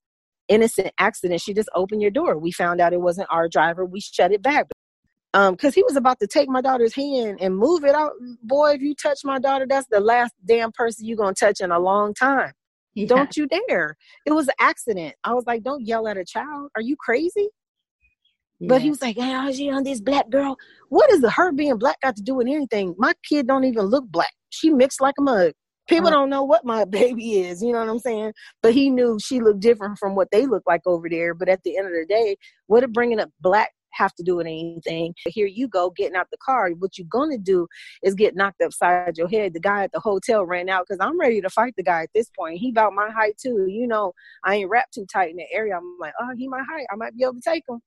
innocent 0.48 0.92
accident, 1.00 1.42
she 1.42 1.54
just 1.54 1.70
opened 1.76 2.02
your 2.02 2.12
door. 2.12 2.38
We 2.38 2.52
found 2.52 2.82
out 2.82 2.94
it 2.94 3.02
wasn't 3.02 3.28
our 3.32 3.48
driver. 3.48 3.86
We 3.86 4.02
shut 4.02 4.32
it 4.32 4.42
back. 4.42 4.68
Um 5.34 5.54
because 5.54 5.76
he 5.76 5.84
was 5.84 5.96
about 5.96 6.20
to 6.20 6.28
take 6.28 6.48
my 6.50 6.62
daughter's 6.62 6.96
hand 6.96 7.40
and 7.42 7.58
move 7.58 7.84
it 7.84 7.96
out. 7.96 8.14
Boy 8.42 8.72
if 8.72 8.82
you 8.82 8.96
touch 8.96 9.20
my 9.24 9.40
daughter 9.40 9.66
that's 9.68 9.88
the 9.90 10.00
last 10.00 10.34
damn 10.46 10.72
person 10.72 11.06
you're 11.06 11.18
gonna 11.18 11.34
touch 11.34 11.60
in 11.60 11.72
a 11.72 11.80
long 11.80 12.14
time. 12.14 12.54
Yeah. 12.94 13.08
don't 13.08 13.36
you 13.36 13.46
dare. 13.48 13.98
It 14.26 14.32
was 14.32 14.48
an 14.48 14.54
accident. 14.60 15.16
I 15.24 15.34
was 15.34 15.46
like 15.46 15.64
don't 15.64 15.86
yell 15.86 16.08
at 16.08 16.18
a 16.18 16.26
child. 16.26 16.72
Are 16.76 16.82
you 16.82 16.96
crazy? 16.98 17.50
Yeah. 18.60 18.70
but 18.70 18.82
he 18.82 18.90
was 18.90 19.02
like 19.02 19.18
hey 19.18 19.52
she 19.54 19.70
on 19.70 19.84
this 19.84 20.00
black 20.00 20.30
girl. 20.30 20.56
What 20.90 21.12
is 21.12 21.22
the 21.22 21.32
her 21.32 21.52
being 21.52 21.78
black 21.78 22.00
got 22.02 22.16
to 22.16 22.24
do 22.24 22.36
with 22.36 22.48
anything? 22.48 22.96
My 22.98 23.14
kid 23.28 23.48
don't 23.48 23.66
even 23.66 23.86
look 23.86 24.06
black. 24.10 24.34
She 24.52 24.70
mixed 24.70 25.02
like 25.02 25.16
a 25.20 25.22
mug 25.22 25.52
people 25.88 26.10
don't 26.10 26.30
know 26.30 26.44
what 26.44 26.66
my 26.66 26.86
baby 26.90 27.42
is 27.42 27.62
you 27.62 27.72
know 27.72 27.80
what 27.80 27.90
i'm 27.90 28.00
saying 28.00 28.34
but 28.62 28.74
he 28.74 28.90
knew 28.90 29.18
she 29.20 29.40
looked 29.40 29.60
different 29.60 29.98
from 29.98 30.16
what 30.16 30.30
they 30.32 30.46
look 30.46 30.64
like 30.68 30.82
over 30.86 31.10
there 31.10 31.34
but 31.34 31.50
at 31.50 31.62
the 31.64 31.78
end 31.78 31.88
of 31.88 31.94
the 31.94 32.06
day 32.08 32.36
what 32.68 32.84
it 32.84 32.94
bringing 32.94 33.20
up 33.20 33.30
black 33.42 33.72
have 33.96 34.14
to 34.16 34.24
do 34.24 34.36
with 34.36 34.46
anything. 34.46 35.14
Here 35.28 35.48
you 35.48 35.68
go, 35.68 35.90
getting 35.90 36.16
out 36.16 36.28
the 36.32 36.38
car. 36.38 36.70
What 36.72 36.98
you're 36.98 37.08
gonna 37.10 37.38
do 37.38 37.68
is 38.04 38.14
get 38.14 38.36
knocked 38.36 38.62
upside 38.62 39.18
your 39.18 39.28
head. 39.28 39.54
The 39.54 39.60
guy 39.60 39.84
at 39.84 39.92
the 39.92 40.00
hotel 40.00 40.46
ran 40.46 40.70
out 40.70 40.86
because 40.88 41.00
I'm 41.02 41.20
ready 41.20 41.42
to 41.42 41.50
fight 41.50 41.74
the 41.78 41.84
guy 41.84 42.04
at 42.04 42.10
this 42.14 42.30
point. 42.38 42.60
He 42.60 42.70
about 42.70 42.94
my 42.94 43.10
height 43.10 43.38
too. 43.38 43.68
You 43.68 43.88
know, 43.88 44.14
I 44.44 44.56
ain't 44.56 44.70
wrapped 44.70 44.94
too 44.94 45.06
tight 45.12 45.32
in 45.32 45.38
the 45.38 45.46
area. 45.52 45.78
I'm 45.78 45.98
like, 46.00 46.14
oh, 46.20 46.30
he 46.38 46.48
my 46.48 46.64
height. 46.70 46.86
I 46.92 46.96
might 46.96 47.16
be 47.16 47.24
able 47.24 47.36
to 47.36 47.42
take 47.42 47.64
him. 47.68 47.82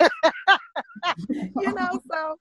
you 1.28 1.74
know, 1.74 2.00
so 2.10 2.36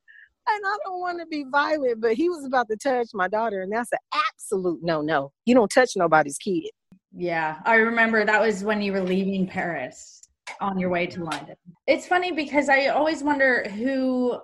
and 0.48 0.62
I 0.66 0.78
don't 0.86 1.00
want 1.00 1.20
to 1.20 1.26
be 1.28 1.46
violent, 1.50 2.02
but 2.02 2.14
he 2.14 2.30
was 2.30 2.46
about 2.46 2.68
to 2.70 2.78
touch 2.78 3.08
my 3.14 3.28
daughter, 3.28 3.62
and 3.62 3.72
that's 3.72 3.92
an 3.92 4.00
absolute 4.30 4.80
no 4.82 5.02
no. 5.02 5.32
You 5.46 5.56
don't 5.56 5.70
touch 5.70 5.92
nobody's 5.96 6.38
kid. 6.38 6.70
Yeah, 7.16 7.60
I 7.66 7.76
remember 7.76 8.26
that 8.26 8.42
was 8.42 8.64
when 8.64 8.82
you 8.82 8.94
were 8.94 9.02
leaving 9.02 9.48
Paris 9.48 10.22
on 10.60 10.80
your 10.80 10.90
way 10.90 11.06
to 11.08 11.24
London. 11.24 11.56
It's 11.88 12.08
funny 12.08 12.32
because 12.32 12.70
I 12.70 12.88
always 12.88 13.24
wonder 13.24 13.68
who 13.70 14.40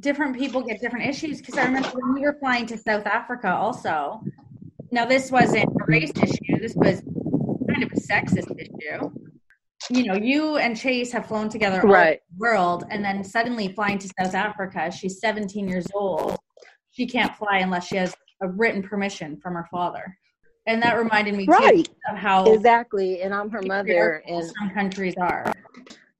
different 0.00 0.36
people 0.36 0.62
get 0.62 0.80
different 0.80 1.06
issues 1.06 1.38
because 1.38 1.56
I 1.56 1.64
remember 1.64 1.90
when 1.90 2.14
we 2.14 2.20
were 2.20 2.36
flying 2.40 2.66
to 2.66 2.78
South 2.78 3.06
Africa 3.06 3.52
also. 3.52 4.20
Now 4.90 5.04
this 5.04 5.30
wasn't 5.30 5.64
a 5.64 5.84
race 5.86 6.12
issue, 6.22 6.60
this 6.60 6.74
was 6.74 7.02
kind 7.68 7.82
of 7.82 7.90
a 7.92 8.00
sexist 8.00 8.50
issue. 8.58 9.10
You 9.90 10.04
know, 10.04 10.14
you 10.14 10.56
and 10.56 10.76
Chase 10.76 11.12
have 11.12 11.26
flown 11.26 11.48
together 11.48 11.80
right. 11.82 12.20
the 12.30 12.38
world 12.38 12.84
and 12.90 13.04
then 13.04 13.22
suddenly 13.22 13.68
flying 13.68 13.98
to 13.98 14.08
South 14.18 14.34
Africa, 14.34 14.90
she's 14.90 15.20
17 15.20 15.68
years 15.68 15.86
old. 15.94 16.38
She 16.90 17.06
can't 17.06 17.34
fly 17.36 17.58
unless 17.58 17.86
she 17.86 17.96
has 17.96 18.14
a 18.40 18.48
written 18.48 18.82
permission 18.82 19.38
from 19.42 19.54
her 19.54 19.66
father 19.70 20.16
and 20.66 20.82
that 20.82 20.96
reminded 20.96 21.34
me 21.34 21.46
right. 21.46 21.88
of 22.10 22.16
how 22.16 22.44
exactly 22.52 23.22
and 23.22 23.34
i'm 23.34 23.50
her 23.50 23.62
mother 23.62 24.22
and 24.26 24.50
some 24.58 24.70
countries 24.70 25.14
are 25.18 25.52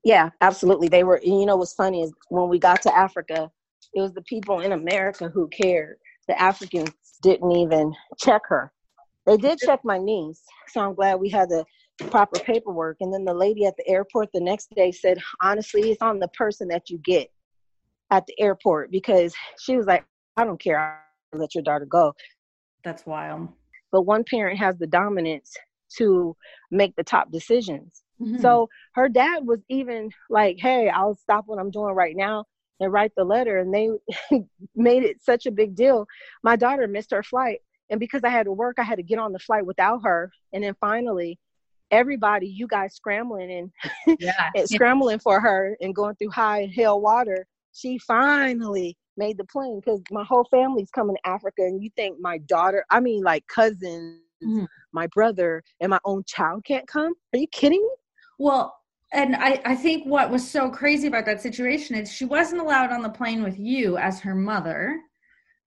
yeah 0.05 0.31
absolutely 0.41 0.89
they 0.89 1.05
were 1.05 1.21
you 1.23 1.47
know 1.47 1.57
what's 1.57 1.75
funny 1.75 2.03
is 2.03 2.13
when 2.29 2.49
we 2.49 2.59
got 2.59 2.83
to 2.83 2.95
africa 2.97 3.51
it 3.95 4.01
was 4.01 4.13
the 4.13 4.23
people 4.23 4.61
in 4.61 4.73
america 4.73 5.29
who 5.33 5.49
cared 5.49 5.97
the 6.29 6.41
africans 6.41 6.91
didn't 7.23 7.53
even 7.53 7.93
check 8.19 8.43
her 8.47 8.73
they 9.27 9.37
did 9.37 9.59
check 9.59 9.81
my 9.85 9.99
niece 9.99 10.43
so 10.69 10.81
i'm 10.81 10.95
glad 10.95 11.15
we 11.17 11.29
had 11.29 11.49
the 11.49 11.65
proper 12.11 12.41
paperwork 12.41 12.97
and 13.01 13.13
then 13.13 13.25
the 13.25 13.35
lady 13.35 13.67
at 13.67 13.77
the 13.77 13.89
airport 13.89 14.29
the 14.33 14.41
next 14.41 14.69
day 14.75 14.91
said 14.91 15.19
honestly 15.41 15.93
it's 15.93 16.03
on 16.03 16.19
the 16.19 16.29
person 16.29 16.67
that 16.67 16.91
you 16.91 16.99
get 16.99 17.31
at 18.11 18.27
the 18.27 18.35
airport 18.41 18.91
because 18.91 19.33
she 19.61 19.77
was 19.77 19.87
like 19.87 20.05
i 20.37 20.45
don't 20.45 20.61
care 20.61 21.01
I'll 21.33 21.39
let 21.41 21.55
your 21.55 21.63
daughter 21.63 21.87
go 21.87 22.13
that's 22.83 23.07
wild 23.07 23.49
but 23.93 24.03
one 24.03 24.25
parent 24.25 24.59
has 24.59 24.77
the 24.77 24.89
dominance 24.89 25.55
to 25.99 26.37
make 26.71 26.95
the 26.97 27.05
top 27.05 27.31
decisions. 27.31 28.03
Mm-hmm. 28.21 28.41
So 28.41 28.69
her 28.95 29.09
dad 29.09 29.47
was 29.47 29.61
even 29.69 30.11
like, 30.31 30.57
hey, 30.59 30.89
I'll 30.89 31.15
stop 31.15 31.45
what 31.47 31.59
I'm 31.59 31.71
doing 31.71 31.95
right 31.95 32.17
now 32.17 32.45
and 32.81 32.93
write 32.93 33.13
the 33.17 33.25
letter. 33.25 33.59
And 33.59 33.73
they 33.73 33.91
made 34.75 35.05
it 35.05 35.23
such 35.23 35.47
a 35.47 35.51
big 35.51 35.75
deal. 35.75 36.07
My 36.43 36.57
daughter 36.57 36.87
missed 36.87 37.11
her 37.13 37.23
flight. 37.23 37.61
And 37.91 38.01
because 38.01 38.23
I 38.25 38.31
had 38.31 38.47
to 38.47 38.53
work, 38.53 38.77
I 38.79 38.83
had 38.83 38.97
to 38.97 39.03
get 39.03 39.19
on 39.19 39.33
the 39.33 39.39
flight 39.39 39.67
without 39.67 40.01
her. 40.05 40.33
And 40.53 40.65
then 40.65 40.75
finally, 40.81 41.39
everybody, 41.91 42.47
you 42.47 42.67
guys 42.67 42.95
scrambling 42.95 43.51
and, 44.07 44.19
yeah. 44.21 44.51
and 44.55 44.69
scrambling 44.69 45.19
for 45.19 45.41
her 45.41 45.77
and 45.81 45.95
going 45.95 46.15
through 46.17 46.31
high 46.31 46.61
and 46.61 46.73
hell 46.73 47.01
water, 47.01 47.47
she 47.73 47.99
finally 47.99 48.97
made 49.17 49.39
the 49.39 49.45
plane 49.45 49.81
because 49.81 50.03
my 50.11 50.25
whole 50.25 50.47
family's 50.51 50.91
coming 50.91 51.17
to 51.17 51.29
Africa, 51.29 51.63
and 51.63 51.83
you 51.83 51.91
think 51.97 52.19
my 52.21 52.39
daughter, 52.39 52.85
I 52.91 53.01
mean, 53.01 53.23
like 53.23 53.47
cousins, 53.47 54.21
mm-hmm. 54.43 54.65
my 54.93 55.07
brother, 55.09 55.63
and 55.81 55.91
my 55.91 56.01
own 56.05 56.23
child 56.27 56.65
can't 56.65 56.87
come? 56.87 57.15
Are 57.33 57.39
you 57.39 57.47
kidding 57.49 57.81
me? 57.81 57.97
Well, 58.39 58.75
and 59.13 59.37
I, 59.37 59.61
I 59.65 59.77
think 59.77 60.07
what 60.07 60.31
was 60.31 60.49
so 60.49 60.69
crazy 60.71 61.07
about 61.07 61.25
that 61.27 61.41
situation 61.41 61.97
is 61.97 62.13
she 62.13 62.25
wasn't 62.25 62.61
allowed 62.61 62.91
on 62.91 63.03
the 63.03 63.09
plane 63.09 63.43
with 63.43 63.59
you 63.59 63.97
as 63.97 64.19
her 64.21 64.35
mother. 64.35 64.99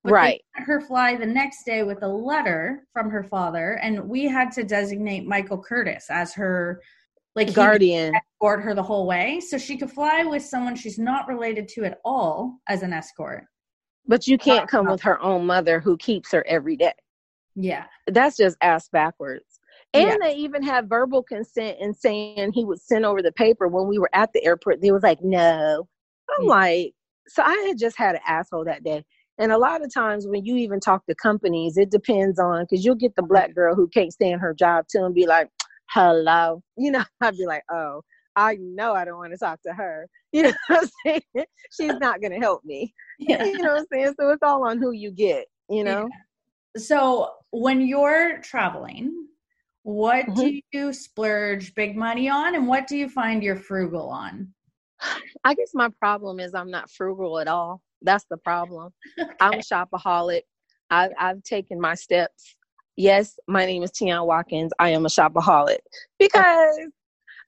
Right. 0.04 0.42
her 0.54 0.82
fly 0.82 1.16
the 1.16 1.26
next 1.26 1.64
day 1.66 1.84
with 1.84 2.04
a 2.04 2.08
letter 2.08 2.88
from 2.94 3.10
her 3.10 3.24
father, 3.24 3.80
and 3.82 4.08
we 4.08 4.26
had 4.26 4.52
to 4.54 4.64
designate 4.64 5.26
Michael 5.26 5.62
Curtis 5.62 6.08
as 6.10 6.34
her 6.34 6.82
like 7.36 7.54
guardian. 7.54 8.14
escort 8.16 8.64
her 8.64 8.74
the 8.74 8.82
whole 8.82 9.06
way 9.06 9.40
so 9.40 9.58
she 9.60 9.78
could 9.78 9.92
fly 9.92 10.24
with 10.24 10.44
someone 10.44 10.76
she's 10.76 10.98
not 10.98 11.28
related 11.28 11.68
to 11.68 11.86
at 11.86 12.00
all 12.04 12.60
as 12.68 12.82
an 12.82 12.94
escort. 12.94 13.46
But 14.08 14.26
you 14.26 14.38
can't 14.38 14.70
come 14.70 14.88
with 14.88 15.02
her 15.02 15.22
own 15.22 15.46
mother 15.46 15.80
who 15.80 15.98
keeps 15.98 16.32
her 16.32 16.46
every 16.48 16.78
day. 16.78 16.94
Yeah. 17.56 17.86
That's 18.08 18.38
just 18.38 18.58
ass 18.62 18.90
backwards. 18.90 19.60
And 19.94 20.08
yeah. 20.08 20.16
they 20.22 20.36
even 20.36 20.64
had 20.64 20.90
verbal 20.90 21.22
consent 21.22 21.78
in 21.80 21.94
saying 21.94 22.54
he 22.54 22.66
would 22.66 22.82
send 22.82 23.06
over 23.06 23.22
the 23.22 23.32
paper 23.34 23.68
when 23.68 23.88
we 23.88 24.00
were 24.00 24.10
at 24.14 24.32
the 24.34 24.44
airport. 24.44 24.82
They 24.82 24.92
was 24.92 25.04
like 25.04 25.22
no. 25.22 25.88
I'm 26.30 26.46
yeah. 26.46 26.50
like 26.50 26.94
so 27.28 27.44
i 27.44 27.54
had 27.68 27.78
just 27.78 27.98
had 27.98 28.16
an 28.16 28.22
asshole 28.28 28.66
that 28.66 28.84
day 28.84 29.04
and 29.40 29.52
a 29.52 29.58
lot 29.58 29.84
of 29.84 29.94
times 29.94 30.28
when 30.28 30.46
you 30.46 30.56
even 30.58 30.80
talk 30.80 31.06
to 31.06 31.16
companies 31.16 31.78
it 31.78 31.92
depends 31.92 32.40
on 32.40 32.64
because 32.64 32.84
you'll 32.84 32.96
get 32.96 33.16
the 33.16 33.24
black 33.24 33.54
girl 33.54 33.76
who 33.76 33.88
can't 33.88 34.14
stand 34.14 34.42
her 34.42 34.54
job 34.54 34.86
too 34.92 35.04
and 35.04 35.16
be 35.16 35.26
like 35.26 35.50
hello. 35.90 36.62
You 36.78 36.92
know, 36.92 37.04
I'd 37.22 37.38
be 37.38 37.46
like, 37.46 37.64
oh, 37.72 38.02
I 38.36 38.56
know 38.60 38.94
I 38.94 39.04
don't 39.04 39.18
want 39.18 39.34
to 39.34 39.38
talk 39.38 39.62
to 39.66 39.74
her. 39.74 40.08
You 40.34 40.44
know 40.44 40.54
what 40.68 40.84
I'm 40.84 40.90
saying? 41.06 41.46
She's 41.72 41.96
not 42.02 42.20
going 42.20 42.34
to 42.34 42.38
help 42.38 42.64
me. 42.66 42.94
Yeah. 43.18 43.46
You 43.46 43.60
know 43.60 43.72
what 43.72 43.80
I'm 43.80 43.86
saying? 43.92 44.14
So 44.20 44.30
it's 44.30 44.44
all 44.44 44.68
on 44.68 44.78
who 44.78 44.92
you 44.92 45.10
get, 45.10 45.46
you 45.70 45.86
know? 45.86 46.10
Yeah. 46.76 46.82
So 46.82 47.32
when 47.52 47.88
you're 47.88 48.40
traveling, 48.40 49.28
what 49.84 50.26
mm-hmm. 50.26 50.40
do 50.42 50.62
you 50.74 50.92
splurge 50.92 51.74
big 51.76 51.96
money 51.96 52.28
on 52.28 52.56
and 52.56 52.68
what 52.68 52.88
do 52.88 52.98
you 52.98 53.08
find 53.08 53.42
you're 53.42 53.56
frugal 53.56 54.10
on? 54.10 54.54
I 55.46 55.54
guess 55.56 55.72
my 55.74 55.90
problem 55.98 56.42
is 56.42 56.54
I'm 56.54 56.70
not 56.70 56.92
frugal 56.92 57.40
at 57.40 57.48
all. 57.48 57.82
That's 58.02 58.26
the 58.30 58.38
problem. 58.38 58.94
Okay. 59.20 59.34
I'm 59.40 59.54
a 59.54 59.64
shopaholic. 59.64 60.42
I've, 60.90 61.12
I've 61.20 61.44
taken 61.44 61.80
my 61.80 61.96
steps. 61.96 62.56
Yes, 62.96 63.38
my 63.48 63.66
name 63.66 63.84
is 63.84 63.92
Tionne 63.92 64.26
Watkins. 64.26 64.72
I 64.80 64.90
am 64.90 65.06
a 65.06 65.10
shopaholic 65.10 65.78
because 66.18 66.80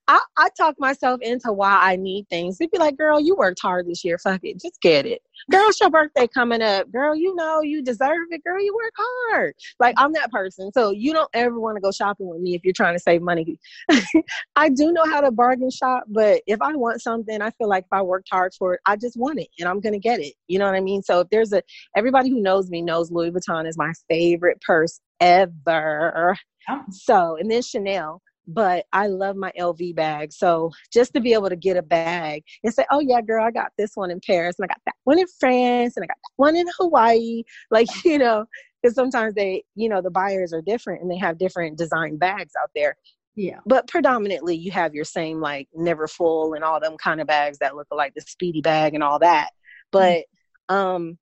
I, 0.09 0.19
I 0.37 0.49
talk 0.57 0.73
myself 0.79 1.21
into 1.21 1.53
why 1.53 1.77
I 1.79 1.95
need 1.95 2.27
things. 2.31 2.57
They'd 2.57 2.71
be 2.71 2.79
like, 2.79 2.97
girl, 2.97 3.19
you 3.19 3.35
worked 3.35 3.61
hard 3.61 3.87
this 3.87 4.03
year. 4.03 4.17
Fuck 4.17 4.39
it. 4.41 4.59
Just 4.59 4.81
get 4.81 5.05
it. 5.05 5.21
Girl, 5.51 5.67
it's 5.67 5.79
your 5.79 5.91
birthday 5.91 6.27
coming 6.27 6.63
up. 6.63 6.91
Girl, 6.91 7.15
you 7.15 7.35
know 7.35 7.61
you 7.61 7.83
deserve 7.83 8.25
it. 8.31 8.43
Girl, 8.43 8.59
you 8.59 8.73
work 8.73 8.93
hard. 8.97 9.53
Like, 9.79 9.93
I'm 9.99 10.11
that 10.13 10.31
person. 10.31 10.71
So 10.73 10.89
you 10.89 11.13
don't 11.13 11.29
ever 11.35 11.59
want 11.59 11.77
to 11.77 11.81
go 11.81 11.91
shopping 11.91 12.27
with 12.27 12.41
me 12.41 12.55
if 12.55 12.61
you're 12.63 12.73
trying 12.73 12.95
to 12.95 12.99
save 12.99 13.21
money. 13.21 13.59
I 14.55 14.69
do 14.69 14.91
know 14.91 15.05
how 15.05 15.21
to 15.21 15.29
bargain 15.29 15.69
shop, 15.69 16.05
but 16.07 16.41
if 16.47 16.59
I 16.59 16.75
want 16.75 17.03
something, 17.03 17.39
I 17.39 17.51
feel 17.51 17.69
like 17.69 17.83
if 17.83 17.93
I 17.93 18.01
worked 18.01 18.29
hard 18.31 18.55
for 18.57 18.73
it, 18.73 18.79
I 18.87 18.95
just 18.95 19.15
want 19.15 19.39
it 19.39 19.49
and 19.59 19.69
I'm 19.69 19.79
going 19.79 19.93
to 19.93 19.99
get 19.99 20.19
it. 20.19 20.33
You 20.47 20.57
know 20.57 20.65
what 20.65 20.73
I 20.73 20.81
mean? 20.81 21.03
So 21.03 21.19
if 21.19 21.29
there's 21.29 21.53
a, 21.53 21.61
everybody 21.95 22.31
who 22.31 22.41
knows 22.41 22.71
me 22.71 22.81
knows 22.81 23.11
Louis 23.11 23.29
Vuitton 23.29 23.67
is 23.67 23.77
my 23.77 23.93
favorite 24.09 24.59
purse 24.61 24.99
ever. 25.19 26.35
Oh. 26.67 26.81
So, 26.89 27.37
and 27.39 27.51
then 27.51 27.61
Chanel 27.61 28.23
but 28.47 28.85
I 28.91 29.07
love 29.07 29.35
my 29.35 29.51
LV 29.57 29.95
bag. 29.95 30.33
So 30.33 30.71
just 30.91 31.13
to 31.13 31.21
be 31.21 31.33
able 31.33 31.49
to 31.49 31.55
get 31.55 31.77
a 31.77 31.81
bag 31.81 32.43
and 32.63 32.73
say, 32.73 32.85
oh, 32.91 32.99
yeah, 32.99 33.21
girl, 33.21 33.45
I 33.45 33.51
got 33.51 33.71
this 33.77 33.91
one 33.95 34.11
in 34.11 34.19
Paris 34.19 34.55
and 34.57 34.65
I 34.65 34.67
got 34.67 34.81
that 34.85 34.95
one 35.03 35.19
in 35.19 35.27
France 35.39 35.95
and 35.95 36.03
I 36.03 36.07
got 36.07 36.17
that 36.17 36.33
one 36.35 36.55
in 36.55 36.67
Hawaii. 36.77 37.43
Like, 37.69 37.87
you 38.05 38.17
know, 38.17 38.45
because 38.81 38.95
sometimes 38.95 39.35
they, 39.35 39.63
you 39.75 39.89
know, 39.89 40.01
the 40.01 40.11
buyers 40.11 40.53
are 40.53 40.61
different 40.61 41.01
and 41.01 41.11
they 41.11 41.17
have 41.17 41.37
different 41.37 41.77
design 41.77 42.17
bags 42.17 42.53
out 42.61 42.71
there. 42.75 42.95
Yeah. 43.35 43.59
But 43.65 43.87
predominantly 43.87 44.55
you 44.55 44.71
have 44.71 44.93
your 44.93 45.05
same 45.05 45.39
like 45.39 45.67
Neverfull 45.77 46.55
and 46.55 46.63
all 46.63 46.79
them 46.79 46.97
kind 46.97 47.21
of 47.21 47.27
bags 47.27 47.59
that 47.59 47.75
look 47.75 47.87
like 47.91 48.13
the 48.13 48.21
speedy 48.21 48.61
bag 48.61 48.95
and 48.95 49.03
all 49.03 49.19
that. 49.19 49.49
But 49.91 50.25
mm-hmm. 50.69 50.75
um 50.75 51.17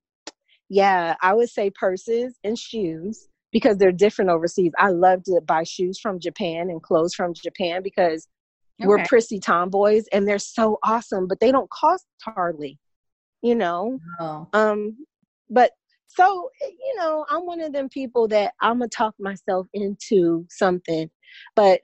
yeah, 0.70 1.14
I 1.22 1.32
would 1.32 1.48
say 1.48 1.70
purses 1.70 2.34
and 2.44 2.58
shoes 2.58 3.28
because 3.58 3.76
they're 3.76 3.90
different 3.90 4.30
overseas. 4.30 4.70
I 4.78 4.90
love 4.90 5.24
to 5.24 5.40
buy 5.44 5.64
shoes 5.64 5.98
from 5.98 6.20
Japan 6.20 6.70
and 6.70 6.80
clothes 6.80 7.12
from 7.12 7.34
Japan 7.34 7.82
because 7.82 8.28
okay. 8.80 8.86
we're 8.86 9.04
prissy 9.04 9.40
tomboys 9.40 10.04
and 10.12 10.28
they're 10.28 10.38
so 10.38 10.78
awesome, 10.84 11.26
but 11.26 11.40
they 11.40 11.50
don't 11.50 11.68
cost 11.70 12.06
hardly, 12.22 12.78
you 13.42 13.56
know. 13.56 13.98
Oh. 14.20 14.46
Um, 14.52 14.96
but 15.50 15.72
so 16.06 16.50
you 16.62 16.94
know, 16.98 17.26
I'm 17.28 17.46
one 17.46 17.60
of 17.60 17.72
them 17.72 17.88
people 17.88 18.28
that 18.28 18.54
I'm 18.60 18.78
gonna 18.78 18.88
talk 18.88 19.14
myself 19.18 19.66
into 19.74 20.46
something, 20.48 21.10
but 21.56 21.80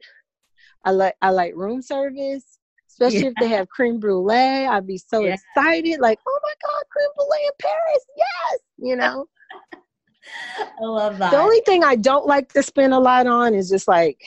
I 0.84 0.92
like 0.92 1.16
I 1.22 1.30
like 1.30 1.54
room 1.56 1.82
service. 1.82 2.58
Especially 2.88 3.22
yeah. 3.22 3.30
if 3.30 3.34
they 3.40 3.48
have 3.48 3.68
creme 3.70 3.98
brulee, 3.98 4.68
I'd 4.68 4.86
be 4.86 4.98
so 4.98 5.18
yeah. 5.18 5.34
excited. 5.34 5.98
Like, 5.98 6.20
oh 6.28 6.40
my 6.44 6.52
God, 6.64 6.84
creme 6.92 7.08
brulee 7.16 7.44
in 7.44 7.50
Paris. 7.58 8.06
Yes. 8.16 8.60
You 8.78 8.94
know? 8.94 9.26
I 10.80 10.84
love 10.84 11.18
that. 11.18 11.30
The 11.30 11.38
only 11.38 11.60
thing 11.60 11.84
I 11.84 11.96
don't 11.96 12.26
like 12.26 12.52
to 12.52 12.62
spend 12.62 12.94
a 12.94 12.98
lot 12.98 13.26
on 13.26 13.54
is 13.54 13.68
just 13.68 13.88
like 13.88 14.20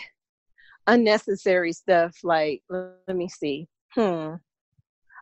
unnecessary 0.88 1.74
stuff. 1.74 2.18
Like, 2.24 2.64
let 2.70 3.16
me 3.16 3.28
see. 3.28 3.68
Hmm. 3.92 4.36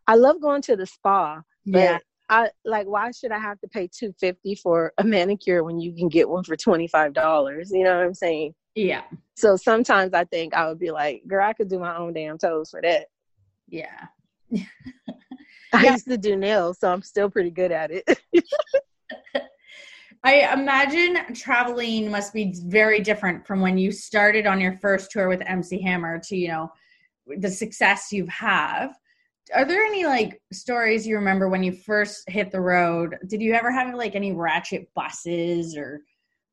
I 0.07 0.15
love 0.15 0.41
going 0.41 0.61
to 0.63 0.75
the 0.75 0.85
spa, 0.85 1.41
but 1.65 1.79
yeah. 1.79 1.97
I 2.29 2.49
like 2.63 2.87
why 2.87 3.11
should 3.11 3.31
I 3.31 3.39
have 3.39 3.59
to 3.61 3.67
pay 3.67 3.87
two 3.87 4.13
fifty 4.19 4.55
for 4.55 4.93
a 4.97 5.03
manicure 5.03 5.63
when 5.63 5.79
you 5.79 5.93
can 5.93 6.09
get 6.09 6.29
one 6.29 6.43
for 6.43 6.55
twenty 6.55 6.87
five 6.87 7.13
dollars? 7.13 7.71
You 7.71 7.83
know 7.83 7.97
what 7.97 8.05
I'm 8.05 8.13
saying? 8.13 8.53
Yeah. 8.75 9.03
So 9.35 9.55
sometimes 9.55 10.13
I 10.13 10.25
think 10.25 10.53
I 10.53 10.67
would 10.67 10.79
be 10.79 10.91
like, 10.91 11.23
girl, 11.27 11.47
I 11.47 11.53
could 11.53 11.69
do 11.69 11.79
my 11.79 11.95
own 11.97 12.13
damn 12.13 12.37
toes 12.37 12.69
for 12.69 12.81
that. 12.81 13.07
Yeah. 13.67 14.07
I 15.73 15.83
yeah. 15.83 15.91
used 15.93 16.07
to 16.07 16.17
do 16.17 16.35
nails, 16.35 16.79
so 16.79 16.91
I'm 16.91 17.01
still 17.01 17.29
pretty 17.29 17.51
good 17.51 17.71
at 17.71 17.91
it. 17.91 18.19
I 20.25 20.51
imagine 20.51 21.35
traveling 21.35 22.09
must 22.09 22.33
be 22.33 22.55
very 22.65 22.99
different 22.99 23.45
from 23.45 23.61
when 23.61 23.77
you 23.77 23.91
started 23.91 24.47
on 24.47 24.59
your 24.59 24.73
first 24.73 25.11
tour 25.11 25.29
with 25.29 25.43
MC 25.45 25.79
Hammer 25.83 26.19
to, 26.23 26.35
you 26.35 26.47
know, 26.47 26.71
the 27.37 27.51
success 27.51 28.11
you 28.11 28.25
have. 28.25 28.89
Had. 29.51 29.61
Are 29.61 29.65
there 29.65 29.85
any 29.85 30.03
like 30.07 30.41
stories 30.51 31.05
you 31.05 31.17
remember 31.17 31.47
when 31.47 31.61
you 31.61 31.71
first 31.71 32.27
hit 32.27 32.51
the 32.51 32.59
road? 32.59 33.19
Did 33.27 33.43
you 33.43 33.53
ever 33.53 33.69
have 33.69 33.93
like 33.93 34.15
any 34.15 34.31
ratchet 34.31 34.89
buses 34.95 35.77
or 35.77 36.01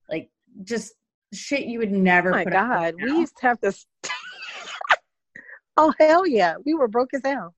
like 0.07 0.29
just 0.65 0.93
shit 1.33 1.65
you 1.65 1.79
would 1.79 1.93
never 1.93 2.29
oh 2.29 2.45
my 2.45 2.45
God, 2.45 2.95
we 3.03 3.11
used 3.11 3.39
to 3.39 3.47
have 3.47 3.61
to 3.63 3.73
Oh 5.79 5.95
hell 5.99 6.27
yeah. 6.27 6.57
We 6.67 6.75
were 6.75 6.89
broke 6.89 7.15
as 7.15 7.23
hell. 7.25 7.55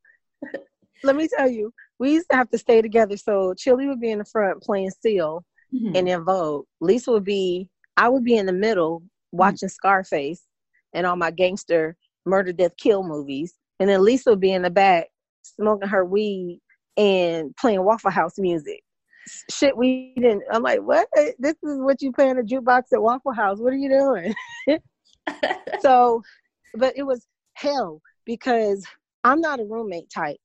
Let 1.02 1.16
me 1.16 1.26
tell 1.36 1.50
you, 1.50 1.74
we 1.98 2.12
used 2.12 2.30
to 2.30 2.36
have 2.36 2.50
to 2.50 2.58
stay 2.58 2.82
together. 2.82 3.16
So 3.16 3.52
Chilli 3.54 3.88
would 3.88 4.00
be 4.00 4.12
in 4.12 4.20
the 4.20 4.24
front 4.24 4.62
playing 4.62 4.92
Seal 5.02 5.44
mm-hmm. 5.74 5.96
and 5.96 6.08
En 6.08 6.24
Vogue. 6.24 6.66
Lisa 6.80 7.10
would 7.12 7.24
be, 7.24 7.68
I 7.96 8.08
would 8.08 8.24
be 8.24 8.36
in 8.36 8.46
the 8.46 8.52
middle 8.52 9.02
watching 9.32 9.68
mm-hmm. 9.68 9.74
Scarface 9.74 10.42
and 10.92 11.06
all 11.06 11.16
my 11.16 11.30
gangster 11.30 11.96
murder, 12.26 12.52
death, 12.52 12.76
kill 12.76 13.02
movies. 13.02 13.54
And 13.80 13.88
then 13.88 14.02
Lisa 14.02 14.30
would 14.30 14.40
be 14.40 14.52
in 14.52 14.62
the 14.62 14.70
back 14.70 15.08
smoking 15.42 15.88
her 15.88 16.04
weed 16.04 16.60
and 16.96 17.54
playing 17.56 17.84
Waffle 17.84 18.10
House 18.10 18.38
music. 18.38 18.82
Shit, 19.50 19.76
we 19.76 20.12
didn't. 20.16 20.42
I'm 20.50 20.62
like, 20.62 20.80
what? 20.80 21.08
This 21.38 21.54
is 21.62 21.80
what 21.80 22.02
you 22.02 22.12
play 22.12 22.28
in 22.28 22.38
a 22.38 22.42
jukebox 22.42 22.84
at 22.92 23.02
Waffle 23.02 23.32
House. 23.32 23.58
What 23.58 23.72
are 23.72 23.76
you 23.76 23.88
doing? 23.88 24.78
so, 25.80 26.22
but 26.74 26.92
it 26.96 27.04
was 27.04 27.26
hell 27.54 28.00
because 28.26 28.84
I'm 29.24 29.40
not 29.40 29.60
a 29.60 29.64
roommate 29.64 30.10
type. 30.10 30.36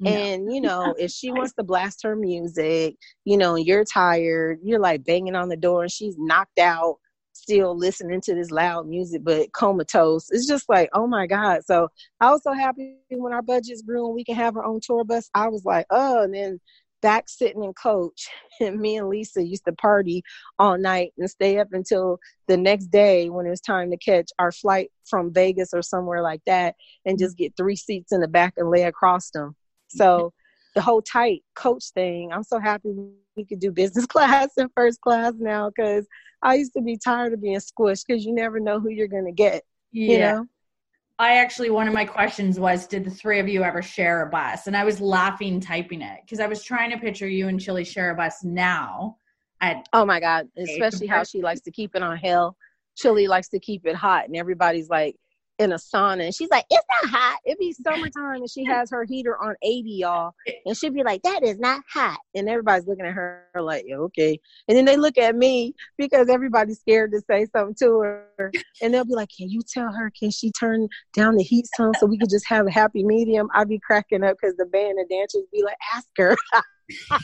No. 0.00 0.10
And 0.10 0.52
you 0.52 0.60
know, 0.60 0.94
if 0.98 1.10
she 1.10 1.30
wants 1.30 1.52
to 1.54 1.64
blast 1.64 2.02
her 2.04 2.14
music, 2.14 2.96
you 3.24 3.36
know, 3.36 3.56
you're 3.56 3.84
tired, 3.84 4.60
you're 4.62 4.80
like 4.80 5.04
banging 5.04 5.34
on 5.34 5.48
the 5.48 5.56
door 5.56 5.82
and 5.82 5.92
she's 5.92 6.16
knocked 6.18 6.58
out, 6.58 6.98
still 7.32 7.76
listening 7.76 8.20
to 8.22 8.34
this 8.34 8.50
loud 8.50 8.86
music, 8.86 9.22
but 9.24 9.52
comatose. 9.52 10.30
It's 10.30 10.46
just 10.46 10.68
like, 10.68 10.88
oh 10.92 11.06
my 11.06 11.26
God. 11.26 11.62
So 11.64 11.88
I 12.20 12.30
was 12.30 12.42
so 12.42 12.52
happy 12.52 12.96
when 13.10 13.32
our 13.32 13.42
budgets 13.42 13.82
grew 13.82 14.06
and 14.06 14.14
we 14.14 14.24
can 14.24 14.36
have 14.36 14.56
our 14.56 14.64
own 14.64 14.80
tour 14.82 15.04
bus. 15.04 15.30
I 15.34 15.48
was 15.48 15.64
like, 15.64 15.86
oh, 15.90 16.22
and 16.22 16.34
then 16.34 16.60
back 17.00 17.28
sitting 17.28 17.62
in 17.62 17.72
coach 17.74 18.28
and 18.60 18.80
me 18.80 18.96
and 18.96 19.08
lisa 19.08 19.40
used 19.40 19.64
to 19.64 19.72
party 19.74 20.20
all 20.58 20.76
night 20.76 21.12
and 21.16 21.30
stay 21.30 21.58
up 21.58 21.68
until 21.70 22.18
the 22.48 22.56
next 22.56 22.86
day 22.86 23.30
when 23.30 23.46
it 23.46 23.50
was 23.50 23.60
time 23.60 23.88
to 23.88 23.96
catch 23.96 24.30
our 24.40 24.50
flight 24.50 24.90
from 25.08 25.32
vegas 25.32 25.70
or 25.72 25.80
somewhere 25.80 26.22
like 26.22 26.40
that 26.44 26.74
and 27.04 27.16
just 27.16 27.36
get 27.36 27.56
three 27.56 27.76
seats 27.76 28.10
in 28.10 28.20
the 28.20 28.26
back 28.26 28.54
and 28.56 28.68
lay 28.68 28.82
across 28.82 29.30
them 29.30 29.54
so 29.88 30.32
the 30.74 30.82
whole 30.82 31.02
tight 31.02 31.42
coach 31.54 31.90
thing, 31.90 32.32
I'm 32.32 32.44
so 32.44 32.58
happy 32.58 32.94
we 33.36 33.44
could 33.44 33.60
do 33.60 33.70
business 33.70 34.06
class 34.06 34.50
and 34.56 34.70
first 34.74 35.00
class 35.00 35.34
now 35.38 35.70
because 35.70 36.06
I 36.42 36.54
used 36.54 36.72
to 36.74 36.82
be 36.82 36.96
tired 36.96 37.32
of 37.32 37.42
being 37.42 37.58
squished 37.58 38.04
because 38.06 38.24
you 38.24 38.34
never 38.34 38.60
know 38.60 38.80
who 38.80 38.90
you're 38.90 39.08
going 39.08 39.26
to 39.26 39.32
get. 39.32 39.62
Yeah. 39.92 40.12
You 40.12 40.18
know? 40.18 40.46
I 41.20 41.38
actually, 41.38 41.70
one 41.70 41.88
of 41.88 41.94
my 41.94 42.04
questions 42.04 42.60
was, 42.60 42.86
did 42.86 43.04
the 43.04 43.10
three 43.10 43.40
of 43.40 43.48
you 43.48 43.64
ever 43.64 43.82
share 43.82 44.22
a 44.22 44.30
bus? 44.30 44.68
And 44.68 44.76
I 44.76 44.84
was 44.84 45.00
laughing 45.00 45.58
typing 45.60 46.00
it 46.00 46.20
because 46.24 46.38
I 46.38 46.46
was 46.46 46.62
trying 46.62 46.90
to 46.92 46.98
picture 46.98 47.26
you 47.26 47.48
and 47.48 47.58
Chilli 47.58 47.84
share 47.84 48.10
a 48.10 48.14
bus 48.14 48.44
now. 48.44 49.16
At 49.60 49.88
oh 49.92 50.04
my 50.04 50.20
God, 50.20 50.46
especially 50.56 51.08
how 51.08 51.24
she 51.24 51.42
likes 51.42 51.60
to 51.62 51.72
keep 51.72 51.96
it 51.96 52.02
on 52.04 52.16
hell. 52.16 52.56
Chilli 52.96 53.26
likes 53.26 53.48
to 53.48 53.58
keep 53.58 53.86
it 53.86 53.96
hot, 53.96 54.26
and 54.26 54.36
everybody's 54.36 54.88
like, 54.88 55.16
in 55.58 55.72
a 55.72 55.76
sauna 55.76 56.24
and 56.24 56.34
she's 56.34 56.50
like, 56.50 56.64
It's 56.70 56.84
not 57.02 57.10
hot. 57.10 57.38
It'd 57.44 57.58
be 57.58 57.72
summertime 57.72 58.36
and 58.36 58.50
she 58.50 58.64
has 58.64 58.90
her 58.90 59.04
heater 59.04 59.40
on 59.42 59.56
80, 59.62 59.90
y'all. 59.90 60.34
And 60.64 60.76
she'd 60.76 60.94
be 60.94 61.02
like, 61.02 61.22
That 61.22 61.42
is 61.42 61.58
not 61.58 61.82
hot. 61.92 62.18
And 62.34 62.48
everybody's 62.48 62.86
looking 62.86 63.06
at 63.06 63.12
her 63.12 63.46
like, 63.60 63.84
yeah, 63.86 63.96
okay. 63.96 64.38
And 64.68 64.76
then 64.76 64.84
they 64.84 64.96
look 64.96 65.18
at 65.18 65.34
me 65.34 65.74
because 65.96 66.28
everybody's 66.28 66.80
scared 66.80 67.12
to 67.12 67.20
say 67.28 67.46
something 67.54 67.74
to 67.80 68.00
her. 68.00 68.52
And 68.80 68.94
they'll 68.94 69.04
be 69.04 69.14
like, 69.14 69.30
Can 69.36 69.50
you 69.50 69.60
tell 69.62 69.92
her, 69.92 70.12
can 70.18 70.30
she 70.30 70.52
turn 70.52 70.88
down 71.14 71.36
the 71.36 71.42
heat 71.42 71.66
some 71.76 71.92
so 71.98 72.06
we 72.06 72.18
could 72.18 72.30
just 72.30 72.48
have 72.48 72.66
a 72.66 72.70
happy 72.70 73.04
medium? 73.04 73.48
I'd 73.54 73.68
be 73.68 73.80
cracking 73.80 74.24
up 74.24 74.36
because 74.40 74.56
the 74.56 74.66
band 74.66 74.98
and 74.98 75.08
dancers 75.08 75.44
be 75.52 75.62
like, 75.62 75.76
Ask 75.94 76.08
her. 76.16 76.36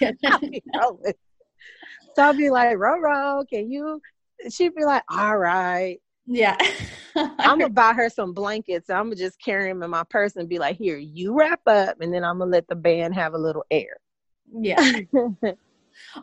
so 2.15 2.23
I'll 2.23 2.35
be 2.35 2.51
like, 2.51 2.77
Roro, 2.77 3.49
can 3.49 3.71
you? 3.71 4.01
She'd 4.51 4.75
be 4.75 4.85
like, 4.85 5.05
All 5.11 5.39
right. 5.39 5.99
Yeah. 6.27 6.57
I'm 7.17 7.59
gonna 7.59 7.69
buy 7.71 7.93
her 7.93 8.09
some 8.09 8.33
blankets. 8.33 8.91
I'm 8.91 9.05
gonna 9.07 9.17
just 9.17 9.41
carry 9.41 9.69
them 9.71 9.83
in 9.83 9.91
my 9.91 10.05
purse 10.05 10.37
and 10.37 10.49
be 10.49 10.59
like, 10.59 10.77
"Here, 10.77 10.97
you 10.97 11.33
wrap 11.33 11.61
up," 11.67 12.01
and 12.01 12.13
then 12.13 12.25
I'm 12.25 12.39
gonna 12.39 12.51
let 12.51 12.69
the 12.69 12.77
band 12.77 13.15
have 13.15 13.35
a 13.35 13.39
little 13.39 13.65
air. 13.71 13.97
Yeah. 14.53 15.01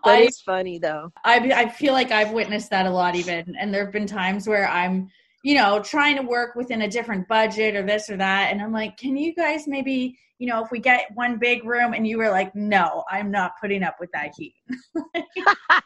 I, 0.04 0.18
it's 0.24 0.42
funny 0.42 0.80
though. 0.80 1.12
I 1.24 1.38
I 1.52 1.70
feel 1.70 1.94
like 1.94 2.12
I've 2.12 2.32
witnessed 2.32 2.70
that 2.72 2.86
a 2.86 2.92
lot, 2.92 3.16
even, 3.16 3.56
and 3.60 3.74
there 3.74 3.84
have 3.84 3.94
been 3.94 4.08
times 4.08 4.48
where 4.48 4.68
I'm, 4.68 5.10
you 5.44 5.56
know, 5.56 5.82
trying 5.82 6.18
to 6.18 6.24
work 6.24 6.56
within 6.56 6.82
a 6.82 6.90
different 6.90 7.28
budget 7.28 7.76
or 7.76 7.84
this 7.84 8.10
or 8.10 8.18
that, 8.18 8.52
and 8.52 8.62
I'm 8.62 8.74
like, 8.74 8.98
"Can 8.98 9.16
you 9.18 9.34
guys 9.34 9.68
maybe?" 9.68 10.18
You 10.40 10.48
know, 10.48 10.64
if 10.64 10.72
we 10.72 10.80
get 10.80 11.06
one 11.14 11.38
big 11.38 11.64
room 11.66 11.94
and 11.94 12.08
you 12.08 12.18
were 12.18 12.32
like, 12.32 12.56
no, 12.56 13.04
I'm 13.08 13.30
not 13.30 13.52
putting 13.62 13.84
up 13.84 13.98
with 14.00 14.10
that 14.14 14.32
heat. 14.36 14.56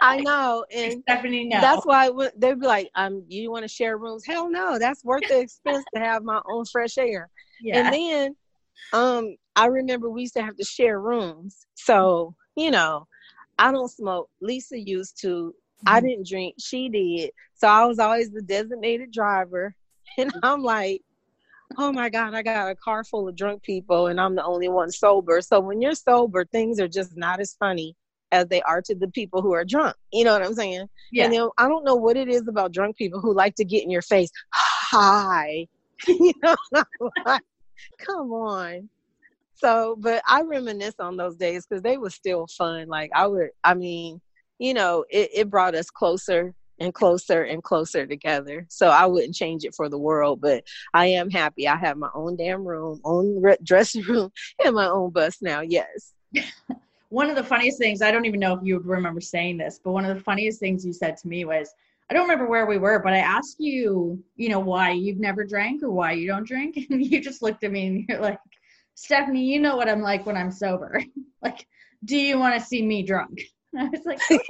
I 0.00 0.20
know, 0.20 0.64
and 0.74 1.02
Stephanie, 1.02 1.44
no. 1.44 1.60
That's 1.60 1.84
why 1.84 2.10
they'd 2.36 2.60
be 2.60 2.66
like, 2.66 2.90
"Um, 2.94 3.24
you 3.28 3.50
want 3.50 3.64
to 3.64 3.68
share 3.68 3.98
rooms? 3.98 4.24
Hell 4.26 4.50
no, 4.50 4.78
that's 4.78 5.04
worth 5.04 5.26
the 5.28 5.40
expense 5.40 5.84
to 5.94 6.00
have 6.00 6.22
my 6.22 6.40
own 6.46 6.64
fresh 6.64 6.98
air." 6.98 7.30
Yeah. 7.60 7.80
And 7.80 7.92
then, 7.92 8.36
um, 8.92 9.36
I 9.54 9.66
remember 9.66 10.10
we 10.10 10.22
used 10.22 10.34
to 10.34 10.42
have 10.42 10.56
to 10.56 10.64
share 10.64 11.00
rooms. 11.00 11.66
So, 11.74 12.34
you 12.56 12.70
know, 12.70 13.06
I 13.58 13.72
don't 13.72 13.90
smoke. 13.90 14.28
Lisa 14.40 14.78
used 14.78 15.20
to. 15.22 15.54
I 15.86 16.00
Mm-hmm. 16.00 16.06
didn't 16.06 16.26
drink. 16.26 16.54
She 16.58 16.88
did. 16.88 17.30
So 17.54 17.68
I 17.68 17.84
was 17.86 17.98
always 17.98 18.30
the 18.30 18.42
designated 18.42 19.10
driver. 19.12 19.74
And 20.18 20.32
I'm 20.42 20.62
like, 20.62 21.02
oh 21.76 21.92
my 21.92 22.08
God, 22.08 22.34
I 22.34 22.42
got 22.42 22.70
a 22.70 22.74
car 22.74 23.04
full 23.04 23.28
of 23.28 23.36
drunk 23.36 23.62
people 23.62 24.06
and 24.06 24.18
I'm 24.18 24.34
the 24.34 24.44
only 24.44 24.68
one 24.68 24.90
sober. 24.90 25.42
So 25.42 25.60
when 25.60 25.82
you're 25.82 25.94
sober, 25.94 26.46
things 26.46 26.80
are 26.80 26.88
just 26.88 27.16
not 27.16 27.38
as 27.40 27.54
funny 27.60 27.94
as 28.32 28.46
they 28.48 28.62
are 28.62 28.82
to 28.82 28.94
the 28.94 29.08
people 29.08 29.42
who 29.42 29.52
are 29.52 29.64
drunk. 29.64 29.96
You 30.12 30.24
know 30.24 30.32
what 30.32 30.44
I'm 30.44 30.54
saying? 30.54 30.86
Yeah. 31.12 31.24
And 31.24 31.32
then 31.32 31.48
I 31.58 31.68
don't 31.68 31.84
know 31.84 31.94
what 31.94 32.16
it 32.16 32.28
is 32.28 32.46
about 32.48 32.72
drunk 32.72 32.96
people 32.96 33.20
who 33.20 33.34
like 33.34 33.54
to 33.56 33.64
get 33.64 33.82
in 33.82 33.90
your 33.90 34.02
face. 34.02 34.30
Hi. 34.52 35.66
you 36.06 36.32
know, 36.42 36.56
like, 37.24 37.42
come 37.98 38.32
on. 38.32 38.88
So, 39.54 39.96
but 39.98 40.22
I 40.28 40.42
reminisce 40.42 40.96
on 40.98 41.16
those 41.16 41.36
days 41.36 41.66
because 41.66 41.82
they 41.82 41.96
were 41.96 42.10
still 42.10 42.46
fun. 42.46 42.88
Like 42.88 43.10
I 43.14 43.26
would, 43.26 43.50
I 43.64 43.74
mean, 43.74 44.20
you 44.58 44.74
know, 44.74 45.04
it, 45.10 45.30
it 45.34 45.50
brought 45.50 45.74
us 45.74 45.90
closer 45.90 46.54
and 46.78 46.92
closer 46.92 47.42
and 47.42 47.62
closer 47.62 48.06
together. 48.06 48.66
So 48.68 48.88
I 48.88 49.06
wouldn't 49.06 49.34
change 49.34 49.64
it 49.64 49.74
for 49.74 49.88
the 49.88 49.98
world, 49.98 50.40
but 50.42 50.64
I 50.92 51.06
am 51.06 51.30
happy. 51.30 51.66
I 51.66 51.76
have 51.76 51.96
my 51.96 52.10
own 52.14 52.36
damn 52.36 52.66
room, 52.66 53.00
own 53.04 53.40
re- 53.40 53.56
dressing 53.62 54.02
room, 54.02 54.30
and 54.64 54.74
my 54.74 54.86
own 54.86 55.10
bus 55.10 55.38
now. 55.40 55.60
Yes. 55.60 56.12
one 57.08 57.30
of 57.30 57.36
the 57.36 57.44
funniest 57.44 57.78
things 57.78 58.02
i 58.02 58.10
don't 58.10 58.24
even 58.24 58.40
know 58.40 58.54
if 58.54 58.60
you 58.62 58.76
would 58.76 58.86
remember 58.86 59.20
saying 59.20 59.56
this 59.56 59.80
but 59.82 59.92
one 59.92 60.04
of 60.04 60.16
the 60.16 60.22
funniest 60.22 60.60
things 60.60 60.84
you 60.84 60.92
said 60.92 61.16
to 61.16 61.28
me 61.28 61.44
was 61.44 61.70
i 62.10 62.14
don't 62.14 62.22
remember 62.24 62.46
where 62.48 62.66
we 62.66 62.78
were 62.78 62.98
but 62.98 63.12
i 63.12 63.18
asked 63.18 63.56
you 63.58 64.22
you 64.36 64.48
know 64.48 64.60
why 64.60 64.90
you've 64.90 65.18
never 65.18 65.44
drank 65.44 65.82
or 65.82 65.90
why 65.90 66.12
you 66.12 66.26
don't 66.26 66.46
drink 66.46 66.76
and 66.90 67.04
you 67.04 67.20
just 67.20 67.42
looked 67.42 67.64
at 67.64 67.72
me 67.72 67.86
and 67.86 68.04
you're 68.08 68.20
like 68.20 68.38
stephanie 68.94 69.44
you 69.44 69.60
know 69.60 69.76
what 69.76 69.88
i'm 69.88 70.02
like 70.02 70.24
when 70.26 70.36
i'm 70.36 70.50
sober 70.50 71.02
like 71.42 71.66
do 72.04 72.16
you 72.16 72.38
want 72.38 72.58
to 72.58 72.66
see 72.66 72.82
me 72.82 73.02
drunk 73.02 73.40
and 73.72 73.82
i 73.88 73.90
was 73.90 74.04
like, 74.06 74.20
like 74.30 74.42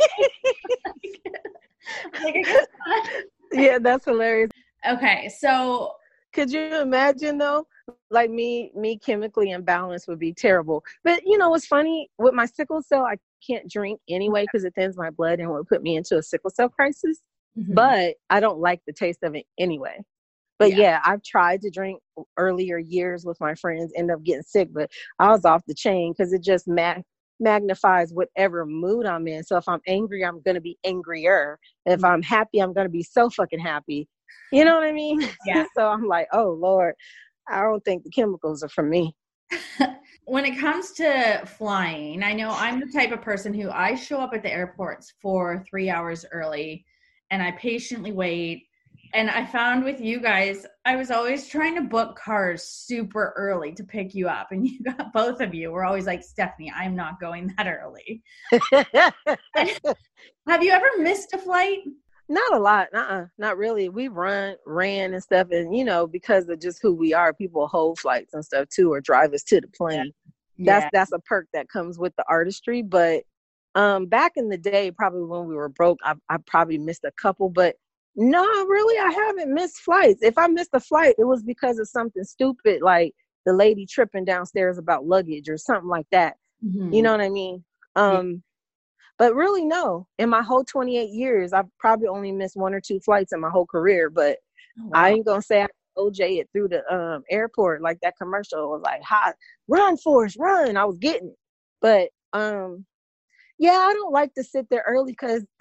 I 2.14 2.30
guess 2.30 2.66
not. 2.86 3.10
yeah, 3.52 3.78
that's 3.78 4.04
hilarious. 4.04 4.50
okay 4.88 5.30
so 5.38 5.92
Could 6.32 6.50
you 6.50 6.80
imagine 6.80 7.38
though? 7.38 7.66
Like 8.10 8.30
me, 8.30 8.72
me 8.74 8.98
chemically 8.98 9.48
imbalanced 9.48 10.08
would 10.08 10.18
be 10.18 10.32
terrible. 10.32 10.82
But 11.04 11.22
you 11.24 11.38
know, 11.38 11.50
what's 11.50 11.66
funny 11.66 12.08
with 12.18 12.34
my 12.34 12.46
sickle 12.46 12.82
cell, 12.82 13.04
I 13.04 13.16
can't 13.46 13.68
drink 13.70 14.00
anyway 14.08 14.42
because 14.44 14.64
it 14.64 14.74
thins 14.74 14.96
my 14.96 15.10
blood 15.10 15.38
and 15.40 15.50
would 15.50 15.66
put 15.68 15.82
me 15.82 15.96
into 15.96 16.16
a 16.18 16.22
sickle 16.22 16.50
cell 16.50 16.68
crisis. 16.68 17.20
Mhm. 17.58 17.74
But 17.74 18.14
I 18.30 18.40
don't 18.40 18.58
like 18.58 18.80
the 18.86 18.92
taste 18.92 19.22
of 19.22 19.34
it 19.34 19.46
anyway. 19.58 20.00
But 20.58 20.70
Yeah. 20.70 20.76
yeah. 20.78 21.00
I've 21.04 21.22
tried 21.22 21.60
to 21.62 21.70
drink 21.70 22.00
earlier 22.36 22.78
years 22.78 23.24
with 23.24 23.38
my 23.40 23.54
friends, 23.54 23.92
end 23.96 24.10
up 24.10 24.22
getting 24.22 24.42
sick, 24.42 24.68
but 24.72 24.90
I 25.18 25.30
was 25.30 25.44
off 25.44 25.62
the 25.66 25.74
chain 25.74 26.12
because 26.12 26.32
it 26.32 26.42
just 26.42 26.66
mag- 26.66 27.04
magnifies 27.40 28.12
whatever 28.14 28.64
mood 28.66 29.06
I'm 29.06 29.28
in. 29.28 29.44
So 29.44 29.56
if 29.58 29.68
I'm 29.68 29.80
angry, 29.86 30.24
I'm 30.24 30.40
gonna 30.42 30.60
be 30.60 30.78
angrier. 30.84 31.58
If 31.84 32.02
I'm 32.04 32.22
happy, 32.22 32.58
I'm 32.60 32.72
gonna 32.72 32.88
be 32.88 33.02
so 33.02 33.28
fucking 33.30 33.60
happy. 33.60 34.08
You 34.52 34.64
know 34.64 34.74
what 34.76 34.84
I 34.86 34.92
mean? 34.92 35.20
Yeah. 35.44 35.64
so 35.76 35.88
I'm 35.88 36.06
like, 36.06 36.28
oh 36.32 36.50
Lord, 36.58 36.94
I 37.48 37.62
don't 37.62 37.84
think 37.84 38.02
the 38.02 38.10
chemicals 38.10 38.62
are 38.62 38.68
for 38.68 38.82
me. 38.82 39.14
when 40.24 40.44
it 40.44 40.58
comes 40.58 40.92
to 40.92 41.42
flying, 41.46 42.22
I 42.22 42.32
know 42.32 42.50
I'm 42.50 42.80
the 42.80 42.92
type 42.92 43.12
of 43.12 43.22
person 43.22 43.54
who 43.54 43.70
I 43.70 43.94
show 43.94 44.20
up 44.20 44.32
at 44.34 44.42
the 44.42 44.52
airports 44.52 45.14
for 45.22 45.64
three 45.68 45.88
hours 45.88 46.24
early 46.32 46.84
and 47.30 47.42
I 47.42 47.52
patiently 47.52 48.12
wait. 48.12 48.64
And 49.14 49.30
I 49.30 49.46
found 49.46 49.84
with 49.84 50.00
you 50.00 50.20
guys, 50.20 50.66
I 50.84 50.96
was 50.96 51.10
always 51.10 51.48
trying 51.48 51.76
to 51.76 51.82
book 51.82 52.18
cars 52.18 52.64
super 52.64 53.32
early 53.36 53.72
to 53.74 53.84
pick 53.84 54.14
you 54.14 54.28
up. 54.28 54.48
And 54.50 54.66
you 54.68 54.80
got 54.80 55.12
both 55.12 55.40
of 55.40 55.54
you 55.54 55.70
were 55.70 55.84
always 55.84 56.06
like, 56.06 56.22
Stephanie, 56.22 56.72
I'm 56.74 56.96
not 56.96 57.20
going 57.20 57.54
that 57.56 57.68
early. 57.68 58.22
Have 60.48 60.62
you 60.62 60.70
ever 60.72 60.90
missed 60.98 61.32
a 61.34 61.38
flight? 61.38 61.80
Not 62.28 62.54
a 62.54 62.58
lot, 62.58 62.88
uh-uh, 62.92 63.26
not 63.38 63.56
really. 63.56 63.88
We 63.88 64.08
run, 64.08 64.56
ran 64.66 65.14
and 65.14 65.22
stuff, 65.22 65.48
and 65.52 65.76
you 65.76 65.84
know, 65.84 66.06
because 66.08 66.48
of 66.48 66.60
just 66.60 66.80
who 66.82 66.92
we 66.92 67.14
are, 67.14 67.32
people 67.32 67.68
hold 67.68 68.00
flights 68.00 68.34
and 68.34 68.44
stuff 68.44 68.68
too, 68.68 68.92
or 68.92 69.00
drive 69.00 69.32
us 69.32 69.44
to 69.44 69.60
the 69.60 69.68
plane. 69.68 70.12
That's 70.58 70.84
Yeah. 70.84 70.90
that's 70.92 71.12
a 71.12 71.20
perk 71.20 71.46
that 71.52 71.68
comes 71.68 71.98
with 71.98 72.16
the 72.16 72.24
artistry. 72.28 72.82
But 72.82 73.22
um, 73.76 74.06
back 74.06 74.32
in 74.36 74.48
the 74.48 74.58
day, 74.58 74.90
probably 74.90 75.22
when 75.24 75.46
we 75.46 75.54
were 75.54 75.68
broke, 75.68 75.98
I, 76.02 76.14
I 76.28 76.38
probably 76.38 76.78
missed 76.78 77.04
a 77.04 77.12
couple. 77.12 77.48
But 77.48 77.76
no, 78.16 78.42
really, 78.42 78.98
I 78.98 79.12
haven't 79.12 79.54
missed 79.54 79.78
flights. 79.78 80.22
If 80.22 80.36
I 80.36 80.48
missed 80.48 80.70
a 80.72 80.80
flight, 80.80 81.14
it 81.18 81.24
was 81.24 81.44
because 81.44 81.78
of 81.78 81.88
something 81.88 82.24
stupid, 82.24 82.82
like 82.82 83.14
the 83.44 83.52
lady 83.52 83.86
tripping 83.86 84.24
downstairs 84.24 84.78
about 84.78 85.06
luggage 85.06 85.48
or 85.48 85.58
something 85.58 85.88
like 85.88 86.06
that. 86.10 86.36
Mhm. 86.64 86.92
You 86.92 87.02
know 87.02 87.12
what 87.12 87.20
I 87.20 87.28
mean? 87.28 87.62
Um, 87.94 88.42
but 89.18 89.34
really, 89.34 89.64
no. 89.64 90.06
In 90.18 90.28
my 90.30 90.42
whole 90.42 90.64
28 90.64 91.10
years, 91.10 91.52
I've 91.52 91.66
probably 91.78 92.08
only 92.08 92.32
missed 92.32 92.56
one 92.56 92.74
or 92.74 92.80
two 92.80 93.00
flights 93.00 93.32
in 93.32 93.40
my 93.40 93.50
whole 93.50 93.66
career. 93.66 94.10
But 94.10 94.38
Oh, 94.80 94.90
I 94.94 95.10
ain't 95.12 95.26
gonna 95.26 95.42
say 95.42 95.62
I 95.62 95.68
OJ 95.98 96.40
it 96.40 96.48
through 96.52 96.68
the 96.68 96.84
um, 96.94 97.22
airport 97.30 97.80
like 97.82 97.98
that 98.02 98.14
commercial 98.20 98.70
was 98.70 98.82
like, 98.82 99.02
"Hot, 99.02 99.34
run, 99.68 99.96
Forrest, 99.96 100.36
run!" 100.38 100.76
I 100.76 100.84
was 100.84 100.98
getting 100.98 101.28
it, 101.28 101.38
but 101.80 102.10
um, 102.38 102.84
yeah, 103.58 103.72
I 103.72 103.92
don't 103.94 104.12
like 104.12 104.34
to 104.34 104.44
sit 104.44 104.68
there 104.70 104.84
early 104.86 105.12
because 105.12 105.44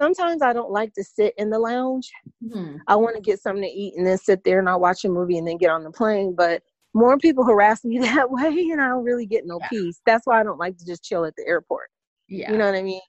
sometimes 0.00 0.42
I 0.42 0.52
don't 0.52 0.70
like 0.70 0.94
to 0.94 1.04
sit 1.04 1.34
in 1.38 1.50
the 1.50 1.58
lounge. 1.58 2.10
Mhm. 2.44 2.78
I 2.88 2.96
want 2.96 3.16
to 3.16 3.22
get 3.22 3.40
something 3.40 3.62
to 3.62 3.68
eat 3.68 3.94
and 3.96 4.06
then 4.06 4.18
sit 4.18 4.44
there 4.44 4.58
and 4.58 4.68
I'll 4.68 4.80
watch 4.80 5.04
a 5.04 5.08
movie 5.08 5.38
and 5.38 5.46
then 5.46 5.58
get 5.58 5.70
on 5.70 5.84
the 5.84 5.90
plane. 5.90 6.34
But 6.34 6.62
more 6.94 7.18
people 7.18 7.44
harass 7.46 7.84
me 7.84 7.98
that 8.00 8.30
way, 8.30 8.46
and 8.72 8.80
I 8.80 8.88
don't 8.88 9.04
really 9.04 9.26
get 9.26 9.46
no 9.46 9.58
Yeah. 9.60 9.68
peace. 9.68 10.00
That's 10.06 10.26
why 10.26 10.40
I 10.40 10.44
don't 10.44 10.58
like 10.58 10.76
to 10.78 10.86
just 10.86 11.04
chill 11.04 11.24
at 11.24 11.36
the 11.36 11.46
airport. 11.46 11.90
Yeah. 12.30 12.52
You 12.52 12.58
know 12.58 12.66
what 12.66 12.76
I 12.76 12.82
mean? 12.82 13.00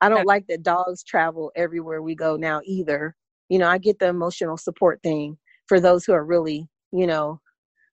I 0.00 0.08
don't 0.08 0.26
like 0.26 0.46
that 0.46 0.62
dogs 0.62 1.02
travel 1.02 1.50
everywhere 1.56 2.00
we 2.00 2.14
go 2.14 2.36
now 2.36 2.60
either. 2.64 3.14
You 3.48 3.58
know, 3.58 3.68
I 3.68 3.78
get 3.78 3.98
the 3.98 4.08
emotional 4.08 4.56
support 4.56 5.00
thing 5.02 5.36
for 5.66 5.80
those 5.80 6.04
who 6.04 6.12
are 6.12 6.24
really, 6.24 6.68
you 6.92 7.06
know, 7.06 7.40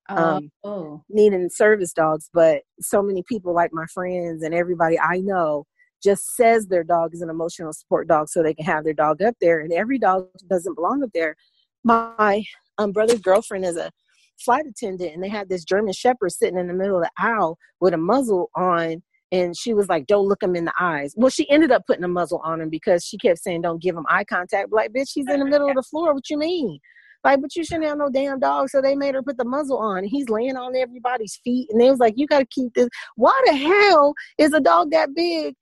um, 0.09 0.51
oh. 0.63 1.03
needing 1.09 1.49
service 1.49 1.91
dogs. 1.91 2.29
But 2.31 2.61
so 2.79 3.01
many 3.01 3.23
people, 3.27 3.53
like 3.55 3.71
my 3.73 3.85
friends 3.91 4.43
and 4.43 4.53
everybody 4.53 4.99
I 4.99 5.17
know, 5.17 5.65
just 6.03 6.35
says 6.35 6.67
their 6.67 6.83
dog 6.83 7.15
is 7.15 7.21
an 7.21 7.31
emotional 7.31 7.73
support 7.73 8.07
dog 8.07 8.29
so 8.29 8.43
they 8.43 8.53
can 8.53 8.65
have 8.65 8.83
their 8.83 8.93
dog 8.93 9.23
up 9.23 9.35
there. 9.41 9.61
And 9.61 9.73
every 9.73 9.97
dog 9.97 10.27
doesn't 10.47 10.75
belong 10.75 11.03
up 11.03 11.09
there. 11.15 11.35
My 11.83 12.43
um, 12.77 12.91
brother's 12.91 13.21
girlfriend 13.21 13.65
is 13.65 13.77
a 13.77 13.91
flight 14.39 14.65
attendant, 14.67 15.13
and 15.15 15.23
they 15.23 15.29
had 15.29 15.49
this 15.49 15.63
German 15.63 15.93
Shepherd 15.93 16.31
sitting 16.31 16.59
in 16.59 16.67
the 16.67 16.73
middle 16.73 16.97
of 16.97 17.03
the 17.03 17.11
aisle 17.17 17.57
with 17.79 17.95
a 17.95 17.97
muzzle 17.97 18.51
on. 18.55 19.01
And 19.35 19.55
she 19.57 19.73
was 19.73 19.87
like, 19.89 20.07
"Don't 20.07 20.27
look 20.27 20.41
him 20.43 20.55
in 20.55 20.65
the 20.65 20.73
eyes." 20.79 21.13
Well, 21.17 21.29
she 21.29 21.49
ended 21.49 21.71
up 21.71 21.83
putting 21.87 22.03
a 22.03 22.07
muzzle 22.07 22.41
on 22.43 22.61
him 22.61 22.69
because 22.69 23.03
she 23.03 23.17
kept 23.17 23.39
saying, 23.39 23.61
"Don't 23.61 23.81
give 23.81 23.95
him 23.95 24.05
eye 24.09 24.23
contact." 24.23 24.71
Like, 24.71 24.91
bitch, 24.93 25.11
he's 25.13 25.27
in 25.29 25.39
the 25.39 25.45
middle 25.45 25.69
of 25.69 25.75
the 25.75 25.83
floor. 25.83 26.13
What 26.13 26.29
you 26.29 26.37
mean? 26.37 26.79
Like, 27.23 27.41
but 27.41 27.55
you 27.55 27.63
shouldn't 27.65 27.85
have 27.85 27.97
no 27.97 28.09
damn 28.09 28.39
dog. 28.39 28.69
So 28.69 28.81
they 28.81 28.95
made 28.95 29.15
her 29.15 29.23
put 29.23 29.37
the 29.37 29.45
muzzle 29.45 29.79
on. 29.79 30.03
He's 30.03 30.29
laying 30.29 30.57
on 30.57 30.75
everybody's 30.75 31.39
feet, 31.43 31.67
and 31.71 31.81
they 31.81 31.89
was 31.89 31.99
like, 31.99 32.13
"You 32.17 32.27
got 32.27 32.39
to 32.39 32.45
keep 32.45 32.73
this." 32.75 32.87
Why 33.15 33.33
the 33.45 33.55
hell 33.55 34.13
is 34.37 34.53
a 34.53 34.59
dog 34.59 34.91
that 34.91 35.13
big 35.15 35.55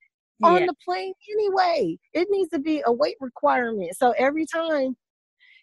on 0.44 0.62
Yeah. 0.62 0.68
the 0.68 0.76
plane 0.86 1.14
anyway? 1.32 1.98
It 2.14 2.28
needs 2.30 2.50
to 2.50 2.60
be 2.60 2.84
a 2.86 2.92
weight 2.92 3.18
requirement. 3.22 3.96
So 3.96 4.12
every 4.18 4.46
time 4.46 4.98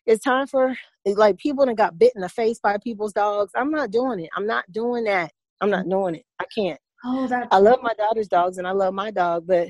it's 0.07 0.25
time 0.25 0.47
for 0.47 0.75
like 1.05 1.37
people 1.37 1.67
that 1.67 1.77
got 1.77 1.99
bit 1.99 2.13
in 2.15 2.23
the 2.23 2.29
face 2.29 2.59
by 2.61 2.79
people's 2.79 3.13
dogs. 3.13 3.53
I'm 3.55 3.71
not 3.71 3.91
doing 3.91 4.21
it. 4.21 4.31
I'm 4.37 4.47
not 4.47 4.65
doing 4.73 5.05
that. 5.05 5.33
I'm 5.61 5.71
not 5.71 5.89
doing 5.89 6.17
it. 6.17 6.25
I 6.41 6.45
can't. 6.55 6.81
Oh, 7.05 7.27
that's 7.27 7.49
I 7.51 7.59
love 7.59 7.79
my 7.83 7.95
daughter's 7.95 8.29
dogs 8.29 8.59
and 8.59 8.67
I 8.67 8.73
love 8.73 8.93
my 8.95 9.11
dog, 9.11 9.47
but 9.47 9.69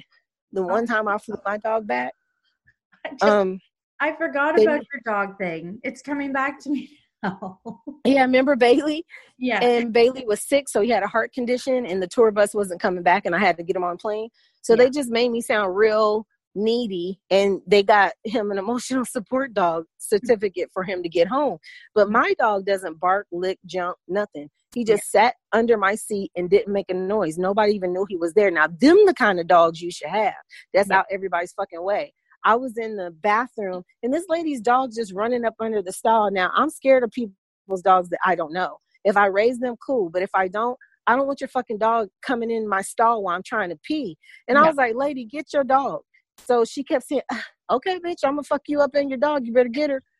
the 0.53 0.63
one 0.63 0.87
time 0.87 1.07
I 1.09 1.17
flew 1.19 1.37
my 1.45 1.59
dog 1.59 1.87
back, 1.87 2.13
I 3.07 3.11
just- 3.11 3.23
um, 3.23 3.61
I 4.01 4.13
forgot 4.17 4.57
they- 4.57 4.65
about 4.65 4.81
your 4.93 5.03
dog 5.05 5.39
thing. 5.39 5.79
It's 5.85 6.03
coming 6.03 6.33
back 6.33 6.59
to 6.61 6.71
me 6.71 6.91
now. 7.23 7.61
yeah, 8.05 8.23
remember 8.23 8.57
Bailey? 8.57 9.05
yeah. 9.39 9.63
and 9.63 9.93
Bailey 9.93 10.25
was 10.27 10.41
sick, 10.41 10.69
so 10.69 10.81
he 10.81 10.89
had 10.91 11.03
a 11.03 11.07
heart 11.07 11.33
condition, 11.33 11.85
and 11.87 12.03
the 12.03 12.07
tour 12.09 12.31
bus 12.31 12.55
wasn't 12.55 12.81
coming 12.81 13.03
back, 13.03 13.27
and 13.27 13.35
I 13.35 13.39
had 13.39 13.57
to 13.59 13.63
get 13.63 13.77
him 13.77 13.85
on 13.85 13.97
plane. 13.99 14.29
So 14.63 14.73
Yeah. 14.73 14.85
they 14.85 14.91
just 14.91 15.11
made 15.11 15.31
me 15.31 15.41
sound 15.43 15.77
real 15.77 16.27
needy, 16.55 17.21
and 17.31 17.61
they 17.67 17.83
got 17.83 18.13
him 18.25 18.51
an 18.51 18.59
emotional 18.59 19.05
support 19.17 19.53
dog 19.55 19.85
certificate 19.99 20.71
for 20.73 20.83
him 20.83 21.03
to 21.03 21.09
get 21.09 21.29
home. 21.29 21.59
But 21.95 22.11
my 22.11 22.35
dog 22.39 22.65
doesn't 22.67 22.99
bark, 22.99 23.27
lick, 23.31 23.59
jump, 23.67 23.97
nothing. 24.09 24.49
He 24.75 24.85
just 24.85 25.11
sat 25.11 25.35
under 25.53 25.77
my 25.77 25.95
seat 25.97 26.31
and 26.37 26.49
didn't 26.49 26.73
make 26.73 26.91
a 26.91 26.95
noise. 26.95 27.39
Nobody 27.39 27.73
even 27.73 27.93
knew 27.93 28.07
he 28.09 28.17
was 28.17 28.35
there. 28.35 28.51
Now, 28.51 28.69
them 28.69 28.99
the 29.07 29.15
kind 29.15 29.41
of 29.41 29.47
dogs 29.49 29.81
you 29.81 29.91
should 29.91 30.09
have. 30.11 30.35
That's 30.73 30.91
Yeah. 30.91 30.99
out 31.01 31.07
everybody's 31.11 31.53
fucking 31.53 31.83
way. 31.83 32.13
I 32.45 32.55
was 32.57 32.79
in 32.79 32.97
the 32.97 33.11
bathroom, 33.11 33.83
and 34.03 34.15
this 34.15 34.25
lady's 34.29 34.61
dog 34.61 34.93
just 34.95 35.13
running 35.13 35.45
up 35.45 35.55
under 35.61 35.83
the 35.83 35.93
stall. 35.93 36.31
Now, 36.31 36.51
I'm 36.55 36.71
scared 36.71 37.03
of 37.03 37.11
people's 37.11 37.83
dogs 37.83 38.09
that 38.11 38.21
I 38.25 38.35
don't 38.35 38.53
know. 38.53 38.79
If 39.05 39.17
I 39.17 39.27
raise 39.27 39.59
them, 39.59 39.77
cool. 39.85 40.09
But 40.09 40.23
if 40.23 40.31
I 40.35 40.49
don't, 40.49 40.79
I 41.07 41.17
don't 41.17 41.27
want 41.27 41.41
your 41.41 41.49
fucking 41.49 41.79
dog 41.79 42.09
coming 42.23 42.51
in 42.51 42.69
my 42.69 42.83
stall 42.83 43.23
while 43.25 43.35
I'm 43.35 43.43
trying 43.43 43.71
to 43.71 43.77
pee. 43.83 44.17
And 44.47 44.57
I 44.57 44.67
was 44.67 44.77
like, 44.77 44.95
lady, 44.95 45.25
get 45.25 45.53
your 45.53 45.65
dog. 45.65 46.03
So 46.39 46.65
she 46.65 46.85
kept 46.85 47.07
saying, 47.09 47.23
"Ah, 47.33 47.45
okay, 47.73 47.99
bitch, 47.99 48.19
I'm 48.25 48.33
gonna 48.33 48.45
fuck 48.45 48.63
you 48.69 48.81
up 48.81 48.95
and 48.95 49.11
your 49.11 49.19
dog. 49.19 49.47
You 49.47 49.53
better 49.53 49.69
get 49.69 49.91
her. 49.91 50.03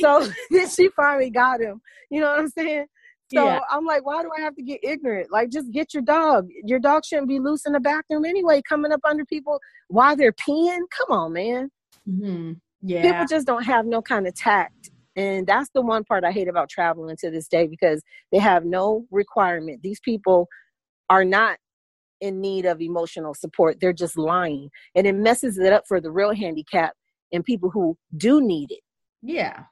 So 0.00 0.26
then 0.50 0.68
she 0.68 0.88
finally 0.94 1.30
got 1.30 1.60
him. 1.60 1.80
You 2.10 2.20
know 2.20 2.30
what 2.30 2.40
I'm 2.40 2.48
saying? 2.48 2.86
So 3.34 3.44
Yeah. 3.44 3.60
I'm 3.70 3.84
like, 3.84 4.04
why 4.04 4.22
do 4.22 4.30
I 4.36 4.40
have 4.40 4.54
to 4.56 4.62
get 4.62 4.80
ignorant? 4.82 5.30
Like, 5.30 5.50
just 5.50 5.70
get 5.72 5.94
your 5.94 6.02
dog. 6.02 6.48
Your 6.64 6.78
dog 6.78 7.04
shouldn't 7.04 7.28
be 7.28 7.40
loose 7.40 7.64
in 7.66 7.72
the 7.72 7.80
bathroom 7.80 8.24
anyway, 8.24 8.62
coming 8.68 8.92
up 8.92 9.00
under 9.04 9.24
people 9.24 9.58
while 9.88 10.16
they're 10.16 10.32
peeing. 10.32 10.80
Come 10.98 11.10
on, 11.18 11.32
man. 11.32 11.70
hmm 12.06 12.52
Yeah. 12.82 13.02
People 13.02 13.26
just 13.26 13.46
don't 13.46 13.64
have 13.64 13.86
no 13.86 14.02
kind 14.02 14.26
of 14.26 14.34
tact. 14.34 14.90
And 15.14 15.46
that's 15.46 15.68
the 15.74 15.82
one 15.82 16.04
part 16.04 16.24
I 16.24 16.32
hate 16.32 16.48
about 16.48 16.70
traveling 16.70 17.16
to 17.20 17.30
this 17.30 17.46
day 17.46 17.66
because 17.66 18.02
they 18.32 18.38
have 18.38 18.64
no 18.64 19.06
requirement. 19.10 19.82
These 19.82 20.00
people 20.00 20.48
are 21.10 21.24
not 21.24 21.58
in 22.20 22.40
need 22.40 22.64
of 22.64 22.80
emotional 22.80 23.34
support. 23.34 23.78
They're 23.80 23.92
just 23.92 24.16
lying. 24.16 24.70
And 24.94 25.06
it 25.06 25.14
messes 25.14 25.58
it 25.58 25.72
up 25.72 25.84
for 25.86 26.00
the 26.00 26.10
real 26.10 26.34
handicap 26.34 26.92
and 27.32 27.44
people 27.44 27.70
who 27.70 27.96
do 28.16 28.40
need 28.40 28.70
it. 28.70 28.80
Yeah. 29.22 29.64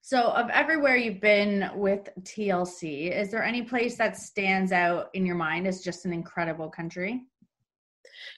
So, 0.00 0.30
of 0.30 0.48
everywhere 0.50 0.96
you've 0.96 1.20
been 1.20 1.70
with 1.74 2.08
TLC, 2.22 3.10
is 3.14 3.30
there 3.30 3.44
any 3.44 3.62
place 3.62 3.96
that 3.98 4.16
stands 4.16 4.72
out 4.72 5.08
in 5.12 5.26
your 5.26 5.36
mind 5.36 5.66
as 5.66 5.82
just 5.82 6.06
an 6.06 6.12
incredible 6.12 6.70
country? 6.70 7.22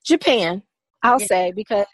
Japan, 0.04 0.62
I'll 1.02 1.20
Yeah. 1.20 1.26
say, 1.26 1.52
because 1.52 1.86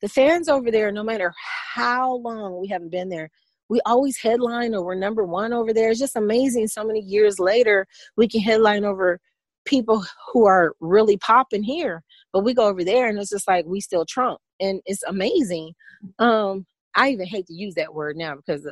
the 0.00 0.08
fans 0.08 0.48
over 0.48 0.70
there, 0.70 0.92
no 0.92 1.02
matter 1.02 1.32
how 1.74 2.16
long 2.16 2.60
we 2.60 2.68
haven't 2.68 2.90
been 2.90 3.08
there, 3.08 3.30
we 3.68 3.80
always 3.86 4.18
headline 4.18 4.74
or 4.74 4.84
we're 4.84 4.94
number 4.94 5.24
one 5.24 5.52
over 5.52 5.72
there. 5.72 5.90
It's 5.90 5.98
just 5.98 6.16
amazing. 6.16 6.68
So 6.68 6.84
many 6.84 7.00
years 7.00 7.40
later, 7.40 7.86
we 8.16 8.28
can 8.28 8.40
headline 8.40 8.84
over 8.84 9.20
people 9.64 10.04
who 10.32 10.46
are 10.46 10.74
really 10.80 11.16
popping 11.16 11.62
here, 11.62 12.02
but 12.32 12.44
we 12.44 12.52
go 12.54 12.66
over 12.66 12.84
there 12.84 13.08
and 13.08 13.18
it's 13.18 13.30
just 13.30 13.48
like 13.48 13.64
we 13.64 13.80
still 13.80 14.04
trump, 14.04 14.38
and 14.60 14.80
it's 14.84 15.02
amazing. 15.04 15.72
Um, 16.18 16.66
I 16.94 17.08
even 17.10 17.26
hate 17.26 17.46
to 17.46 17.54
use 17.54 17.74
that 17.74 17.94
word 17.94 18.16
now 18.16 18.36
because 18.36 18.68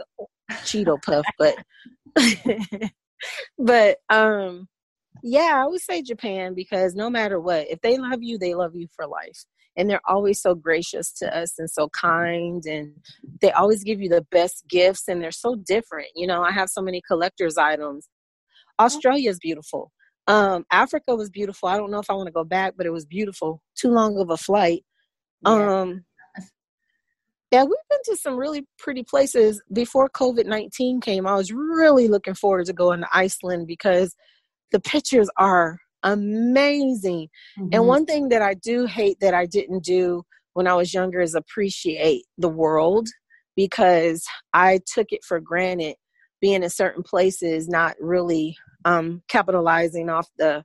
Cheeto 0.64 1.00
Puff, 1.02 1.24
but 1.38 1.56
but 3.58 3.98
um 4.10 4.68
yeah, 5.22 5.62
I 5.62 5.66
would 5.66 5.80
say 5.80 6.02
Japan 6.02 6.54
because 6.54 6.94
no 6.94 7.08
matter 7.08 7.38
what, 7.40 7.68
if 7.70 7.80
they 7.80 7.96
love 7.96 8.22
you, 8.22 8.38
they 8.38 8.54
love 8.54 8.74
you 8.74 8.88
for 8.94 9.06
life. 9.06 9.44
And 9.76 9.88
they're 9.88 10.00
always 10.06 10.40
so 10.42 10.54
gracious 10.54 11.12
to 11.14 11.36
us 11.36 11.58
and 11.58 11.70
so 11.70 11.88
kind 11.88 12.62
and 12.66 12.92
they 13.40 13.52
always 13.52 13.84
give 13.84 14.00
you 14.00 14.08
the 14.08 14.26
best 14.30 14.64
gifts 14.68 15.08
and 15.08 15.22
they're 15.22 15.30
so 15.30 15.54
different. 15.54 16.08
You 16.14 16.26
know, 16.26 16.42
I 16.42 16.50
have 16.50 16.68
so 16.68 16.82
many 16.82 17.00
collector's 17.06 17.56
items. 17.56 18.08
Australia 18.78 19.30
is 19.30 19.38
beautiful. 19.38 19.90
Um, 20.26 20.64
Africa 20.70 21.14
was 21.14 21.30
beautiful. 21.30 21.68
I 21.68 21.78
don't 21.78 21.90
know 21.90 22.00
if 22.00 22.10
I 22.10 22.14
want 22.14 22.26
to 22.26 22.32
go 22.32 22.44
back, 22.44 22.74
but 22.76 22.86
it 22.86 22.92
was 22.92 23.06
beautiful. 23.06 23.62
Too 23.76 23.90
long 23.90 24.18
of 24.18 24.30
a 24.30 24.36
flight. 24.36 24.84
Um 25.44 26.04
yeah, 27.52 27.64
we've 27.64 27.74
been 27.90 27.98
to 28.06 28.16
some 28.16 28.36
really 28.36 28.66
pretty 28.78 29.04
places. 29.04 29.60
Before 29.72 30.08
COVID 30.08 30.46
19 30.46 31.02
came, 31.02 31.26
I 31.26 31.34
was 31.34 31.52
really 31.52 32.08
looking 32.08 32.34
forward 32.34 32.66
to 32.66 32.72
going 32.72 33.00
to 33.00 33.08
Iceland 33.12 33.66
because 33.66 34.16
the 34.72 34.80
pictures 34.80 35.28
are 35.36 35.78
amazing. 36.02 37.28
And 37.70 37.82
Mhm. 37.82 37.86
one 37.86 38.06
thing 38.06 38.30
that 38.30 38.40
I 38.42 38.54
do 38.54 38.86
hate 38.86 39.20
that 39.20 39.34
I 39.34 39.44
didn't 39.46 39.84
do 39.84 40.24
when 40.54 40.66
I 40.66 40.74
was 40.74 40.94
younger 40.94 41.20
is 41.20 41.34
appreciate 41.34 42.24
the 42.38 42.48
world 42.48 43.08
because 43.54 44.26
I 44.54 44.80
took 44.86 45.12
it 45.12 45.22
for 45.22 45.38
granted 45.38 45.96
being 46.40 46.62
in 46.62 46.70
certain 46.70 47.02
places, 47.02 47.68
not 47.68 47.96
really 48.00 48.56
um, 48.84 49.22
capitalizing 49.28 50.08
off 50.08 50.28
the 50.38 50.64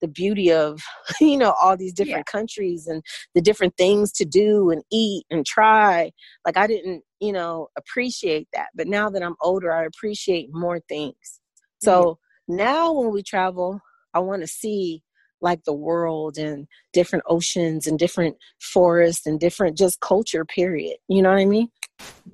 the 0.00 0.08
beauty 0.08 0.52
of 0.52 0.80
you 1.20 1.36
know 1.36 1.54
all 1.60 1.76
these 1.76 1.92
different 1.92 2.26
countries 2.26 2.86
and 2.86 3.02
the 3.34 3.40
different 3.40 3.76
things 3.76 4.12
to 4.12 4.24
do 4.24 4.70
and 4.70 4.82
eat 4.90 5.24
and 5.30 5.46
try. 5.46 6.10
Like 6.44 6.56
i 6.56 6.66
didn't 6.66 7.02
you 7.20 7.32
know 7.32 7.68
appreciate 7.76 8.48
that. 8.52 8.68
But 8.74 8.86
now 8.86 9.10
that 9.10 9.22
i'm 9.22 9.36
older 9.40 9.72
i 9.72 9.84
appreciate 9.84 10.48
more 10.52 10.80
things. 10.88 11.40
So 11.82 12.18
now 12.48 12.92
when 12.92 13.10
we 13.10 13.22
travel 13.22 13.80
i 14.14 14.18
want 14.18 14.42
to 14.42 14.48
see 14.48 15.02
like 15.42 15.64
the 15.64 15.72
world 15.72 16.36
and 16.36 16.66
different 16.92 17.24
oceans 17.26 17.86
and 17.86 17.98
different 17.98 18.36
forests 18.60 19.26
and 19.26 19.40
different 19.40 19.78
just 19.78 20.00
culture 20.00 20.44
period. 20.44 20.96
You 21.08 21.22
know 21.22 21.30
what 21.30 21.38
i 21.38 21.46
mean? 21.46 21.68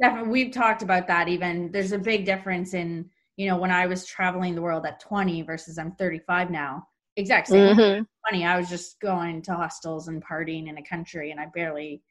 Definitely, 0.00 0.30
we've 0.30 0.52
talked 0.52 0.82
about 0.82 1.06
that. 1.08 1.28
Even. 1.28 1.70
There's 1.72 1.92
a 1.92 1.98
big 1.98 2.24
difference 2.24 2.74
in 2.74 3.10
you 3.36 3.48
know 3.48 3.56
when 3.56 3.70
I 3.70 3.86
was 3.86 4.06
traveling 4.06 4.54
the 4.54 4.62
world 4.62 4.86
at 4.86 5.00
20 5.00 5.42
versus 5.42 5.78
I'm 5.78 5.92
35 5.92 6.50
now. 6.50 6.86
Exact 7.16 7.48
same. 7.48 7.74
Mhm. 7.76 8.06
20, 8.28 8.44
I 8.44 8.58
was 8.58 8.68
just 8.68 8.98
going 9.00 9.40
to 9.42 9.54
hostels 9.54 10.08
and 10.08 10.22
partying 10.24 10.68
in 10.68 10.78
a 10.78 10.82
country, 10.82 11.30
and 11.30 11.40
I 11.40 11.46
barely. 11.54 12.02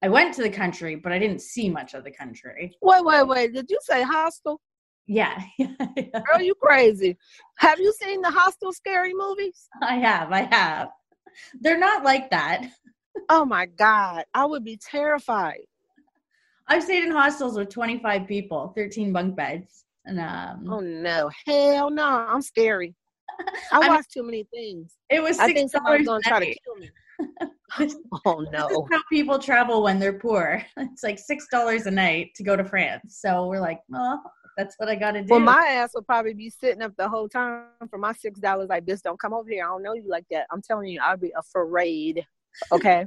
I 0.00 0.08
went 0.08 0.32
to 0.34 0.42
the 0.42 0.50
country, 0.50 0.94
but 0.94 1.10
I 1.10 1.18
didn't 1.18 1.40
see 1.40 1.68
much 1.68 1.94
of 1.94 2.04
the 2.04 2.10
country. 2.12 2.76
wait 2.82 3.04
wait 3.04 3.26
wait 3.26 3.52
did 3.52 3.68
you 3.68 3.78
say 3.82 4.02
hostel 4.02 4.60
Yeah, 5.08 5.40
girl 5.58 6.40
you 6.40 6.54
crazy 6.54 7.16
have 7.56 7.80
you 7.80 7.92
seen 7.94 8.20
the 8.20 8.30
hostel 8.30 8.72
scary 8.72 9.12
movies 9.14 9.68
I 9.82 9.96
have. 9.96 10.30
I 10.32 10.42
have. 10.54 10.90
They're 11.60 11.78
not 11.78 12.04
like 12.04 12.30
that. 12.30 12.70
oh 13.28 13.44
my 13.44 13.66
god 13.66 14.24
i 14.34 14.44
would 14.44 14.64
be 14.64 14.76
terrified 14.76 15.62
I've 16.68 16.84
stayed 16.84 17.02
in 17.04 17.10
hostels 17.10 17.56
with 17.56 17.70
25 17.70 18.26
people, 18.28 18.72
13 18.76 19.10
bunk 19.12 19.34
beds, 19.34 19.84
and 20.04 20.20
um, 20.20 20.66
Oh 20.70 20.80
no, 20.80 21.30
hell 21.46 21.88
no! 21.90 22.04
I'm 22.06 22.42
scary. 22.42 22.94
I 23.72 23.78
I 23.80 23.88
watch 23.88 24.06
too 24.12 24.22
many 24.22 24.44
things. 24.52 24.96
it 25.10 25.22
was 25.22 25.38
I 25.38 25.46
six 25.46 25.58
think 25.58 25.70
somebody's 25.70 26.06
dollars 26.06 26.22
gonna 26.24 26.38
try 26.38 26.46
to 26.46 26.58
kill 26.64 26.76
me. 26.76 26.90
This, 27.78 27.96
Oh 28.24 28.40
this 28.40 28.48
is 28.48 28.70
no! 28.70 28.88
how 28.90 29.00
people 29.10 29.38
travel 29.38 29.82
when 29.82 29.98
they're 29.98 30.18
poor. 30.18 30.64
It's 30.76 31.02
like 31.02 31.18
six 31.18 31.46
dollars 31.50 31.86
a 31.86 31.90
night 31.90 32.30
to 32.36 32.42
go 32.42 32.56
to 32.56 32.64
France. 32.64 33.18
So 33.20 33.46
we're 33.46 33.60
like, 33.60 33.80
oh, 33.94 34.18
that's 34.56 34.74
what 34.78 34.88
I 34.88 34.94
got 34.96 35.12
to 35.12 35.22
do. 35.22 35.28
Well, 35.30 35.40
my 35.40 35.66
ass 35.68 35.92
will 35.94 36.02
probably 36.02 36.34
be 36.34 36.50
sitting 36.50 36.82
up 36.82 36.92
the 36.96 37.08
whole 37.08 37.28
time 37.28 37.64
for 37.90 37.98
my 37.98 38.12
six 38.12 38.40
dollars. 38.40 38.68
Like 38.68 38.86
this, 38.86 39.02
don't 39.02 39.20
come 39.20 39.34
over 39.34 39.48
here. 39.48 39.64
I 39.64 39.68
don't 39.68 39.82
know 39.82 39.94
you 39.94 40.08
like 40.08 40.26
that. 40.30 40.46
I'm 40.50 40.62
telling 40.62 40.88
you, 40.88 41.00
I'll 41.02 41.16
be 41.16 41.32
afraid. 41.36 42.24
Okay, 42.72 43.06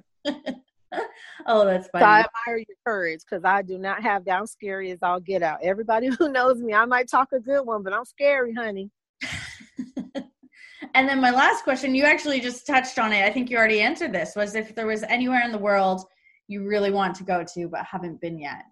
oh, 1.48 1.66
that's 1.66 1.88
funny. 1.90 2.04
so 2.04 2.06
I 2.06 2.20
admire 2.20 2.58
your 2.68 2.78
courage 2.86 3.22
because 3.30 3.44
I 3.46 3.62
do 3.62 3.78
not 3.78 4.02
have 4.04 4.26
that. 4.26 4.40
I'm 4.40 4.48
scary 4.48 4.92
as 4.92 5.00
all 5.02 5.20
get 5.20 5.44
out. 5.44 5.60
Everybody 5.64 6.08
who 6.08 6.30
knows 6.30 6.58
me, 6.60 6.74
I 6.74 6.86
might 6.86 7.10
talk 7.10 7.30
a 7.34 7.40
good 7.40 7.64
one, 7.64 7.84
but 7.84 7.94
I'm 7.94 8.06
scary, 8.06 8.54
honey. 8.54 8.90
and 10.94 11.08
then 11.08 11.22
my 11.22 11.32
last 11.32 11.64
question, 11.64 11.96
you 11.96 12.04
actually 12.04 12.40
just 12.40 12.66
touched 12.68 13.00
on 13.00 13.14
it. 13.14 13.24
I 13.24 13.32
think 13.32 13.50
you 13.50 13.58
already 13.58 13.82
answered 13.82 14.14
this. 14.14 14.36
Was 14.36 14.56
if 14.56 14.76
there 14.76 14.88
was 14.88 15.04
anywhere 15.04 15.44
in 15.44 15.52
the 15.52 15.58
world 15.58 16.06
you 16.48 16.68
really 16.68 16.92
want 16.92 17.16
to 17.16 17.24
go 17.24 17.46
to 17.54 17.68
but 17.70 17.86
haven't 17.86 18.20
been 18.20 18.38
yet. 18.38 18.66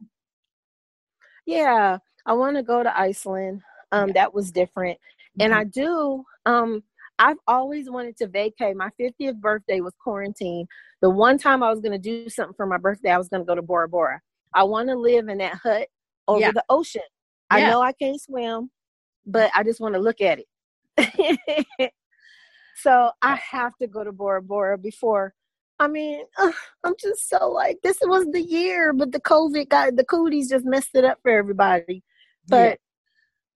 Yeah, 1.45 1.97
I 2.25 2.33
want 2.33 2.57
to 2.57 2.63
go 2.63 2.83
to 2.83 2.99
Iceland. 2.99 3.61
Um, 3.91 4.11
that 4.13 4.33
was 4.33 4.51
different, 4.51 4.99
and 5.39 5.51
I 5.53 5.63
do. 5.63 6.23
Um, 6.45 6.83
I've 7.17 7.37
always 7.47 7.89
wanted 7.89 8.17
to 8.17 8.27
vacate. 8.27 8.75
My 8.75 8.89
50th 9.01 9.39
birthday 9.39 9.81
was 9.81 9.93
quarantine. 10.01 10.67
The 11.01 11.09
one 11.09 11.37
time 11.37 11.63
I 11.63 11.69
was 11.71 11.79
going 11.79 11.91
to 11.91 11.97
do 11.97 12.29
something 12.29 12.53
for 12.55 12.67
my 12.67 12.77
birthday, 12.77 13.09
I 13.09 13.17
was 13.17 13.29
going 13.29 13.41
to 13.41 13.47
go 13.47 13.55
to 13.55 13.61
Bora 13.61 13.89
Bora. 13.89 14.21
I 14.53 14.63
want 14.63 14.89
to 14.89 14.95
live 14.95 15.27
in 15.27 15.39
that 15.39 15.55
hut 15.55 15.87
over 16.27 16.39
Yeah. 16.39 16.51
the 16.51 16.63
ocean. 16.69 17.01
I 17.49 17.61
know 17.61 17.81
I 17.81 17.93
can't 17.93 18.21
swim, 18.21 18.69
but 19.25 19.51
I 19.55 19.63
just 19.63 19.79
want 19.79 19.95
to 19.95 19.99
look 19.99 20.21
at 20.21 20.39
it. 20.39 20.45
so 22.75 23.11
I 23.21 23.35
have 23.35 23.75
to 23.77 23.87
go 23.87 24.03
to 24.03 24.11
Bora 24.11 24.41
Bora 24.41 24.77
before. 24.77 25.33
I 25.79 25.87
mean, 25.87 26.25
I'm 26.83 26.95
just 26.99 27.29
so 27.29 27.49
like 27.49 27.79
this 27.83 27.97
was 28.01 28.27
the 28.31 28.41
year, 28.41 28.93
but 28.93 29.11
the 29.11 29.21
COVID 29.21 29.69
got 29.69 29.95
the 29.95 30.03
cooties 30.03 30.49
just 30.49 30.65
messed 30.65 30.91
it 30.93 31.05
up 31.05 31.19
for 31.21 31.31
everybody. 31.31 32.03
But 32.47 32.79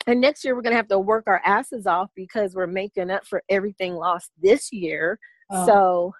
and 0.08 0.22
next 0.22 0.44
year 0.44 0.56
we're 0.56 0.62
gonna 0.62 0.76
have 0.76 0.88
to 0.90 1.00
work 1.00 1.26
our 1.28 1.42
asses 1.46 1.88
off 1.88 2.10
because 2.16 2.56
we're 2.56 2.68
making 2.68 3.10
up 3.10 3.26
for 3.26 3.44
everything 3.50 3.96
lost 3.96 4.32
this 4.42 4.72
year. 4.72 5.20
Oh. 5.52 5.66
So 5.66 6.14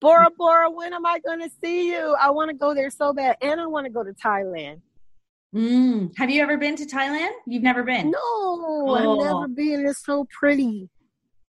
Bora 0.00 0.28
Bora, 0.36 0.70
when 0.70 0.92
am 0.92 1.06
I 1.06 1.18
gonna 1.20 1.48
see 1.62 1.90
you? 1.90 2.14
I 2.20 2.30
wanna 2.30 2.54
go 2.54 2.74
there 2.74 2.90
so 2.90 3.12
bad. 3.12 3.36
And 3.40 3.60
I 3.60 3.66
wanna 3.66 3.90
go 3.90 4.04
to 4.04 4.12
Thailand. 4.12 4.80
Mm. 5.54 6.12
Have 6.16 6.30
you 6.30 6.42
ever 6.42 6.58
been 6.58 6.76
to 6.76 6.84
Thailand? 6.84 7.30
You've 7.46 7.62
never 7.62 7.82
been? 7.82 8.10
No, 8.10 8.94
I've 8.94 9.06
Oh. 9.06 9.14
never 9.16 9.48
been. 9.48 9.86
It's 9.86 10.04
so 10.04 10.26
pretty. 10.30 10.90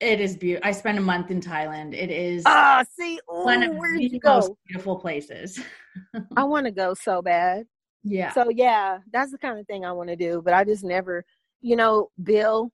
It 0.01 0.21
is 0.21 0.37
beautiful. 0.37 0.67
I 0.69 0.73
spent 0.73 0.99
a 0.99 1.03
month 1.03 1.31
in 1.31 1.41
Thailand. 1.41 1.95
It 1.95 2.11
is 2.11 2.43
Ah, 2.47 2.83
see, 2.99 3.21
ooh, 3.31 3.45
one 3.45 3.63
of 3.63 3.77
where'd 3.77 3.99
the 3.99 4.09
you 4.09 4.19
go? 4.19 4.57
beautiful 4.67 4.97
places. 4.99 5.61
I 6.37 6.45
wanna 6.45 6.73
go 6.73 6.95
so 6.95 7.23
bad. 7.23 7.67
Yeah. 8.03 8.33
So 8.33 8.49
yeah, 8.49 8.99
that's 9.13 9.31
the 9.31 9.39
kind 9.39 9.61
of 9.61 9.67
thing 9.67 9.85
I 9.85 9.93
want 9.93 10.09
to 10.09 10.17
do. 10.17 10.43
But 10.43 10.55
I 10.55 10.65
just 10.65 10.83
never, 10.83 11.25
you 11.61 11.77
know, 11.77 12.09
Bill, 12.21 12.73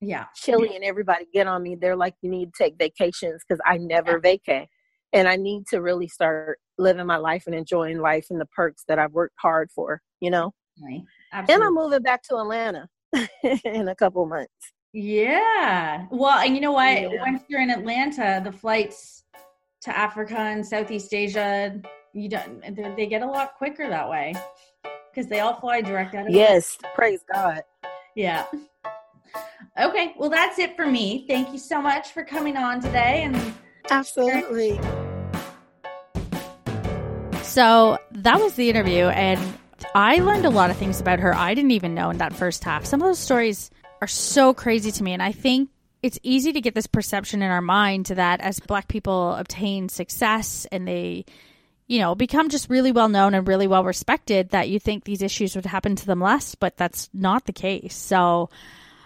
yeah. 0.00 0.26
Chilli, 0.40 0.76
and 0.76 0.84
everybody 0.84 1.26
get 1.32 1.48
on 1.48 1.62
me. 1.62 1.74
They're 1.74 1.96
like, 1.96 2.14
you 2.22 2.30
need 2.30 2.52
to 2.54 2.62
take 2.64 2.76
vacations 2.78 3.42
because 3.48 3.60
I 3.66 3.78
never 3.78 4.20
vacate, 4.20 4.68
and 5.12 5.28
I 5.28 5.36
need 5.36 5.66
to 5.68 5.80
really 5.80 6.08
start 6.08 6.58
living 6.78 7.06
my 7.06 7.16
life 7.16 7.44
and 7.46 7.54
enjoying 7.54 7.98
life 7.98 8.26
and 8.30 8.40
the 8.40 8.46
perks 8.46 8.84
that 8.88 8.98
I've 8.98 9.12
worked 9.12 9.36
hard 9.38 9.70
for. 9.70 10.00
You 10.20 10.30
know, 10.30 10.52
Right. 10.82 11.02
and 11.32 11.62
I'm 11.62 11.74
moving 11.74 12.02
back 12.02 12.22
to 12.24 12.36
Atlanta 12.36 12.88
in 13.64 13.88
a 13.88 13.94
couple 13.94 14.24
months. 14.26 14.52
Yeah. 14.92 16.06
Well, 16.10 16.38
and 16.38 16.54
you 16.54 16.60
know 16.60 16.72
what? 16.72 17.00
Yeah. 17.00 17.08
Once 17.20 17.42
you're 17.48 17.60
in 17.62 17.70
Atlanta, 17.70 18.40
the 18.44 18.52
flights 18.52 19.24
to 19.82 19.96
Africa 19.96 20.36
and 20.36 20.66
Southeast 20.66 21.12
Asia, 21.14 21.80
you 22.12 22.28
don't 22.28 22.60
they 22.76 22.92
they 22.96 23.06
get 23.06 23.22
a 23.22 23.26
lot 23.26 23.54
quicker 23.56 23.88
that 23.88 24.08
way 24.08 24.34
because 25.10 25.28
they 25.28 25.40
all 25.40 25.54
fly 25.54 25.80
direct 25.80 26.14
out 26.14 26.26
of 26.26 26.32
Yes, 26.32 26.76
praise 26.94 27.22
God. 27.32 27.62
Yeah. 28.16 28.46
Okay, 29.80 30.14
well, 30.18 30.28
that's 30.28 30.58
it 30.58 30.76
for 30.76 30.86
me. 30.86 31.24
Thank 31.28 31.52
you 31.52 31.58
so 31.58 31.80
much 31.80 32.12
for 32.12 32.24
coming 32.24 32.56
on 32.56 32.80
today. 32.80 33.22
And 33.22 33.36
absolutely. 33.90 34.80
So 37.42 37.98
that 38.12 38.40
was 38.40 38.54
the 38.54 38.70
interview, 38.70 39.06
and 39.06 39.40
I 39.94 40.16
learned 40.16 40.44
a 40.44 40.50
lot 40.50 40.70
of 40.70 40.76
things 40.76 41.00
about 41.00 41.18
her 41.18 41.34
I 41.34 41.54
didn't 41.54 41.72
even 41.72 41.94
know 41.94 42.10
in 42.10 42.18
that 42.18 42.32
first 42.32 42.62
half. 42.62 42.84
Some 42.84 43.02
of 43.02 43.08
those 43.08 43.18
stories 43.18 43.70
are 44.00 44.06
so 44.06 44.54
crazy 44.54 44.92
to 44.92 45.02
me, 45.02 45.12
and 45.12 45.22
I 45.22 45.32
think 45.32 45.68
it's 46.02 46.18
easy 46.22 46.52
to 46.52 46.60
get 46.60 46.74
this 46.74 46.86
perception 46.86 47.42
in 47.42 47.50
our 47.50 47.60
mind 47.60 48.06
that 48.06 48.40
as 48.40 48.60
black 48.60 48.88
people 48.88 49.34
obtain 49.34 49.88
success 49.88 50.66
and 50.72 50.86
they 50.86 51.24
you 51.86 51.98
know 51.98 52.14
become 52.14 52.48
just 52.48 52.70
really 52.70 52.92
well 52.92 53.08
known 53.08 53.34
and 53.34 53.46
really 53.46 53.66
well 53.66 53.84
respected 53.84 54.50
that 54.50 54.68
you 54.68 54.78
think 54.78 55.04
these 55.04 55.22
issues 55.22 55.56
would 55.56 55.66
happen 55.66 55.96
to 55.96 56.06
them 56.06 56.20
less 56.20 56.54
but 56.54 56.76
that's 56.76 57.10
not 57.12 57.44
the 57.44 57.52
case 57.52 57.96
so 57.96 58.48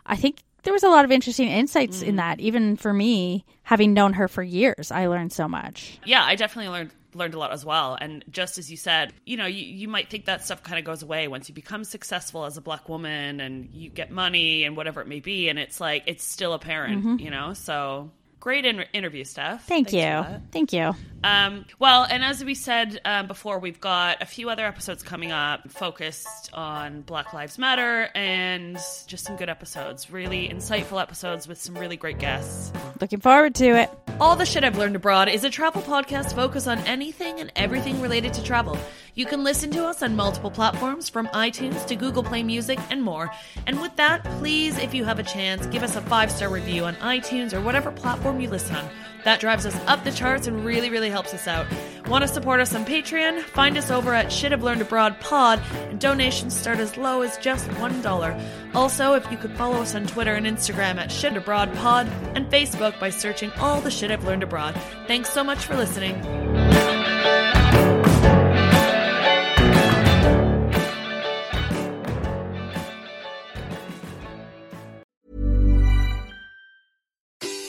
i 0.06 0.16
think 0.16 0.42
there 0.64 0.72
was 0.72 0.82
a 0.82 0.88
lot 0.88 1.04
of 1.04 1.12
interesting 1.12 1.48
insights 1.48 2.02
mm. 2.02 2.08
in 2.08 2.16
that 2.16 2.40
even 2.40 2.76
for 2.76 2.92
me 2.92 3.44
having 3.62 3.94
known 3.94 4.12
her 4.14 4.28
for 4.28 4.42
years 4.42 4.90
i 4.90 5.06
learned 5.06 5.32
so 5.32 5.48
much 5.48 5.98
yeah 6.04 6.24
i 6.24 6.34
definitely 6.34 6.70
learned 6.70 6.90
learned 7.14 7.34
a 7.34 7.38
lot 7.38 7.52
as 7.52 7.64
well. 7.64 7.96
And 8.00 8.24
just 8.30 8.58
as 8.58 8.70
you 8.70 8.76
said, 8.76 9.12
you 9.24 9.36
know, 9.36 9.46
you, 9.46 9.64
you 9.64 9.88
might 9.88 10.10
think 10.10 10.26
that 10.26 10.44
stuff 10.44 10.62
kind 10.62 10.78
of 10.78 10.84
goes 10.84 11.02
away 11.02 11.28
once 11.28 11.48
you 11.48 11.54
become 11.54 11.84
successful 11.84 12.44
as 12.44 12.56
a 12.56 12.60
black 12.60 12.88
woman 12.88 13.40
and 13.40 13.70
you 13.72 13.88
get 13.88 14.10
money 14.10 14.64
and 14.64 14.76
whatever 14.76 15.00
it 15.00 15.06
may 15.06 15.20
be. 15.20 15.48
And 15.48 15.58
it's 15.58 15.80
like, 15.80 16.04
it's 16.06 16.24
still 16.24 16.52
apparent, 16.52 17.04
mm-hmm. 17.04 17.18
you 17.18 17.30
know? 17.30 17.52
So 17.54 18.10
great 18.44 18.66
in- 18.66 18.84
interview 18.92 19.24
stuff. 19.24 19.64
Thank 19.64 19.88
Thanks 19.88 20.30
you. 20.30 20.40
Thank 20.52 20.72
you. 20.74 20.94
Um, 21.24 21.64
well, 21.78 22.06
and 22.08 22.22
as 22.22 22.44
we 22.44 22.54
said 22.54 23.00
um, 23.06 23.26
before, 23.26 23.58
we've 23.58 23.80
got 23.80 24.20
a 24.20 24.26
few 24.26 24.50
other 24.50 24.66
episodes 24.66 25.02
coming 25.02 25.32
up 25.32 25.70
focused 25.70 26.50
on 26.52 27.00
Black 27.00 27.32
Lives 27.32 27.58
Matter 27.58 28.10
and 28.14 28.76
just 29.06 29.24
some 29.24 29.36
good 29.36 29.48
episodes, 29.48 30.10
really 30.10 30.46
insightful 30.46 31.00
episodes 31.00 31.48
with 31.48 31.58
some 31.58 31.74
really 31.78 31.96
great 31.96 32.18
guests. 32.18 32.70
Looking 33.00 33.20
forward 33.20 33.54
to 33.54 33.64
it. 33.80 34.03
All 34.20 34.36
the 34.36 34.46
Shit 34.46 34.62
I've 34.62 34.78
Learned 34.78 34.94
Abroad 34.94 35.28
is 35.28 35.42
a 35.42 35.50
travel 35.50 35.82
podcast 35.82 36.34
focused 36.34 36.68
on 36.68 36.78
anything 36.80 37.40
and 37.40 37.50
everything 37.56 38.00
related 38.00 38.32
to 38.34 38.44
travel. 38.44 38.78
You 39.16 39.26
can 39.26 39.42
listen 39.42 39.72
to 39.72 39.84
us 39.86 40.04
on 40.04 40.14
multiple 40.14 40.52
platforms 40.52 41.08
from 41.08 41.26
iTunes 41.28 41.84
to 41.86 41.96
Google 41.96 42.22
Play 42.22 42.44
Music 42.44 42.78
and 42.90 43.02
more. 43.02 43.32
And 43.66 43.80
with 43.82 43.96
that, 43.96 44.22
please, 44.38 44.78
if 44.78 44.94
you 44.94 45.04
have 45.04 45.18
a 45.18 45.24
chance, 45.24 45.66
give 45.66 45.82
us 45.82 45.96
a 45.96 46.00
five 46.02 46.30
star 46.30 46.48
review 46.48 46.84
on 46.84 46.94
iTunes 46.96 47.52
or 47.52 47.60
whatever 47.60 47.90
platform 47.90 48.40
you 48.40 48.48
listen 48.48 48.76
on. 48.76 48.88
That 49.24 49.40
drives 49.40 49.66
us 49.66 49.76
up 49.86 50.04
the 50.04 50.12
charts 50.12 50.46
and 50.46 50.64
really, 50.64 50.90
really 50.90 51.10
helps 51.10 51.34
us 51.34 51.48
out. 51.48 51.66
Want 52.06 52.22
to 52.22 52.28
support 52.28 52.60
us 52.60 52.74
on 52.74 52.84
Patreon? 52.84 53.40
Find 53.40 53.78
us 53.78 53.90
over 53.90 54.12
at 54.12 54.30
Shit 54.30 54.52
I've 54.52 54.62
Learned 54.62 54.82
Abroad 54.82 55.18
Pod, 55.20 55.62
and 55.88 55.98
donations 55.98 56.54
start 56.54 56.78
as 56.78 56.96
low 56.96 57.22
as 57.22 57.38
just 57.38 57.66
$1. 57.68 58.74
Also, 58.74 59.14
if 59.14 59.30
you 59.30 59.38
could 59.38 59.56
follow 59.56 59.76
us 59.76 59.94
on 59.94 60.06
Twitter 60.06 60.34
and 60.34 60.46
Instagram 60.46 60.96
at 60.96 61.10
Shit 61.10 61.36
Abroad 61.36 61.74
Pod, 61.76 62.06
and 62.34 62.50
Facebook 62.50 62.98
by 63.00 63.10
searching 63.10 63.50
all 63.52 63.80
the 63.80 63.90
shit 63.90 64.10
I've 64.10 64.24
learned 64.24 64.42
abroad. 64.42 64.78
Thanks 65.06 65.30
so 65.30 65.42
much 65.42 65.64
for 65.64 65.76
listening. 65.76 66.63